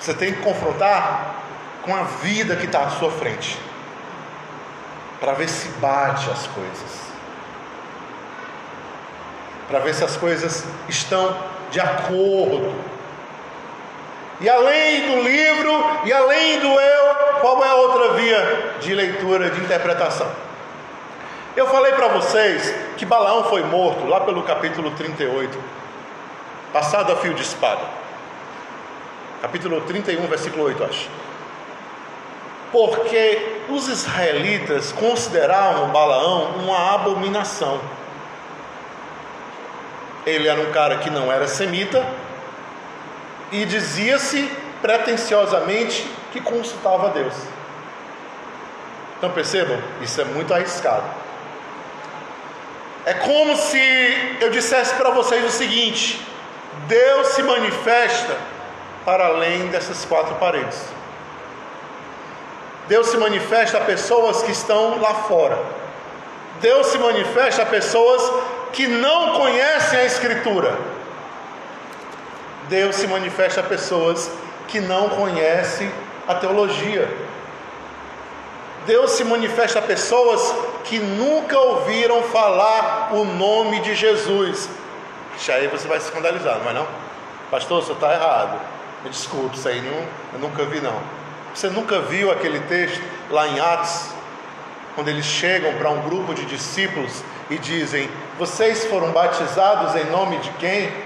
Você 0.00 0.14
tem 0.14 0.32
que 0.32 0.42
confrontar 0.42 1.36
com 1.82 1.94
a 1.94 2.02
vida 2.02 2.56
que 2.56 2.66
está 2.66 2.80
à 2.80 2.90
sua 2.90 3.10
frente, 3.10 3.58
para 5.20 5.32
ver 5.32 5.48
se 5.48 5.68
bate 5.78 6.28
as 6.30 6.46
coisas 6.48 7.06
para 9.68 9.80
ver 9.80 9.94
se 9.94 10.04
as 10.04 10.16
coisas 10.16 10.64
estão 10.88 11.36
de 11.70 11.80
acordo. 11.80 12.74
E 14.40 14.48
além 14.48 15.06
do 15.06 15.22
livro 15.22 16.00
e 16.04 16.12
além 16.12 16.60
do 16.60 16.68
eu, 16.68 17.14
qual 17.40 17.64
é 17.64 17.68
a 17.68 17.74
outra 17.74 18.12
via 18.14 18.74
de 18.80 18.94
leitura, 18.94 19.50
de 19.50 19.60
interpretação? 19.60 20.30
Eu 21.56 21.66
falei 21.68 21.92
para 21.92 22.08
vocês 22.08 22.74
que 22.98 23.06
Balaão 23.06 23.44
foi 23.44 23.62
morto 23.62 24.04
lá 24.06 24.20
pelo 24.20 24.42
capítulo 24.42 24.90
38, 24.90 25.58
passado 26.70 27.12
a 27.12 27.16
fio 27.16 27.32
de 27.32 27.40
espada. 27.40 27.80
Capítulo 29.40 29.80
31, 29.80 30.26
versículo 30.26 30.64
8, 30.64 30.84
acho. 30.84 31.08
Porque 32.70 33.62
os 33.70 33.88
israelitas 33.88 34.92
consideravam 34.92 35.88
Balaão 35.88 36.56
uma 36.58 36.94
abominação. 36.94 37.80
Ele 40.26 40.46
era 40.46 40.60
um 40.60 40.72
cara 40.72 40.98
que 40.98 41.08
não 41.08 41.32
era 41.32 41.48
semita 41.48 42.04
e 43.52 43.64
dizia-se 43.64 44.50
pretensiosamente 44.82 46.08
que 46.32 46.40
consultava 46.40 47.10
Deus. 47.10 47.34
Então 49.18 49.30
percebam, 49.30 49.80
isso 50.02 50.20
é 50.20 50.24
muito 50.24 50.52
arriscado. 50.52 51.04
É 53.04 53.14
como 53.14 53.56
se 53.56 54.36
eu 54.40 54.50
dissesse 54.50 54.94
para 54.94 55.10
vocês 55.10 55.44
o 55.44 55.50
seguinte: 55.50 56.20
Deus 56.86 57.28
se 57.28 57.42
manifesta 57.42 58.36
para 59.04 59.26
além 59.26 59.68
dessas 59.68 60.04
quatro 60.04 60.34
paredes. 60.34 60.84
Deus 62.88 63.08
se 63.08 63.16
manifesta 63.16 63.78
a 63.78 63.80
pessoas 63.80 64.42
que 64.42 64.52
estão 64.52 65.00
lá 65.00 65.14
fora. 65.14 65.58
Deus 66.60 66.88
se 66.88 66.98
manifesta 66.98 67.62
a 67.62 67.66
pessoas 67.66 68.22
que 68.72 68.86
não 68.86 69.34
conhecem 69.34 70.00
a 70.00 70.04
Escritura. 70.04 70.76
Deus 72.68 72.96
se 72.96 73.06
manifesta 73.06 73.60
a 73.60 73.64
pessoas 73.64 74.30
que 74.68 74.80
não 74.80 75.08
conhecem 75.10 75.90
a 76.26 76.34
teologia. 76.34 77.08
Deus 78.86 79.12
se 79.12 79.24
manifesta 79.24 79.78
a 79.80 79.82
pessoas 79.82 80.54
que 80.84 80.98
nunca 80.98 81.58
ouviram 81.58 82.22
falar 82.24 83.10
o 83.12 83.24
nome 83.24 83.80
de 83.80 83.94
Jesus. 83.94 84.68
Já 85.44 85.54
aí 85.54 85.68
você 85.68 85.86
vai 85.88 86.00
se 86.00 86.06
escandalizar, 86.06 86.58
não 86.58 86.70
é 86.70 86.74
não? 86.74 86.86
Pastor, 87.50 87.82
você 87.82 87.92
está 87.92 88.12
errado. 88.12 88.60
Me 89.04 89.10
desculpe, 89.10 89.56
isso 89.56 89.68
aí 89.68 89.80
não, 89.80 90.06
eu 90.32 90.38
nunca 90.40 90.64
vi 90.64 90.80
não. 90.80 91.00
Você 91.54 91.68
nunca 91.68 92.00
viu 92.00 92.30
aquele 92.30 92.60
texto 92.60 93.02
lá 93.30 93.46
em 93.48 93.58
Atos, 93.60 94.08
quando 94.94 95.08
eles 95.08 95.24
chegam 95.24 95.72
para 95.74 95.90
um 95.90 96.02
grupo 96.02 96.34
de 96.34 96.44
discípulos 96.46 97.22
e 97.50 97.58
dizem: 97.58 98.08
Vocês 98.38 98.84
foram 98.86 99.10
batizados 99.10 99.94
em 99.94 100.04
nome 100.10 100.38
de 100.38 100.50
quem? 100.52 101.05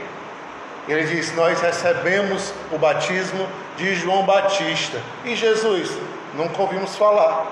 Ele 0.92 1.05
diz: 1.05 1.35
Nós 1.35 1.61
recebemos 1.61 2.53
o 2.72 2.79
batismo 2.79 3.48
de 3.76 3.94
João 3.94 4.24
Batista. 4.24 5.00
E 5.24 5.35
Jesus? 5.35 5.90
Nunca 6.35 6.62
ouvimos 6.62 6.96
falar. 6.96 7.46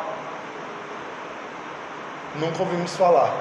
Nunca 2.36 2.62
ouvimos 2.62 2.96
falar. 2.96 3.32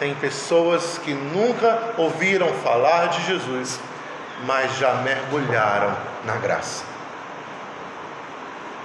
tem 0.00 0.14
pessoas 0.14 0.96
que 0.96 1.12
nunca 1.12 1.92
ouviram 1.98 2.48
falar 2.64 3.08
de 3.08 3.26
Jesus, 3.26 3.78
mas 4.46 4.78
já 4.78 4.94
mergulharam 4.94 5.94
na 6.24 6.36
graça. 6.36 6.82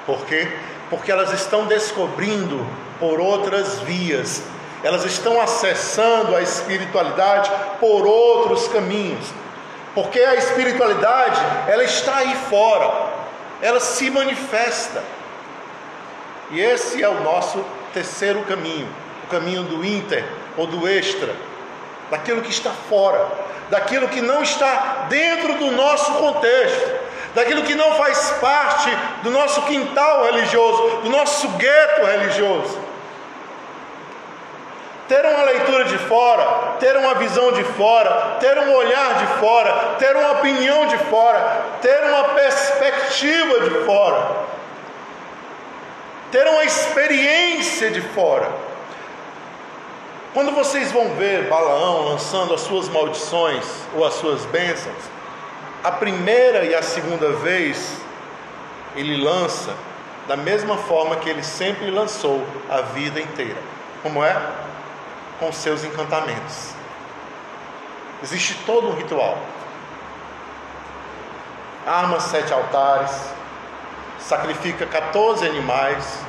Por 0.05 0.25
quê? 0.25 0.51
Porque 0.89 1.09
elas 1.09 1.31
estão 1.31 1.67
descobrindo 1.67 2.67
por 2.99 3.21
outras 3.21 3.79
vias, 3.79 4.43
elas 4.85 5.03
estão 5.03 5.41
acessando 5.41 6.35
a 6.35 6.43
espiritualidade 6.43 7.49
por 7.79 8.05
outros 8.05 8.67
caminhos. 8.67 9.25
Porque 9.95 10.19
a 10.19 10.35
espiritualidade, 10.35 11.41
ela 11.67 11.83
está 11.83 12.17
aí 12.17 12.35
fora, 12.51 13.09
ela 13.63 13.79
se 13.79 14.11
manifesta. 14.11 15.01
E 16.51 16.61
esse 16.61 17.01
é 17.01 17.09
o 17.09 17.21
nosso 17.21 17.65
terceiro 17.95 18.43
caminho, 18.43 18.87
o 19.23 19.27
caminho 19.27 19.63
do 19.63 19.83
inter 19.83 20.23
ou 20.55 20.67
do 20.67 20.87
extra, 20.87 21.35
daquilo 22.11 22.43
que 22.43 22.51
está 22.51 22.69
fora, 22.69 23.27
daquilo 23.71 24.07
que 24.07 24.21
não 24.21 24.43
está 24.43 25.07
dentro 25.09 25.55
do 25.55 25.71
nosso 25.71 26.13
contexto, 26.13 26.91
daquilo 27.33 27.63
que 27.63 27.73
não 27.73 27.95
faz 27.95 28.35
parte 28.39 28.91
do 29.23 29.31
nosso 29.31 29.63
quintal 29.63 30.25
religioso, 30.25 30.97
do 30.97 31.09
nosso 31.09 31.47
gueto 31.57 32.05
religioso. 32.05 32.84
Ter 35.07 35.23
uma 35.23 35.43
leitura 35.43 35.85
de 35.85 35.97
fora, 35.99 36.77
ter 36.79 36.97
uma 36.97 37.13
visão 37.15 37.51
de 37.51 37.63
fora, 37.63 38.37
ter 38.39 38.57
um 38.57 38.73
olhar 38.73 39.15
de 39.19 39.27
fora, 39.39 39.95
ter 39.99 40.15
uma 40.15 40.31
opinião 40.31 40.87
de 40.87 40.97
fora, 40.97 41.61
ter 41.81 42.03
uma 42.05 42.23
perspectiva 42.29 43.59
de 43.61 43.85
fora, 43.85 44.31
ter 46.31 46.47
uma 46.47 46.63
experiência 46.63 47.91
de 47.91 48.01
fora. 48.01 48.51
Quando 50.33 50.51
vocês 50.51 50.91
vão 50.91 51.15
ver 51.15 51.47
Balaão 51.47 52.09
lançando 52.09 52.53
as 52.53 52.61
suas 52.61 52.89
maldições 52.89 53.65
ou 53.93 54.03
as 54.03 54.15
suas 54.15 54.43
bênçãos, 54.45 55.15
a 55.83 55.91
primeira 55.91 56.65
e 56.65 56.73
a 56.73 56.81
segunda 56.81 57.31
vez 57.33 57.95
ele 58.95 59.15
lança 59.15 59.71
da 60.27 60.35
mesma 60.35 60.77
forma 60.77 61.15
que 61.17 61.29
ele 61.29 61.43
sempre 61.43 61.91
lançou 61.91 62.43
a 62.69 62.81
vida 62.81 63.21
inteira. 63.21 63.57
Como 64.01 64.23
é? 64.23 64.35
Com 65.39 65.51
seus 65.51 65.83
encantamentos. 65.83 66.73
Existe 68.23 68.55
todo 68.65 68.87
um 68.87 68.93
ritual. 68.93 69.37
Arma 71.85 72.19
sete 72.19 72.51
altares, 72.53 73.11
sacrifica 74.19 74.85
14 74.85 75.45
animais. 75.45 76.19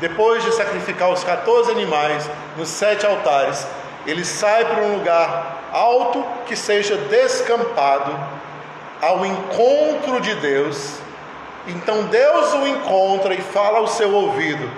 Depois 0.00 0.44
de 0.44 0.52
sacrificar 0.52 1.10
os 1.10 1.24
14 1.24 1.70
animais 1.70 2.28
nos 2.56 2.68
sete 2.68 3.06
altares, 3.06 3.66
ele 4.06 4.24
sai 4.24 4.64
para 4.64 4.82
um 4.82 4.96
lugar 4.96 5.58
alto 5.72 6.24
que 6.46 6.56
seja 6.56 6.96
descampado 6.96 8.18
ao 9.00 9.24
encontro 9.24 10.20
de 10.20 10.34
Deus. 10.36 10.98
Então 11.66 12.04
Deus 12.04 12.52
o 12.54 12.66
encontra 12.66 13.34
e 13.34 13.40
fala 13.40 13.78
ao 13.78 13.86
seu 13.86 14.12
ouvido: 14.12 14.70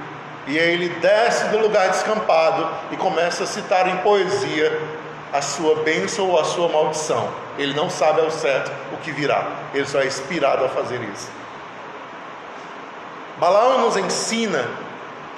e 0.47 0.59
aí 0.59 0.73
ele 0.73 0.89
desce 1.01 1.47
do 1.49 1.59
lugar 1.59 1.89
descampado 1.91 2.69
e 2.91 2.97
começa 2.97 3.45
a 3.45 3.47
citar 3.47 3.89
em 3.89 3.97
poesia 3.99 4.81
a 5.33 5.41
sua 5.41 5.77
bênção 5.77 6.29
ou 6.29 6.39
a 6.39 6.45
sua 6.45 6.69
maldição. 6.69 7.29
Ele 7.57 7.75
não 7.75 7.89
sabe 7.89 8.21
ao 8.21 8.31
certo 8.31 8.71
o 8.93 8.97
que 8.99 9.13
virá, 9.13 9.47
ele 9.73 9.87
só 9.87 10.01
é 10.01 10.07
inspirado 10.07 10.65
a 10.65 10.69
fazer 10.69 11.01
isso. 11.15 11.31
Balaão 13.39 13.81
nos 13.81 13.97
ensina 13.97 14.69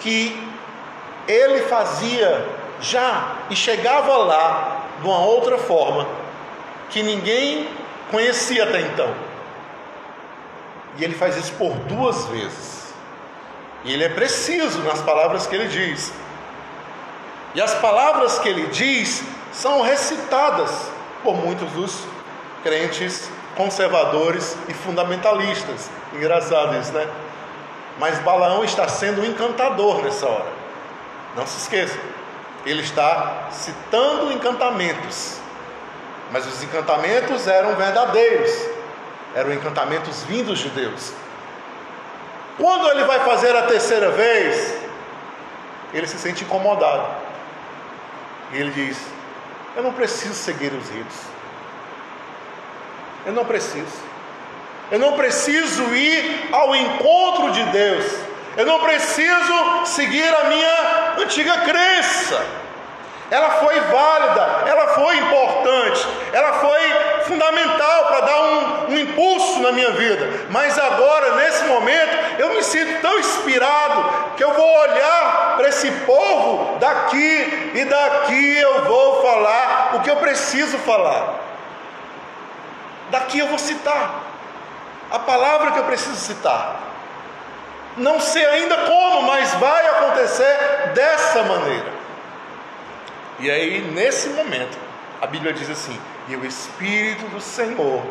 que 0.01 0.37
ele 1.29 1.63
fazia 1.63 2.47
já 2.81 3.37
e 3.51 3.57
chegava 3.57 4.17
lá 4.17 4.83
de 5.01 5.07
uma 5.07 5.19
outra 5.19 5.59
forma 5.59 6.07
que 6.91 7.03
ninguém 7.03 7.69
conhecia 8.11 8.65
até 8.65 8.81
então. 8.81 9.13
E 10.97 11.05
ele 11.05 11.15
faz 11.15 11.37
isso 11.37 11.53
por 11.55 11.73
duas 11.73 12.27
vezes. 12.27 12.84
E 13.85 13.93
ele 13.93 14.05
é 14.05 14.09
preciso 14.09 14.79
nas 14.81 15.01
palavras 15.03 15.47
que 15.47 15.55
ele 15.55 15.69
diz. 15.69 16.13
E 17.55 17.61
as 17.61 17.75
palavras 17.75 18.39
que 18.39 18.49
ele 18.49 18.67
diz 18.69 19.23
são 19.53 19.83
recitadas 19.83 20.71
por 21.23 21.37
muitos 21.37 21.71
dos 21.73 22.05
crentes 22.63 23.31
conservadores 23.57 24.57
e 24.69 24.75
fundamentalistas. 24.75 25.89
Engraçado 26.13 26.77
isso, 26.77 26.93
né? 26.93 27.09
Mas 27.99 28.19
Balaão 28.21 28.65
está 28.65 28.89
sendo 28.89 29.23
um 29.23 29.25
encantador 29.25 30.03
nessa 30.03 30.27
hora. 30.27 30.53
Não 31.37 31.47
se 31.47 31.59
esqueça. 31.59 31.99
Ele 32.67 32.83
está 32.83 33.49
citando 33.51 34.33
encantamentos. 34.33 35.39
Mas 36.33 36.47
os 36.47 36.63
encantamentos 36.63 37.47
eram 37.47 37.77
verdadeiros. 37.77 38.51
Eram 39.35 39.53
encantamentos 39.53 40.23
vindos 40.25 40.59
de 40.59 40.71
Deus. 40.71 41.13
Quando 42.57 42.89
ele 42.91 43.05
vai 43.05 43.21
fazer 43.21 43.55
a 43.57 43.63
terceira 43.63 44.11
vez, 44.11 44.75
ele 45.93 46.07
se 46.07 46.19
sente 46.19 46.45
incomodado. 46.45 47.09
E 48.53 48.57
ele 48.57 48.71
diz: 48.71 48.99
Eu 49.77 49.83
não 49.83 49.93
preciso 49.93 50.35
seguir 50.35 50.73
os 50.73 50.89
ritos. 50.89 51.17
Eu 53.27 53.33
não 53.33 53.45
preciso. 53.45 54.15
Eu 54.91 54.99
não 54.99 55.15
preciso 55.15 55.83
ir 55.95 56.49
ao 56.53 56.75
encontro 56.77 57.53
de 57.53 57.65
Deus. 57.65 58.05
Eu 58.57 58.67
não 58.67 58.81
preciso 58.81 59.87
seguir 59.87 60.29
a 60.29 60.45
minha 60.45 61.15
antiga 61.19 61.59
crença. 61.63 62.64
Ela 63.35 63.51
foi 63.51 63.81
válida, 63.81 64.63
ela 64.65 64.89
foi 64.95 65.17
importante, 65.17 66.07
ela 66.33 66.53
foi 66.53 66.81
fundamental 67.25 68.05
para 68.07 68.21
dar 68.21 68.41
um, 68.41 68.93
um, 68.93 68.97
impulso 68.97 69.59
na 69.59 69.73
minha 69.73 69.91
vida. 69.91 70.47
Mas 70.51 70.79
agora, 70.79 71.35
nesse 71.35 71.65
momento, 71.65 72.17
eu 72.39 72.51
me 72.51 72.63
sinto 72.63 73.01
tão 73.03 73.19
inspirado 73.19 74.37
que 74.37 74.45
eu 74.45 74.53
vou 74.53 74.79
olhar 74.83 75.55
para 75.57 75.69
esse 75.69 75.91
povo 76.07 76.79
daqui 76.79 77.73
e 77.75 77.85
daqui 77.87 78.57
eu 78.57 78.85
vou 78.85 79.21
falar 79.21 79.91
o 79.95 80.01
que 80.03 80.11
eu 80.11 80.17
preciso 80.19 80.79
falar. 80.79 81.35
Daqui 83.11 83.41
eu 83.41 83.49
vou 83.49 83.59
citar 83.59 84.15
a 85.11 85.19
palavra 85.19 85.73
que 85.73 85.81
eu 85.81 85.85
preciso 85.85 86.15
citar. 86.15 86.77
Não 87.97 88.21
sei 88.21 88.47
ainda 88.47 88.77
como, 88.77 89.23
mas 89.23 89.53
vai 89.55 89.87
acontecer 89.89 90.93
dessa 90.95 91.43
maneira. 91.43 91.94
E 93.41 93.51
aí, 93.51 93.81
nesse 93.93 94.29
momento, 94.31 94.79
a 95.21 95.27
Bíblia 95.27 95.53
diz 95.53 95.69
assim: 95.69 95.99
E 96.29 96.37
o 96.37 96.45
Espírito 96.45 97.27
do 97.29 97.41
Senhor 97.41 98.03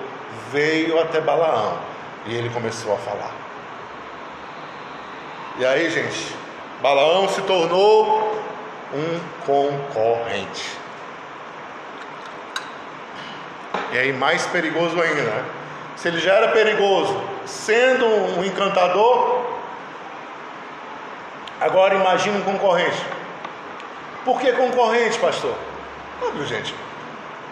veio 0.52 1.00
até 1.00 1.22
Balaão 1.22 1.80
e 2.26 2.36
ele 2.36 2.50
começou 2.50 2.94
a 2.94 2.98
falar. 2.98 3.32
E 5.58 5.66
aí, 5.66 5.90
gente, 5.90 6.36
Balaão 6.82 7.30
se 7.30 7.42
tornou 7.44 8.42
um 8.94 9.20
concorrente. 9.46 10.78
E 13.92 13.98
aí, 13.98 14.12
mais 14.12 14.46
perigoso 14.48 15.00
ainda, 15.00 15.22
né? 15.22 15.46
Se 15.96 16.08
ele 16.08 16.20
já 16.20 16.34
era 16.34 16.48
perigoso, 16.50 17.22
sendo 17.46 18.06
um 18.06 18.44
encantador, 18.44 19.46
agora 21.62 21.96
imagine 21.96 22.38
um 22.40 22.42
concorrente. 22.42 23.06
Por 24.26 24.40
que 24.40 24.52
concorrente, 24.54 25.20
pastor? 25.20 25.56
Óbvio, 26.22 26.46
gente. 26.46 26.74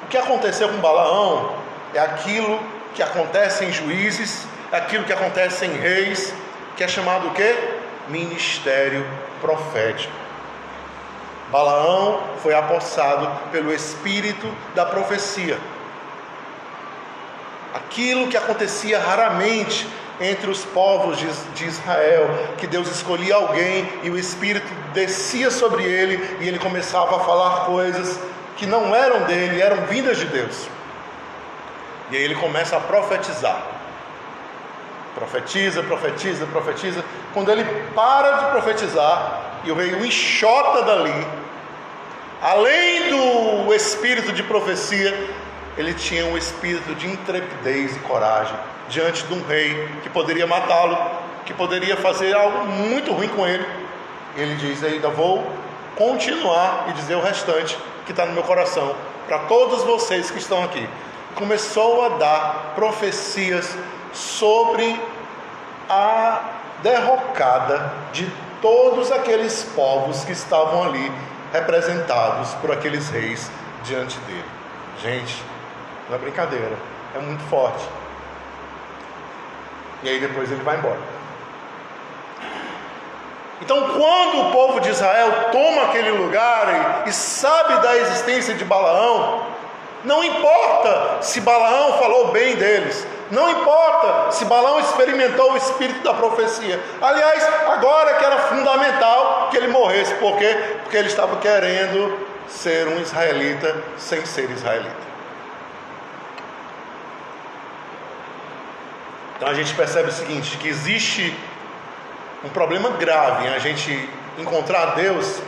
O 0.03 0.07
que 0.07 0.17
aconteceu 0.17 0.69
com 0.69 0.77
Balaão 0.77 1.53
é 1.93 1.99
aquilo 1.99 2.59
que 2.95 3.03
acontece 3.03 3.65
em 3.65 3.71
juízes, 3.71 4.45
é 4.71 4.77
aquilo 4.77 5.03
que 5.03 5.13
acontece 5.13 5.65
em 5.65 5.73
reis, 5.73 6.33
que 6.77 6.83
é 6.83 6.87
chamado 6.87 7.27
o 7.27 7.31
quê? 7.31 7.55
Ministério 8.07 9.05
profético. 9.41 10.13
Balaão 11.51 12.21
foi 12.41 12.53
apossado 12.53 13.29
pelo 13.51 13.73
espírito 13.73 14.47
da 14.73 14.85
profecia. 14.85 15.59
Aquilo 17.73 18.27
que 18.27 18.37
acontecia 18.37 18.99
raramente 18.99 19.85
entre 20.19 20.49
os 20.49 20.63
povos 20.65 21.17
de, 21.17 21.65
Israel, 21.65 22.29
que 22.57 22.67
Deus 22.67 22.89
escolhia 22.89 23.35
alguém 23.35 23.89
e 24.03 24.09
o 24.09 24.17
Espírito 24.17 24.67
descia 24.93 25.49
sobre 25.49 25.83
ele 25.83 26.37
e 26.41 26.47
ele 26.47 26.59
começava 26.59 27.17
a 27.17 27.19
falar 27.21 27.65
coisas 27.65 28.19
que 28.57 28.65
não 28.65 28.95
eram 28.95 29.23
dele, 29.23 29.61
eram 29.61 29.85
vindas 29.87 30.17
de 30.17 30.25
Deus. 30.25 30.67
E 32.11 32.17
aí 32.17 32.23
ele 32.23 32.35
começa 32.35 32.77
a 32.77 32.79
profetizar. 32.79 33.61
Profetiza, 35.15 35.81
profetiza, 35.83 36.45
profetiza. 36.45 37.03
Quando 37.33 37.51
ele 37.51 37.63
para 37.95 38.31
de 38.33 38.51
profetizar 38.51 39.61
e 39.63 39.71
o 39.71 39.75
rei 39.75 39.93
o 39.93 40.05
enxota 40.05 40.83
dali, 40.83 41.27
além 42.41 43.09
do 43.09 43.73
espírito 43.73 44.31
de 44.33 44.43
profecia, 44.43 45.13
ele 45.81 45.93
tinha 45.95 46.25
um 46.27 46.37
espírito 46.37 46.93
de 46.95 47.07
intrepidez 47.07 47.95
e 47.95 47.99
coragem 47.99 48.55
diante 48.87 49.23
de 49.25 49.33
um 49.33 49.43
rei 49.43 49.89
que 50.03 50.09
poderia 50.09 50.45
matá-lo, 50.45 50.97
que 51.45 51.53
poderia 51.53 51.97
fazer 51.97 52.35
algo 52.35 52.67
muito 52.67 53.11
ruim 53.11 53.27
com 53.29 53.45
ele. 53.47 53.65
Ele 54.37 54.55
diz: 54.55 54.83
Ainda 54.83 55.09
vou 55.09 55.45
continuar 55.95 56.85
e 56.89 56.93
dizer 56.93 57.15
o 57.15 57.21
restante 57.21 57.77
que 58.05 58.11
está 58.11 58.25
no 58.25 58.33
meu 58.33 58.43
coração 58.43 58.95
para 59.27 59.39
todos 59.39 59.83
vocês 59.83 60.29
que 60.29 60.37
estão 60.37 60.63
aqui. 60.63 60.87
Começou 61.35 62.05
a 62.05 62.09
dar 62.09 62.73
profecias 62.75 63.75
sobre 64.13 64.99
a 65.89 66.41
derrocada 66.83 67.91
de 68.13 68.29
todos 68.61 69.11
aqueles 69.11 69.63
povos 69.75 70.23
que 70.23 70.31
estavam 70.31 70.83
ali 70.83 71.11
representados 71.51 72.53
por 72.55 72.71
aqueles 72.71 73.09
reis 73.09 73.49
diante 73.83 74.17
dele. 74.19 74.45
Gente, 75.01 75.50
não 76.11 76.17
é 76.17 76.19
brincadeira, 76.19 76.75
é 77.15 77.19
muito 77.19 77.41
forte. 77.45 77.87
E 80.03 80.09
aí 80.09 80.19
depois 80.19 80.51
ele 80.51 80.61
vai 80.61 80.77
embora. 80.77 80.99
Então, 83.61 83.77
quando 83.91 84.41
o 84.41 84.51
povo 84.51 84.81
de 84.81 84.89
Israel 84.89 85.49
toma 85.51 85.83
aquele 85.83 86.11
lugar 86.11 87.05
e, 87.05 87.09
e 87.09 87.13
sabe 87.13 87.81
da 87.81 87.95
existência 87.95 88.53
de 88.55 88.65
Balaão, 88.65 89.45
não 90.03 90.21
importa 90.21 91.21
se 91.21 91.39
Balaão 91.39 91.97
falou 91.99 92.31
bem 92.31 92.55
deles, 92.55 93.07
não 93.29 93.49
importa 93.49 94.31
se 94.31 94.43
Balaão 94.43 94.79
experimentou 94.81 95.53
o 95.53 95.57
espírito 95.57 96.03
da 96.03 96.13
profecia. 96.13 96.77
Aliás, 97.01 97.47
agora 97.69 98.15
que 98.15 98.25
era 98.25 98.37
fundamental 98.39 99.47
que 99.49 99.55
ele 99.55 99.67
morresse, 99.67 100.13
por 100.15 100.35
quê? 100.37 100.57
Porque 100.83 100.97
ele 100.97 101.07
estava 101.07 101.37
querendo 101.37 102.27
ser 102.49 102.87
um 102.87 102.99
israelita 102.99 103.81
sem 103.97 104.25
ser 104.25 104.49
israelita. 104.49 105.10
Então 109.41 109.49
a 109.49 109.55
gente 109.55 109.73
percebe 109.73 110.09
o 110.09 110.11
seguinte: 110.11 110.55
que 110.57 110.67
existe 110.67 111.35
um 112.45 112.49
problema 112.49 112.91
grave 112.91 113.47
em 113.47 113.49
a 113.49 113.57
gente 113.57 114.07
encontrar 114.37 114.93
Deus 114.93 115.41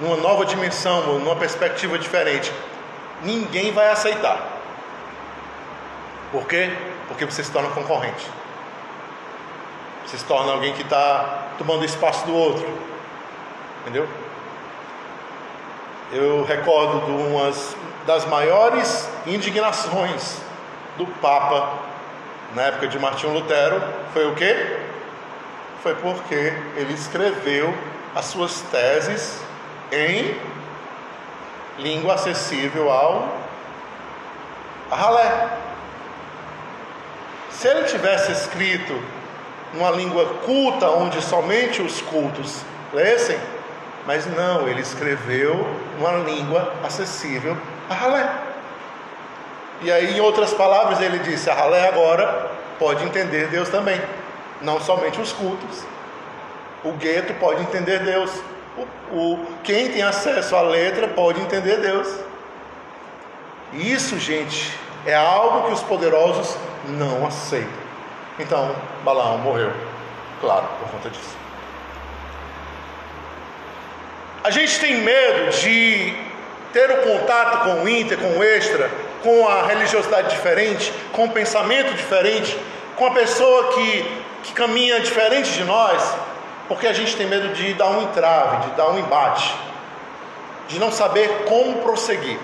numa 0.00 0.16
nova 0.16 0.44
dimensão, 0.44 1.18
numa 1.18 1.34
perspectiva 1.34 1.98
diferente. 1.98 2.52
Ninguém 3.24 3.72
vai 3.72 3.90
aceitar. 3.90 4.38
Por 6.30 6.46
quê? 6.46 6.70
Porque 7.08 7.24
você 7.24 7.42
se 7.42 7.50
torna 7.50 7.70
concorrente. 7.70 8.24
Você 10.06 10.16
se 10.16 10.24
torna 10.24 10.52
alguém 10.52 10.72
que 10.72 10.82
está 10.82 11.48
tomando 11.58 11.84
espaço 11.84 12.24
do 12.24 12.32
outro. 12.32 12.72
Entendeu? 13.80 14.08
Eu 16.12 16.44
recordo 16.44 17.04
de 17.04 17.10
umas 17.10 17.76
das 18.06 18.24
maiores 18.26 19.10
indignações 19.26 20.40
do 20.96 21.04
Papa 21.20 21.89
na 22.54 22.62
época 22.62 22.88
de 22.88 22.98
Martinho 22.98 23.32
Lutero 23.32 23.82
foi 24.12 24.26
o 24.26 24.34
quê? 24.34 24.80
foi 25.82 25.94
porque 25.96 26.52
ele 26.76 26.92
escreveu 26.92 27.74
as 28.14 28.26
suas 28.26 28.60
teses 28.70 29.38
em 29.90 30.36
língua 31.78 32.14
acessível 32.14 32.90
ao 32.90 33.28
ralé. 34.90 35.48
Se 37.50 37.68
ele 37.68 37.84
tivesse 37.84 38.32
escrito 38.32 39.00
numa 39.72 39.90
língua 39.90 40.26
culta, 40.44 40.90
onde 40.90 41.22
somente 41.22 41.80
os 41.80 42.00
cultos 42.02 42.62
lessem, 42.92 43.38
mas 44.06 44.26
não, 44.26 44.68
ele 44.68 44.80
escreveu 44.80 45.54
numa 45.98 46.12
língua 46.18 46.74
acessível 46.84 47.56
a 47.88 47.94
ralé. 47.94 48.49
E 49.82 49.90
aí, 49.90 50.16
em 50.16 50.20
outras 50.20 50.52
palavras, 50.52 51.00
ele 51.00 51.18
disse: 51.18 51.48
a 51.50 51.54
ralé 51.54 51.88
agora 51.88 52.50
pode 52.78 53.04
entender 53.04 53.48
Deus 53.48 53.68
também 53.68 54.00
não 54.60 54.80
somente 54.80 55.20
os 55.20 55.32
cultos. 55.32 55.84
O 56.84 56.92
gueto 56.92 57.34
pode 57.34 57.62
entender 57.62 58.00
Deus. 58.00 58.30
O, 58.76 59.16
o, 59.16 59.46
quem 59.64 59.90
tem 59.90 60.02
acesso 60.02 60.54
à 60.56 60.62
letra 60.62 61.08
pode 61.08 61.40
entender 61.40 61.78
Deus. 61.78 62.08
Isso, 63.72 64.18
gente, 64.18 64.76
é 65.06 65.14
algo 65.14 65.66
que 65.66 65.72
os 65.72 65.82
poderosos 65.82 66.56
não 66.88 67.26
aceitam. 67.26 67.80
Então, 68.38 68.74
Balaão 69.04 69.38
morreu, 69.38 69.72
claro, 70.40 70.66
por 70.78 70.88
conta 70.90 71.10
disso. 71.10 71.36
A 74.42 74.50
gente 74.50 74.80
tem 74.80 75.02
medo 75.02 75.50
de 75.50 76.16
ter 76.72 76.90
o 76.90 76.96
contato 77.02 77.64
com 77.64 77.82
o 77.82 77.88
inter, 77.88 78.18
com 78.18 78.38
o 78.38 78.42
extra, 78.42 78.90
com 79.22 79.48
a 79.48 79.66
religiosidade 79.66 80.30
diferente, 80.30 80.92
com 81.12 81.24
o 81.24 81.30
pensamento 81.30 81.94
diferente, 81.94 82.58
com 82.96 83.06
a 83.06 83.10
pessoa 83.10 83.74
que 83.74 84.20
que 84.42 84.52
caminha 84.52 85.00
diferente 85.00 85.52
de 85.52 85.64
nós, 85.64 86.14
porque 86.68 86.86
a 86.86 86.92
gente 86.92 87.16
tem 87.16 87.26
medo 87.26 87.48
de 87.52 87.74
dar 87.74 87.88
um 87.88 88.02
entrave, 88.02 88.68
de 88.68 88.76
dar 88.76 88.90
um 88.90 88.98
embate, 88.98 89.54
de 90.68 90.78
não 90.78 90.90
saber 90.90 91.44
como 91.44 91.82
prosseguir. 91.82 92.38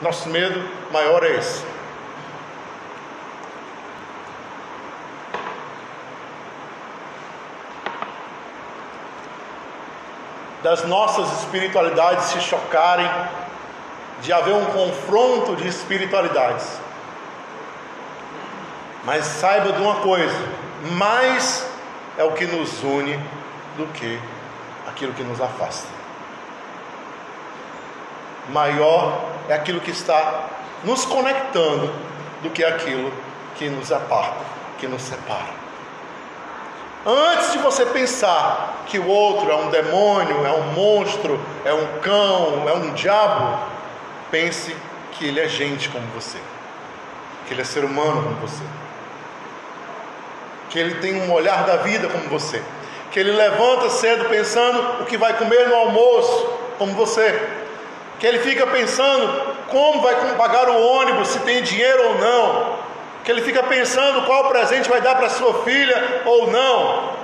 Nosso 0.00 0.28
medo 0.28 0.62
maior 0.90 1.24
é 1.24 1.36
esse. 1.36 1.64
Das 10.62 10.84
nossas 10.84 11.30
espiritualidades 11.40 12.24
se 12.26 12.40
chocarem, 12.40 13.08
de 14.20 14.32
haver 14.32 14.54
um 14.54 14.66
confronto 14.66 15.56
de 15.56 15.68
espiritualidades. 15.68 16.66
Mas 19.04 19.24
saiba 19.24 19.72
de 19.72 19.80
uma 19.80 19.96
coisa: 19.96 20.36
mais 20.92 21.66
é 22.16 22.24
o 22.24 22.32
que 22.32 22.46
nos 22.46 22.82
une 22.82 23.16
do 23.76 23.86
que 23.92 24.18
aquilo 24.86 25.12
que 25.12 25.22
nos 25.22 25.40
afasta. 25.40 25.88
Maior 28.48 29.20
é 29.48 29.54
aquilo 29.54 29.80
que 29.80 29.90
está 29.90 30.46
nos 30.84 31.04
conectando 31.04 31.92
do 32.42 32.50
que 32.50 32.64
aquilo 32.64 33.12
que 33.56 33.68
nos 33.68 33.92
aparta, 33.92 34.44
que 34.78 34.86
nos 34.86 35.02
separa. 35.02 35.58
Antes 37.06 37.52
de 37.52 37.58
você 37.58 37.86
pensar 37.86 38.84
que 38.86 38.98
o 38.98 39.06
outro 39.06 39.50
é 39.50 39.56
um 39.56 39.70
demônio, 39.70 40.46
é 40.46 40.50
um 40.50 40.72
monstro, 40.72 41.40
é 41.64 41.72
um 41.72 42.00
cão, 42.00 42.68
é 42.68 42.72
um 42.72 42.92
diabo, 42.92 43.58
pense 44.30 44.74
que 45.12 45.26
ele 45.26 45.40
é 45.40 45.48
gente 45.48 45.88
como 45.88 46.06
você, 46.08 46.38
que 47.46 47.54
ele 47.54 47.62
é 47.62 47.64
ser 47.64 47.84
humano 47.84 48.22
como 48.22 48.36
você 48.36 48.64
que 50.70 50.78
ele 50.78 50.96
tem 50.96 51.14
um 51.22 51.32
olhar 51.32 51.64
da 51.64 51.76
vida 51.76 52.08
como 52.08 52.28
você, 52.28 52.62
que 53.10 53.18
ele 53.18 53.32
levanta 53.32 53.88
cedo 53.90 54.26
pensando 54.26 55.02
o 55.02 55.06
que 55.06 55.16
vai 55.16 55.34
comer 55.34 55.68
no 55.68 55.74
almoço, 55.74 56.52
como 56.78 56.92
você, 56.92 57.48
que 58.18 58.26
ele 58.26 58.38
fica 58.40 58.66
pensando 58.66 59.56
como 59.68 60.02
vai 60.02 60.14
pagar 60.36 60.68
o 60.68 60.80
ônibus, 60.80 61.28
se 61.28 61.40
tem 61.40 61.62
dinheiro 61.62 62.08
ou 62.08 62.18
não, 62.18 62.76
que 63.24 63.30
ele 63.30 63.42
fica 63.42 63.62
pensando 63.62 64.26
qual 64.26 64.48
presente 64.48 64.88
vai 64.88 65.00
dar 65.00 65.16
para 65.16 65.28
sua 65.28 65.62
filha 65.62 66.22
ou 66.24 66.50
não. 66.50 67.17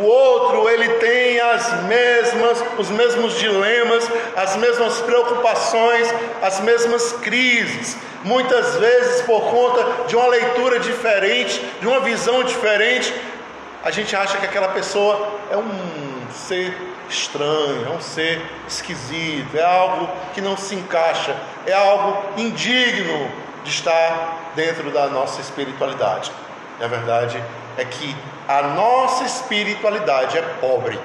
O 0.00 0.04
outro, 0.04 0.68
ele 0.68 0.88
tem 0.94 1.40
as 1.40 1.82
mesmas, 1.84 2.64
os 2.78 2.90
mesmos 2.90 3.38
dilemas, 3.38 4.08
as 4.34 4.56
mesmas 4.56 5.00
preocupações, 5.00 6.12
as 6.42 6.60
mesmas 6.60 7.12
crises. 7.12 7.96
Muitas 8.24 8.76
vezes 8.76 9.22
por 9.22 9.42
conta 9.42 10.06
de 10.08 10.16
uma 10.16 10.26
leitura 10.26 10.80
diferente, 10.80 11.64
de 11.80 11.86
uma 11.86 12.00
visão 12.00 12.42
diferente, 12.42 13.14
a 13.84 13.90
gente 13.90 14.16
acha 14.16 14.38
que 14.38 14.46
aquela 14.46 14.68
pessoa 14.68 15.28
é 15.50 15.56
um 15.56 16.26
ser 16.32 16.74
estranho, 17.08 17.86
é 17.86 17.90
um 17.90 18.00
ser 18.00 18.40
esquisito, 18.66 19.56
é 19.56 19.62
algo 19.62 20.08
que 20.32 20.40
não 20.40 20.56
se 20.56 20.74
encaixa, 20.74 21.36
é 21.66 21.72
algo 21.72 22.40
indigno 22.40 23.30
de 23.62 23.70
estar 23.70 24.52
dentro 24.56 24.90
da 24.90 25.06
nossa 25.06 25.40
espiritualidade. 25.40 26.32
Na 26.80 26.86
verdade, 26.86 27.42
é 27.76 27.84
que 27.84 28.16
a 28.48 28.62
nossa 28.62 29.24
espiritualidade 29.24 30.38
é 30.38 30.42
pobre 30.60 30.98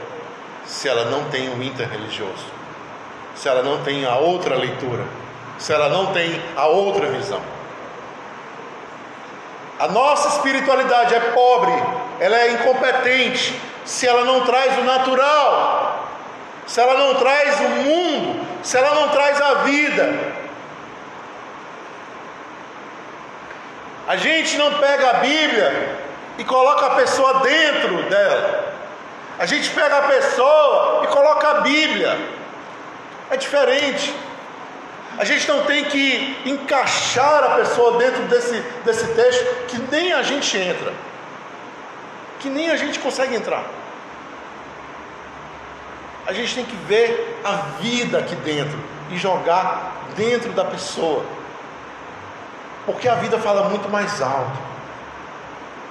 se 0.66 0.88
ela 0.88 1.06
não 1.06 1.26
tem 1.30 1.50
o 1.50 1.64
interreligioso, 1.64 2.46
se 3.36 3.48
ela 3.48 3.64
não 3.64 3.84
tem 3.84 4.06
a 4.06 4.18
outra 4.18 4.56
leitura, 4.56 5.04
se 5.58 5.74
ela 5.74 5.90
não 5.90 6.14
tem 6.14 6.42
a 6.56 6.68
outra 6.68 7.08
visão. 7.08 7.42
A 9.80 9.88
nossa 9.88 10.28
espiritualidade 10.36 11.16
é 11.16 11.20
pobre, 11.32 11.72
ela 12.20 12.38
é 12.38 12.52
incompetente 12.52 13.60
se 13.86 14.06
ela 14.06 14.26
não 14.26 14.46
traz 14.46 14.78
o 14.78 14.84
natural, 14.84 16.08
se 16.68 16.80
ela 16.80 16.96
não 16.96 17.16
traz 17.16 17.60
o 17.62 17.70
mundo, 17.70 18.46
se 18.62 18.78
ela 18.78 18.94
não 18.94 19.10
traz 19.10 19.42
a 19.42 19.54
vida. 19.64 20.40
A 24.08 24.18
gente 24.18 24.58
não 24.58 24.74
pega 24.76 25.10
a 25.12 25.14
Bíblia 25.14 26.09
e 26.40 26.44
coloca 26.44 26.88
a 26.88 26.96
pessoa 26.96 27.42
dentro 27.42 28.10
dela. 28.10 28.74
A 29.38 29.46
gente 29.46 29.70
pega 29.70 29.98
a 29.98 30.02
pessoa 30.04 31.02
e 31.04 31.08
coloca 31.08 31.48
a 31.48 31.62
Bíblia. 31.62 32.18
É 33.30 33.38
diferente. 33.38 34.16
A 35.18 35.26
gente 35.26 35.48
não 35.50 35.66
tem 35.66 35.84
que 35.84 36.42
encaixar 36.46 37.44
a 37.44 37.50
pessoa 37.58 37.98
dentro 37.98 38.24
desse, 38.24 38.58
desse 38.86 39.06
texto 39.14 39.66
que 39.68 39.78
nem 39.92 40.14
a 40.14 40.24
gente 40.24 40.58
entra. 40.58 40.94
Que 42.40 42.50
nem 42.50 42.72
a 42.72 42.78
gente 42.78 42.98
consegue 43.00 43.36
entrar. 43.36 43.66
a 46.26 46.32
gente 46.32 46.54
tem 46.56 46.64
que 46.64 46.76
ver 46.88 47.42
a 47.44 47.56
vida 47.82 48.20
aqui 48.20 48.36
dentro 48.36 48.80
e 49.10 49.18
jogar 49.18 50.06
dentro 50.16 50.52
da 50.52 50.64
pessoa. 50.64 51.26
Porque 52.86 53.10
a 53.10 53.16
vida 53.16 53.40
fala 53.40 53.68
muito 53.68 53.90
mais 53.90 54.22
alto, 54.22 54.58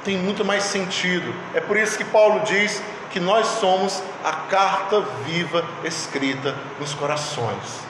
tem 0.05 0.17
muito 0.17 0.45
mais 0.45 0.65
sentido. 0.65 1.35
É 1.55 1.61
por 1.61 1.77
isso 1.77 1.97
que 1.97 2.05
Paulo 2.05 2.41
diz 2.41 2.83
que 3.11 3.21
nós 3.21 3.47
somos 3.47 4.03
a 4.25 4.33
carta 4.51 5.01
viva 5.25 5.65
escrita 5.85 6.55
nos 6.79 6.95
corações. 6.95 7.81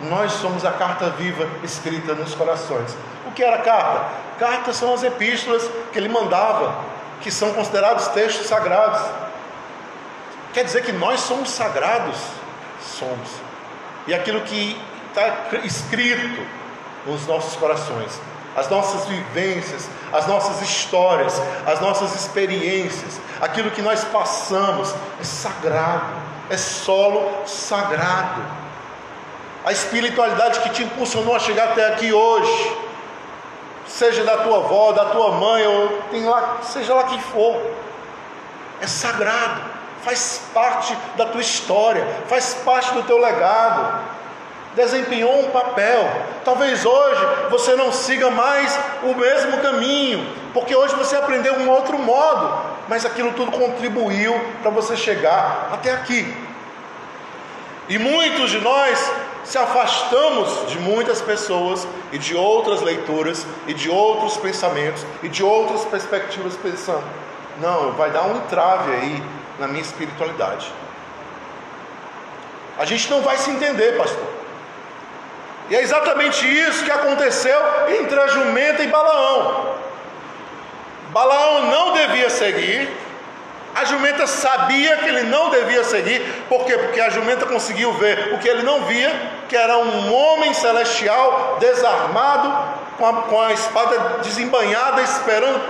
Nós 0.00 0.32
somos 0.32 0.64
a 0.64 0.72
carta 0.72 1.10
viva 1.10 1.48
escrita 1.62 2.14
nos 2.14 2.34
corações. 2.34 2.94
O 3.26 3.32
que 3.32 3.42
era 3.42 3.58
carta? 3.58 4.08
Cartas 4.38 4.76
são 4.76 4.92
as 4.92 5.02
epístolas 5.02 5.68
que 5.92 5.98
ele 5.98 6.08
mandava, 6.08 6.76
que 7.20 7.30
são 7.30 7.52
considerados 7.54 8.08
textos 8.08 8.46
sagrados. 8.46 9.00
Quer 10.52 10.64
dizer 10.64 10.82
que 10.84 10.92
nós 10.92 11.20
somos 11.20 11.50
sagrados? 11.50 12.16
Somos. 12.80 13.28
E 14.06 14.14
aquilo 14.14 14.40
que 14.42 14.80
está 15.08 15.56
escrito 15.64 16.46
nos 17.06 17.26
nossos 17.26 17.56
corações, 17.56 18.20
as 18.56 18.70
nossas 18.70 19.04
vivências, 19.04 19.88
as 20.12 20.26
nossas 20.26 20.62
histórias, 20.62 21.40
as 21.66 21.78
nossas 21.80 22.14
experiências, 22.14 23.20
aquilo 23.40 23.70
que 23.70 23.82
nós 23.82 24.02
passamos 24.04 24.94
é 25.20 25.24
sagrado, 25.24 26.14
é 26.48 26.56
solo 26.56 27.46
sagrado. 27.46 28.42
A 29.64 29.72
espiritualidade 29.72 30.60
que 30.60 30.70
te 30.70 30.84
impulsionou 30.84 31.36
a 31.36 31.38
chegar 31.38 31.68
até 31.68 31.86
aqui 31.88 32.12
hoje, 32.12 32.76
seja 33.86 34.24
da 34.24 34.38
tua 34.38 34.58
avó, 34.58 34.92
da 34.92 35.06
tua 35.06 35.32
mãe, 35.32 35.66
ou 35.66 36.02
lá, 36.24 36.58
seja 36.62 36.94
lá 36.94 37.04
quem 37.04 37.20
for, 37.20 37.60
é 38.80 38.86
sagrado, 38.86 39.60
faz 40.02 40.40
parte 40.54 40.96
da 41.16 41.26
tua 41.26 41.40
história, 41.40 42.06
faz 42.26 42.54
parte 42.64 42.94
do 42.94 43.02
teu 43.02 43.18
legado, 43.18 44.15
desempenhou 44.76 45.40
um 45.40 45.50
papel. 45.50 46.08
Talvez 46.44 46.84
hoje 46.84 47.20
você 47.50 47.74
não 47.74 47.90
siga 47.90 48.30
mais 48.30 48.78
o 49.02 49.14
mesmo 49.14 49.58
caminho, 49.58 50.24
porque 50.52 50.76
hoje 50.76 50.94
você 50.94 51.16
aprendeu 51.16 51.54
um 51.54 51.70
outro 51.70 51.98
modo, 51.98 52.62
mas 52.86 53.06
aquilo 53.06 53.32
tudo 53.32 53.50
contribuiu 53.50 54.38
para 54.60 54.70
você 54.70 54.94
chegar 54.94 55.70
até 55.72 55.90
aqui. 55.90 56.32
E 57.88 57.98
muitos 57.98 58.50
de 58.50 58.58
nós 58.58 59.12
se 59.44 59.56
afastamos 59.56 60.68
de 60.68 60.78
muitas 60.78 61.22
pessoas 61.22 61.86
e 62.12 62.18
de 62.18 62.36
outras 62.36 62.82
leituras 62.82 63.46
e 63.66 63.72
de 63.72 63.88
outros 63.88 64.36
pensamentos 64.36 65.06
e 65.22 65.28
de 65.28 65.42
outras 65.42 65.84
perspectivas 65.84 66.54
pensando, 66.56 67.04
não, 67.60 67.92
vai 67.92 68.10
dar 68.10 68.24
um 68.24 68.36
entrave 68.36 68.92
aí 68.92 69.22
na 69.58 69.68
minha 69.68 69.82
espiritualidade. 69.82 70.70
A 72.76 72.84
gente 72.84 73.08
não 73.08 73.22
vai 73.22 73.38
se 73.38 73.50
entender, 73.50 73.96
pastor. 73.96 74.45
E 75.68 75.76
é 75.76 75.82
exatamente 75.82 76.46
isso 76.46 76.84
que 76.84 76.90
aconteceu 76.90 77.58
entre 78.00 78.18
a 78.18 78.26
jumenta 78.28 78.82
e 78.82 78.86
Balaão. 78.86 79.74
Balaão 81.10 81.66
não 81.70 81.92
devia 81.92 82.30
seguir, 82.30 82.88
a 83.74 83.84
jumenta 83.84 84.26
sabia 84.26 84.96
que 84.96 85.08
ele 85.08 85.24
não 85.24 85.50
devia 85.50 85.84
seguir, 85.84 86.20
por 86.48 86.64
quê? 86.64 86.78
Porque 86.78 87.00
a 87.00 87.10
jumenta 87.10 87.44
conseguiu 87.44 87.92
ver 87.94 88.32
o 88.32 88.38
que 88.38 88.48
ele 88.48 88.62
não 88.62 88.84
via, 88.84 89.14
que 89.48 89.56
era 89.56 89.76
um 89.76 90.14
homem 90.14 90.54
celestial 90.54 91.58
desarmado, 91.60 92.52
com 92.96 93.06
a, 93.06 93.12
com 93.22 93.42
a 93.42 93.52
espada 93.52 94.18
desembanhada, 94.22 95.02
esperando 95.02 95.66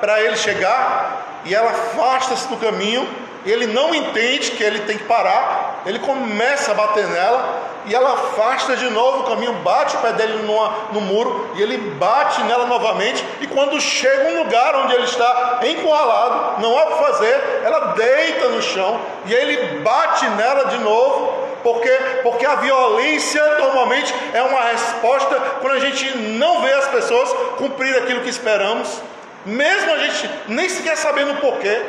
para 0.00 0.22
ele 0.22 0.36
chegar, 0.36 1.40
e 1.44 1.54
ela 1.54 1.70
afasta-se 1.70 2.48
do 2.48 2.56
caminho, 2.56 3.06
ele 3.44 3.66
não 3.66 3.94
entende 3.94 4.52
que 4.52 4.62
ele 4.62 4.80
tem 4.80 4.96
que 4.96 5.04
parar, 5.04 5.82
ele 5.84 5.98
começa 5.98 6.70
a 6.70 6.74
bater 6.74 7.06
nela, 7.08 7.69
e 7.86 7.94
ela 7.94 8.12
afasta 8.12 8.76
de 8.76 8.90
novo 8.90 9.20
o 9.20 9.24
caminho, 9.24 9.52
bate 9.54 9.96
o 9.96 10.00
pé 10.00 10.12
dele 10.12 10.44
no 10.92 11.00
muro, 11.00 11.50
e 11.54 11.62
ele 11.62 11.78
bate 11.94 12.42
nela 12.42 12.66
novamente, 12.66 13.24
e 13.40 13.46
quando 13.46 13.80
chega 13.80 14.30
um 14.30 14.42
lugar 14.42 14.74
onde 14.76 14.94
ele 14.94 15.04
está 15.04 15.60
encurralado, 15.64 16.60
não 16.62 16.78
há 16.78 16.84
o 16.84 16.86
que 16.88 17.04
fazer, 17.04 17.60
ela 17.64 17.92
deita 17.92 18.48
no 18.48 18.62
chão, 18.62 19.00
e 19.26 19.32
ele 19.32 19.80
bate 19.80 20.28
nela 20.30 20.66
de 20.66 20.78
novo, 20.78 21.50
porque, 21.62 21.90
porque 22.22 22.46
a 22.46 22.56
violência 22.56 23.42
normalmente 23.58 24.14
é 24.32 24.42
uma 24.42 24.62
resposta 24.62 25.34
quando 25.60 25.74
a 25.74 25.80
gente 25.80 26.16
não 26.16 26.62
vê 26.62 26.72
as 26.72 26.88
pessoas 26.88 27.30
cumprir 27.58 27.96
aquilo 27.96 28.20
que 28.20 28.30
esperamos, 28.30 29.00
mesmo 29.44 29.92
a 29.92 29.98
gente 29.98 30.30
nem 30.48 30.68
sequer 30.68 30.96
sabendo 30.96 31.32
o 31.32 31.36
porquê. 31.36 31.82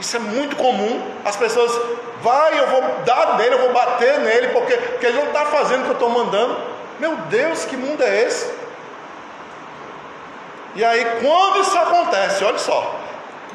Isso 0.00 0.16
é 0.16 0.20
muito 0.20 0.56
comum. 0.56 1.02
As 1.24 1.36
pessoas, 1.36 1.72
vai, 2.22 2.58
eu 2.58 2.66
vou 2.68 2.82
dar 3.04 3.36
nele, 3.36 3.54
eu 3.54 3.58
vou 3.58 3.72
bater 3.72 4.20
nele, 4.20 4.48
porque, 4.48 4.76
porque 4.76 5.06
ele 5.06 5.18
não 5.18 5.26
está 5.26 5.46
fazendo 5.46 5.80
o 5.80 5.84
que 5.84 5.90
eu 5.90 5.94
estou 5.94 6.10
mandando. 6.10 6.56
Meu 6.98 7.16
Deus, 7.16 7.64
que 7.64 7.76
mundo 7.76 8.02
é 8.02 8.22
esse? 8.22 8.52
E 10.74 10.84
aí, 10.84 11.04
quando 11.20 11.60
isso 11.60 11.76
acontece, 11.76 12.44
olha 12.44 12.58
só, 12.58 13.00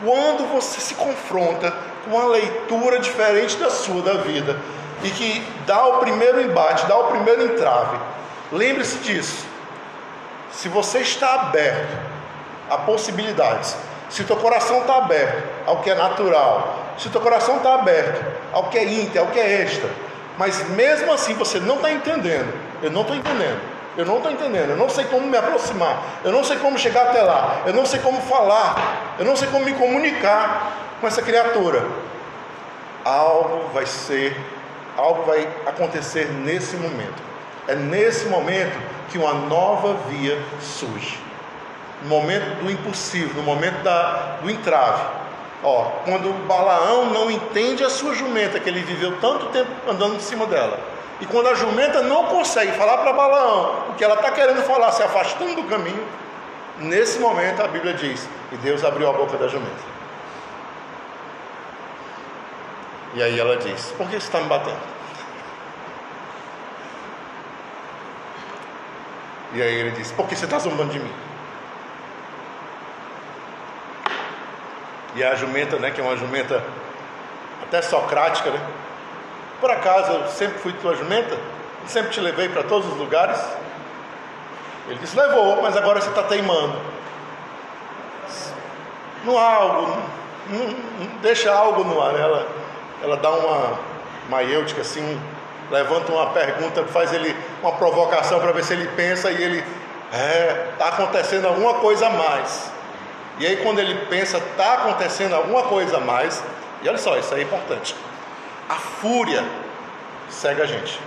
quando 0.04 0.46
você 0.52 0.82
se 0.82 0.96
confronta 0.96 1.74
com 2.04 2.18
uma 2.18 2.26
leitura 2.26 3.00
diferente 3.00 3.56
da 3.58 3.70
sua, 3.70 4.02
da 4.02 4.16
vida, 4.16 4.60
e 5.04 5.10
que 5.10 5.48
dá 5.66 5.86
o 5.86 6.00
primeiro 6.00 6.42
embate, 6.42 6.86
dá 6.86 6.98
o 6.98 7.06
primeiro 7.06 7.46
entrave, 7.46 7.98
lembre-se 8.52 8.98
disso. 9.00 9.46
Se 10.52 10.68
você 10.70 11.00
está 11.00 11.34
aberto 11.34 11.98
a 12.70 12.78
possibilidades, 12.80 13.76
se 14.14 14.22
o 14.22 14.26
teu 14.26 14.36
coração 14.36 14.82
está 14.82 14.98
aberto 14.98 15.44
ao 15.66 15.78
que 15.78 15.90
é 15.90 15.96
natural, 15.96 16.76
se 17.00 17.08
o 17.08 17.10
teu 17.10 17.20
coração 17.20 17.58
está 17.58 17.74
aberto 17.74 18.24
ao 18.52 18.66
que 18.66 18.78
é 18.78 18.84
inter, 18.84 19.20
ao 19.20 19.28
que 19.30 19.40
é 19.40 19.64
extra, 19.64 19.90
mas 20.38 20.70
mesmo 20.70 21.12
assim 21.12 21.34
você 21.34 21.60
não 21.60 21.78
está 21.78 21.92
entendendo, 21.92 22.54
eu 22.84 22.92
não 22.92 23.02
estou 23.02 23.16
entendendo, 23.16 23.60
eu 23.98 24.06
não 24.06 24.18
estou 24.18 24.32
entendendo, 24.32 24.70
eu 24.70 24.78
não 24.78 24.88
sei 24.88 25.06
como 25.06 25.26
me 25.26 25.36
aproximar, 25.36 26.04
eu 26.24 26.32
não 26.32 26.44
sei 26.44 26.58
como 26.58 26.78
chegar 26.78 27.08
até 27.08 27.24
lá, 27.24 27.64
eu 27.66 27.74
não 27.74 27.88
sei 27.88 28.02
como 28.02 28.22
falar, 28.22 29.16
eu 29.18 29.26
não 29.26 29.36
sei 29.36 29.48
como 29.48 29.66
me 29.66 29.74
comunicar 29.74 30.74
com 31.02 31.08
essa 31.08 31.24
criatura. 31.24 31.84
Algo 33.04 33.68
vai 33.74 33.88
ser, 33.88 34.40
algo 34.96 35.24
vai 35.24 35.50
acontecer 35.66 36.30
nesse 36.30 36.76
momento. 36.76 37.24
É 37.68 37.74
nesse 37.74 38.28
momento 38.28 38.80
que 39.10 39.18
uma 39.18 39.34
nova 39.34 39.96
via 40.08 40.40
surge 40.62 41.33
no 42.04 42.10
momento 42.10 42.64
do 42.64 42.70
impossível, 42.70 43.34
no 43.36 43.44
momento 43.44 43.82
da, 43.84 44.38
do 44.42 44.50
entrave. 44.50 45.04
Ó, 45.64 45.86
quando 46.04 46.46
Balaão 46.46 47.06
não 47.08 47.32
entende 47.32 47.84
a 47.84 47.90
sua 47.90 48.14
jumenta, 48.14 48.60
que 48.60 48.70
ele 48.70 48.82
viveu 48.82 49.18
tanto 49.20 49.46
tempo 49.48 49.72
andando 49.90 50.16
em 50.16 50.20
cima 50.20 50.46
dela, 50.46 50.78
e 51.22 51.26
quando 51.26 51.48
a 51.48 51.54
jumenta 51.54 52.02
não 52.02 52.26
consegue 52.26 52.74
falar 52.74 52.98
para 52.98 53.14
Balaão 53.14 53.92
o 53.92 53.94
que 53.94 54.04
ela 54.04 54.16
está 54.16 54.32
querendo 54.32 54.62
falar, 54.64 54.92
se 54.92 55.02
afastando 55.02 55.56
do 55.56 55.64
caminho, 55.64 56.06
nesse 56.80 57.20
momento 57.20 57.62
a 57.62 57.68
Bíblia 57.68 57.94
diz: 57.94 58.28
e 58.52 58.58
Deus 58.58 58.84
abriu 58.84 59.10
a 59.10 59.14
boca 59.14 59.38
da 59.38 59.48
jumenta. 59.48 59.94
E 63.14 63.24
aí 63.24 63.40
ela 63.40 63.58
diz: 63.58 63.94
Por 63.98 64.08
que 64.10 64.20
você 64.20 64.28
está 64.28 64.40
me 64.40 64.48
batendo? 64.48 64.80
E 69.54 69.62
aí 69.62 69.74
ele 69.76 69.92
diz: 69.92 70.12
Por 70.12 70.28
que 70.28 70.36
você 70.36 70.46
está 70.46 70.60
zombando 70.60 70.92
de 70.92 71.00
mim? 71.00 71.14
E 75.16 75.24
a 75.24 75.36
jumenta, 75.36 75.78
né, 75.78 75.92
que 75.92 76.02
é 76.02 76.04
uma 76.04 76.18
jumenta 76.18 76.64
até 77.64 77.82
socrática, 77.82 78.50
né? 78.50 78.60
Por 79.60 79.72
acaso 79.72 80.12
eu 80.12 80.28
sempre 80.28 80.60
fui 80.60 80.74
tua 80.74 80.96
jumenta? 80.96 81.38
Sempre 81.88 82.12
te 82.12 82.20
levei 82.20 82.50
para 82.50 82.64
todos 82.64 82.92
os 82.92 82.98
lugares? 82.98 83.40
Ele 84.88 85.00
disse: 85.00 85.18
levou, 85.18 85.62
mas 85.62 85.78
agora 85.78 86.02
você 86.02 86.10
está 86.10 86.24
teimando. 86.24 86.76
Há 89.26 89.56
algo, 89.56 89.98
deixa 91.22 91.54
algo 91.54 91.84
no 91.84 92.02
ar. 92.02 92.14
Né? 92.14 92.22
Ela, 92.22 92.48
ela 93.02 93.18
dá 93.18 93.30
uma 93.30 93.80
maiêutica 94.30 94.82
assim, 94.82 95.20
levanta 95.72 96.12
uma 96.12 96.32
pergunta, 96.32 96.84
faz 96.86 97.14
ele 97.14 97.36
uma 97.62 97.72
provocação 97.74 98.40
para 98.40 98.52
ver 98.52 98.64
se 98.64 98.74
ele 98.74 98.88
pensa 98.96 99.32
e 99.32 99.42
ele 99.42 99.64
é, 100.12 100.72
está 100.74 100.90
acontecendo 100.90 101.48
alguma 101.48 101.76
coisa 101.76 102.08
a 102.08 102.10
mais. 102.10 102.73
E 103.40 103.48
aí, 103.48 103.58
quando 103.58 103.80
ele 103.80 104.06
pensa, 104.06 104.38
está 104.38 104.76
acontecendo 104.76 105.34
alguma 105.34 105.64
coisa 105.64 105.98
a 105.98 106.00
mais, 106.00 106.44
e 106.82 106.88
olha 106.88 106.98
só, 106.98 107.18
isso 107.18 107.34
é 107.34 107.42
importante. 107.42 107.96
A 108.70 108.76
fúria 108.76 109.44
cega 110.30 110.64
a 110.64 110.66
gente, 110.66 111.00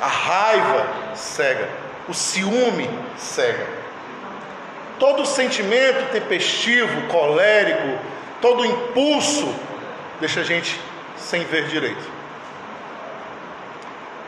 a 0.00 0.06
raiva 0.06 0.86
cega, 1.14 1.68
o 2.08 2.14
ciúme 2.14 2.88
cega. 3.16 3.66
Todo 4.98 5.26
sentimento 5.26 6.10
tempestivo, 6.12 7.08
colérico, 7.08 7.98
todo 8.40 8.64
impulso 8.64 9.54
deixa 10.20 10.40
a 10.40 10.44
gente 10.44 10.80
sem 11.16 11.44
ver 11.44 11.66
direito. 11.66 12.10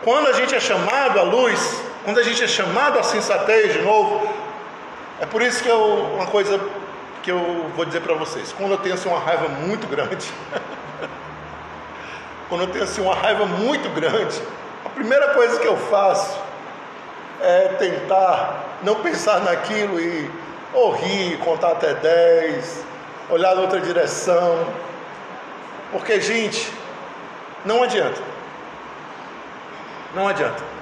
Quando 0.03 0.29
a 0.29 0.33
gente 0.33 0.55
é 0.55 0.61
chamado 0.61 1.19
à 1.19 1.23
luz, 1.23 1.83
quando 2.05 2.19
a 2.19 2.23
gente 2.23 2.43
é 2.43 2.47
chamado 2.47 2.99
à 2.99 3.03
sensatez 3.03 3.73
de 3.73 3.81
novo, 3.81 4.29
é 5.21 5.27
por 5.27 5.43
isso 5.43 5.63
que 5.63 5.69
eu, 5.69 5.81
uma 6.15 6.27
coisa 6.27 6.61
que 7.23 7.31
eu 7.31 7.71
vou 7.77 7.85
dizer 7.85 8.01
para 8.01 8.15
vocês: 8.15 8.53
quando 8.53 8.73
eu 8.73 8.79
tenho 8.79 8.95
assim, 8.95 9.09
uma 9.09 9.21
raiva 9.21 9.49
muito 9.49 9.87
grande, 9.87 10.31
quando 12.49 12.63
eu 12.63 12.67
tenho 12.69 12.85
assim 12.85 13.01
uma 13.01 13.15
raiva 13.15 13.47
muito 13.47 13.89
grande, 13.95 14.41
a 14.85 14.89
primeira 14.89 15.35
coisa 15.35 15.59
que 15.59 15.67
eu 15.67 15.77
faço 15.77 16.39
é 17.41 17.69
tentar 17.79 18.65
não 18.83 18.97
pensar 18.97 19.41
naquilo 19.41 20.01
e 20.01 20.31
ou 20.73 20.93
rir, 20.93 21.39
contar 21.39 21.73
até 21.73 21.95
10, 21.95 22.85
olhar 23.31 23.57
em 23.57 23.61
outra 23.61 23.81
direção. 23.81 24.67
Porque, 25.93 26.21
gente, 26.21 26.73
não 27.65 27.83
adianta. 27.85 28.21
Não 30.15 30.27
adianta. 30.27 30.74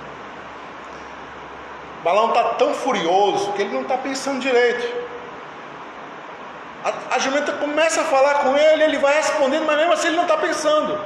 Balão 2.03 2.29
está 2.29 2.45
tão 2.55 2.75
furioso 2.75 3.53
que 3.53 3.63
ele 3.63 3.73
não 3.73 3.83
está 3.83 3.97
pensando 3.97 4.41
direito. 4.41 5.03
A, 6.85 7.15
a 7.15 7.19
jumenta 7.21 7.53
começa 7.53 8.01
a 8.01 8.05
falar 8.05 8.41
com 8.41 8.57
ele, 8.57 8.83
ele 8.83 8.99
vai 8.99 9.15
respondendo, 9.15 9.65
mas 9.65 9.77
mesmo 9.77 9.93
assim 9.93 10.09
ele 10.09 10.17
não 10.17 10.25
está 10.25 10.37
pensando. 10.37 11.01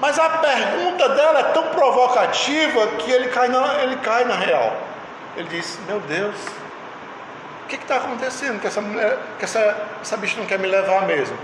Mas 0.00 0.18
a 0.18 0.28
pergunta 0.28 1.08
dela 1.10 1.40
é 1.40 1.42
tão 1.52 1.64
provocativa 1.68 2.86
que 2.98 3.10
ele 3.10 3.28
cai 3.28 3.48
na, 3.48 3.82
ele 3.82 3.96
cai 3.96 4.24
na 4.24 4.34
real. 4.34 4.74
Ele 5.36 5.48
diz: 5.48 5.78
Meu 5.86 6.00
Deus, 6.00 6.34
o 7.64 7.68
que 7.68 7.76
está 7.76 7.96
acontecendo? 7.96 8.60
Que 8.60 8.66
essa 8.66 8.80
mulher, 8.80 9.18
que 9.38 9.44
essa, 9.44 9.76
essa 10.00 10.16
bicha 10.16 10.38
não 10.38 10.46
quer 10.46 10.58
me 10.58 10.66
levar 10.66 11.02
mesmo. 11.06 11.36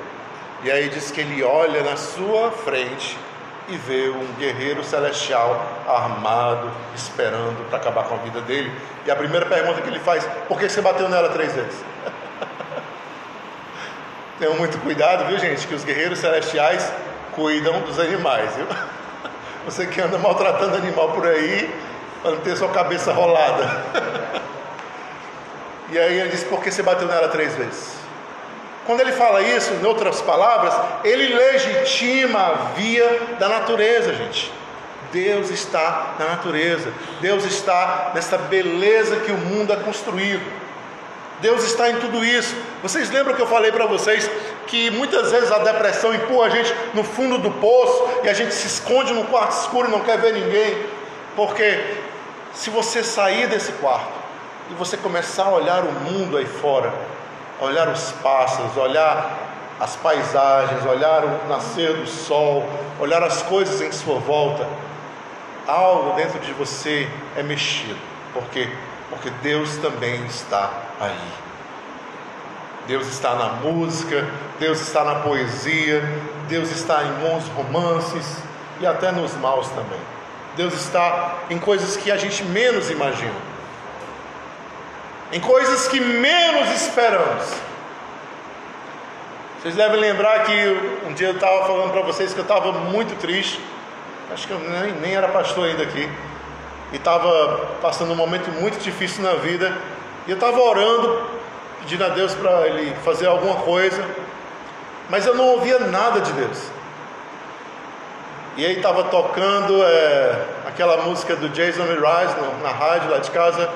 E 0.65 0.71
aí 0.71 0.89
diz 0.89 1.11
que 1.11 1.21
ele 1.21 1.45
olha 1.45 1.83
na 1.83 1.97
sua 1.97 2.51
frente 2.51 3.17
e 3.69 3.77
vê 3.77 4.09
um 4.09 4.27
guerreiro 4.39 4.83
celestial 4.83 5.63
armado, 5.87 6.71
esperando 6.95 7.69
para 7.69 7.79
acabar 7.79 8.05
com 8.05 8.15
a 8.15 8.19
vida 8.19 8.41
dele. 8.41 8.73
E 9.05 9.11
a 9.11 9.17
primeira 9.17 9.47
pergunta 9.47 9.83
que 9.83 9.89
ele 9.89 10.01
faz: 10.01 10.27
Por 10.49 10.59
que 10.59 10.69
você 10.69 10.81
bateu 10.81 11.09
nela 11.09 11.29
três 11.31 11.55
vezes? 11.55 11.85
Tenham 14.39 14.55
muito 14.55 14.79
cuidado, 14.79 15.27
viu 15.27 15.39
gente? 15.39 15.67
Que 15.67 15.75
os 15.75 15.85
guerreiros 15.85 16.19
celestiais 16.19 16.91
cuidam 17.33 17.81
dos 17.83 17.99
animais, 17.99 18.55
viu? 18.57 18.67
Você 19.67 19.87
que 19.87 20.01
anda 20.01 20.17
maltratando 20.17 20.77
animal 20.77 21.13
por 21.13 21.27
aí, 21.27 21.69
para 22.23 22.31
não 22.31 22.39
ter 22.39 22.57
sua 22.57 22.71
cabeça 22.71 23.13
rolada. 23.13 23.85
E 25.91 25.99
aí 25.99 26.21
ele 26.21 26.29
diz: 26.29 26.45
Por 26.45 26.63
que 26.63 26.71
você 26.71 26.83
bateu 26.83 27.09
nela 27.09 27.29
três 27.29 27.55
vezes? 27.55 27.98
Quando 28.89 29.03
ele 29.03 29.13
fala 29.13 29.43
isso, 29.43 29.71
em 29.75 29.85
outras 29.85 30.23
palavras, 30.23 30.73
ele 31.05 31.35
legitima 31.35 32.39
a 32.39 32.53
via 32.75 33.37
da 33.39 33.47
natureza, 33.47 34.15
gente. 34.15 34.51
Deus 35.13 35.51
está 35.51 36.15
na 36.19 36.25
natureza, 36.25 36.91
Deus 37.21 37.45
está 37.45 38.13
nessa 38.15 38.39
beleza 38.39 39.17
que 39.17 39.31
o 39.31 39.37
mundo 39.37 39.75
é 39.75 39.77
construído. 39.77 40.41
Deus 41.43 41.65
está 41.65 41.91
em 41.91 41.97
tudo 41.97 42.25
isso. 42.25 42.57
Vocês 42.83 43.11
lembram 43.11 43.35
que 43.35 43.43
eu 43.43 43.47
falei 43.47 43.71
para 43.71 43.85
vocês 43.85 44.31
que 44.67 44.91
muitas 44.93 45.33
vezes 45.33 45.53
a 45.53 45.59
depressão 45.59 46.15
empurra 46.15 46.47
a 46.47 46.49
gente 46.49 46.75
no 46.95 47.05
fundo 47.05 47.37
do 47.37 47.51
poço 47.51 48.23
e 48.25 48.29
a 48.31 48.33
gente 48.33 48.55
se 48.55 48.69
esconde 48.69 49.13
no 49.13 49.25
quarto 49.25 49.53
escuro 49.53 49.89
e 49.89 49.91
não 49.91 50.01
quer 50.01 50.17
ver 50.19 50.33
ninguém? 50.33 50.87
Porque 51.37 51.95
se 52.55 52.71
você 52.71 53.05
sair 53.05 53.49
desse 53.49 53.73
quarto 53.73 54.17
e 54.71 54.75
você 54.77 54.97
começar 54.97 55.45
a 55.45 55.51
olhar 55.51 55.85
o 55.85 55.93
mundo 55.93 56.39
aí 56.39 56.47
fora, 56.47 57.18
olhar 57.61 57.89
os 57.89 58.13
pássaros, 58.13 58.77
olhar 58.77 59.49
as 59.81 59.97
paisagens, 59.97 60.85
olhar 60.85 61.25
o 61.25 61.49
nascer 61.49 61.95
do 61.95 62.07
sol, 62.07 62.69
olhar 62.99 63.23
as 63.23 63.43
coisas 63.43 63.81
em 63.81 63.93
sua 63.93 64.19
volta, 64.19 64.67
algo 65.67 66.17
dentro 66.17 66.39
de 66.41 66.53
você 66.53 67.09
é 67.37 67.43
mexido. 67.43 67.97
Por 68.33 68.45
quê? 68.45 68.69
Porque 69.11 69.31
Deus 69.43 69.77
também 69.77 70.25
está 70.27 70.71
aí. 71.01 71.49
Deus 72.87 73.07
está 73.07 73.35
na 73.35 73.49
música, 73.49 74.27
Deus 74.59 74.81
está 74.81 75.05
na 75.05 75.17
poesia, 75.17 76.03
Deus 76.49 76.71
está 76.71 77.05
em 77.05 77.13
bons 77.21 77.47
romances 77.49 78.39
e 78.81 78.87
até 78.87 79.13
nos 79.13 79.35
maus 79.35 79.69
também. 79.69 80.01
Deus 80.57 80.75
está 80.75 81.37
em 81.51 81.59
coisas 81.59 81.97
que 81.97 82.11
a 82.11 82.17
gente 82.17 82.43
menos 82.45 82.91
imagina, 82.91 83.35
em 85.33 85.41
coisas 85.41 85.89
que 85.89 86.01
menos 86.01 86.71
esperamos. 86.71 87.45
Vocês 89.61 89.75
devem 89.75 89.99
lembrar 89.99 90.45
que 90.45 90.53
um 91.07 91.13
dia 91.13 91.29
eu 91.29 91.35
estava 91.35 91.67
falando 91.67 91.91
para 91.91 92.03
vocês 92.03 92.33
que 92.33 92.39
eu 92.39 92.43
estava 92.43 92.73
muito 92.73 93.19
triste, 93.19 93.61
acho 94.33 94.47
que 94.47 94.53
eu 94.53 94.59
nem, 94.61 94.93
nem 94.93 95.15
era 95.15 95.29
pastor 95.29 95.67
ainda 95.67 95.83
aqui. 95.83 96.09
E 96.93 96.97
estava 96.97 97.67
passando 97.83 98.13
um 98.13 98.17
momento 98.17 98.51
muito 98.51 98.79
difícil 98.79 99.23
na 99.23 99.35
vida, 99.35 99.77
e 100.27 100.31
eu 100.31 100.37
estava 100.37 100.59
orando, 100.59 101.27
pedindo 101.81 102.05
a 102.05 102.09
Deus 102.09 102.35
para 102.35 102.67
Ele 102.67 102.95
fazer 103.05 103.27
alguma 103.27 103.57
coisa, 103.57 104.03
mas 105.11 105.27
eu 105.27 105.35
não 105.35 105.45
ouvia 105.49 105.79
nada 105.81 106.21
de 106.21 106.33
Deus. 106.33 106.71
E 108.57 108.65
aí 108.65 108.77
estava 108.77 109.05
tocando 109.05 109.83
é, 109.85 110.45
aquela 110.67 111.03
música 111.03 111.37
do 111.37 111.49
Jason 111.51 111.85
Mraz 111.85 112.31
na 112.63 112.71
rádio 112.71 113.11
lá 113.11 113.19
de 113.19 113.31
casa, 113.31 113.71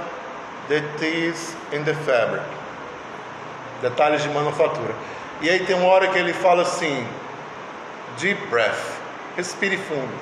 Details 0.69 1.57
in 1.73 1.83
the 1.85 1.95
Fabric, 1.95 2.45
detalhes 3.81 4.23
de 4.23 4.29
manufatura. 4.29 4.95
E 5.41 5.51
aí 5.51 5.65
tem 5.67 5.75
uma 5.75 5.89
hora 5.89 6.09
que 6.09 6.19
ele 6.19 6.33
fala 6.33 6.63
assim, 6.63 7.07
deep 8.19 8.47
breath, 8.47 8.99
respire 9.37 9.77
fundo. 9.77 10.13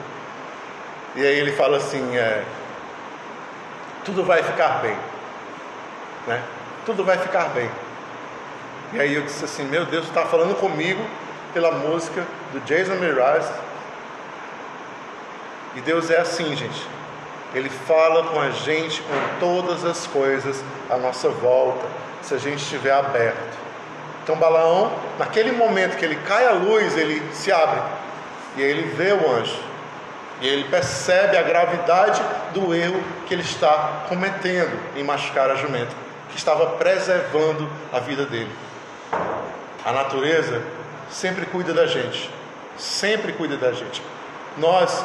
E 1.15 1.21
aí 1.21 1.39
ele 1.39 1.53
fala 1.53 1.77
assim, 1.77 2.17
é, 2.17 2.43
tudo 4.05 4.25
vai 4.25 4.43
ficar 4.43 4.81
bem. 4.81 4.97
Né? 6.27 6.43
Tudo 6.87 7.05
vai 7.05 7.19
ficar 7.19 7.51
bem. 7.51 7.71
E 8.93 9.01
aí 9.01 9.15
eu 9.15 9.23
disse 9.23 9.45
assim, 9.45 9.65
meu 9.65 9.85
Deus, 9.87 10.07
está 10.07 10.25
falando 10.27 10.55
comigo 10.59 11.05
pela 11.53 11.71
música 11.71 12.25
do 12.53 12.61
Jason 12.61 12.95
Mraz. 12.95 13.51
E 15.77 15.81
Deus 15.81 16.11
é 16.11 16.21
assim, 16.21 16.57
gente. 16.57 17.00
Ele 17.55 17.69
fala 17.69 18.25
com 18.25 18.41
a 18.41 18.51
gente 18.51 19.03
com 19.03 19.39
todas 19.41 19.85
as 19.85 20.07
coisas 20.07 20.63
à 20.89 20.97
nossa 20.97 21.29
volta, 21.29 21.85
se 22.23 22.35
a 22.35 22.39
gente 22.39 22.63
estiver 22.63 22.93
aberto. 22.93 23.59
Então 24.23 24.37
Balaão, 24.37 24.93
naquele 25.19 25.53
momento 25.53 25.97
que 25.97 26.05
ele 26.05 26.17
cai 26.17 26.47
a 26.47 26.53
luz, 26.53 26.97
ele 26.97 27.21
se 27.33 27.51
abre 27.51 27.81
e 28.57 28.63
ele 28.63 28.83
vê 28.95 29.13
o 29.13 29.31
anjo. 29.33 29.59
E 30.41 30.49
ele 30.49 30.65
percebe 30.65 31.37
a 31.37 31.43
gravidade 31.43 32.23
do 32.55 32.75
erro 32.75 33.03
que 33.27 33.35
ele 33.35 33.43
está 33.43 34.05
cometendo 34.09 34.79
em 34.97 35.03
machucar 35.03 35.51
a 35.51 35.55
jumenta, 35.55 35.95
que 36.31 36.37
estava 36.37 36.67
preservando 36.77 37.69
a 37.93 37.99
vida 37.99 38.25
dele. 38.25 38.51
A 39.85 39.93
natureza 39.93 40.63
sempre 41.11 41.45
cuida 41.47 41.75
da 41.75 41.87
gente, 41.87 42.31
sempre 42.77 43.33
cuida 43.33 43.57
da 43.57 43.73
gente. 43.73 44.03
Nós, 44.57 45.05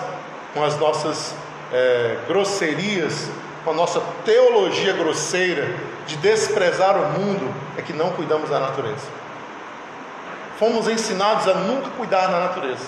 com 0.53 0.63
as 0.63 0.77
nossas 0.77 1.35
é, 1.75 2.17
grosserias, 2.25 3.29
com 3.65 3.71
a 3.71 3.73
nossa 3.73 4.01
teologia 4.23 4.93
grosseira 4.93 5.75
de 6.07 6.15
desprezar 6.17 6.95
o 6.95 7.19
mundo, 7.19 7.53
é 7.77 7.81
que 7.81 7.91
não 7.91 8.11
cuidamos 8.11 8.49
da 8.49 8.61
natureza. 8.61 9.05
Fomos 10.57 10.87
ensinados 10.87 11.45
a 11.49 11.53
nunca 11.53 11.89
cuidar 11.97 12.27
da 12.27 12.39
natureza. 12.39 12.85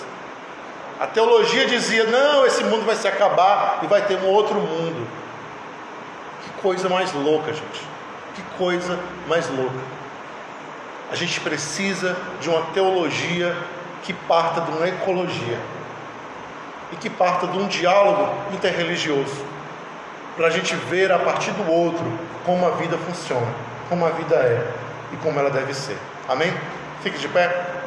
A 0.98 1.06
teologia 1.06 1.66
dizia: 1.66 2.04
não, 2.04 2.46
esse 2.46 2.64
mundo 2.64 2.86
vai 2.86 2.96
se 2.96 3.06
acabar 3.06 3.80
e 3.82 3.86
vai 3.86 4.00
ter 4.06 4.16
um 4.16 4.26
outro 4.26 4.54
mundo. 4.54 5.06
Que 6.42 6.62
coisa 6.62 6.88
mais 6.88 7.12
louca, 7.12 7.52
gente. 7.52 7.82
Que 8.34 8.42
coisa 8.56 8.98
mais 9.26 9.50
louca. 9.50 9.98
A 11.12 11.14
gente 11.14 11.40
precisa 11.40 12.16
de 12.40 12.48
uma 12.48 12.62
teologia 12.72 13.54
que 14.02 14.14
parta 14.14 14.62
de 14.62 14.70
uma 14.70 14.88
ecologia 14.88 15.58
e 16.92 16.96
que 16.96 17.10
parta 17.10 17.46
de 17.46 17.58
um 17.58 17.66
diálogo 17.66 18.32
interreligioso, 18.52 19.44
para 20.36 20.46
a 20.46 20.50
gente 20.50 20.74
ver 20.74 21.10
a 21.12 21.18
partir 21.18 21.50
do 21.52 21.70
outro 21.70 22.04
como 22.44 22.66
a 22.66 22.70
vida 22.70 22.96
funciona, 22.98 23.46
como 23.88 24.06
a 24.06 24.10
vida 24.10 24.36
é 24.36 24.66
e 25.12 25.16
como 25.16 25.38
ela 25.38 25.50
deve 25.50 25.74
ser. 25.74 25.98
Amém? 26.28 26.52
Fique 27.02 27.18
de 27.18 27.28
pé. 27.28 27.77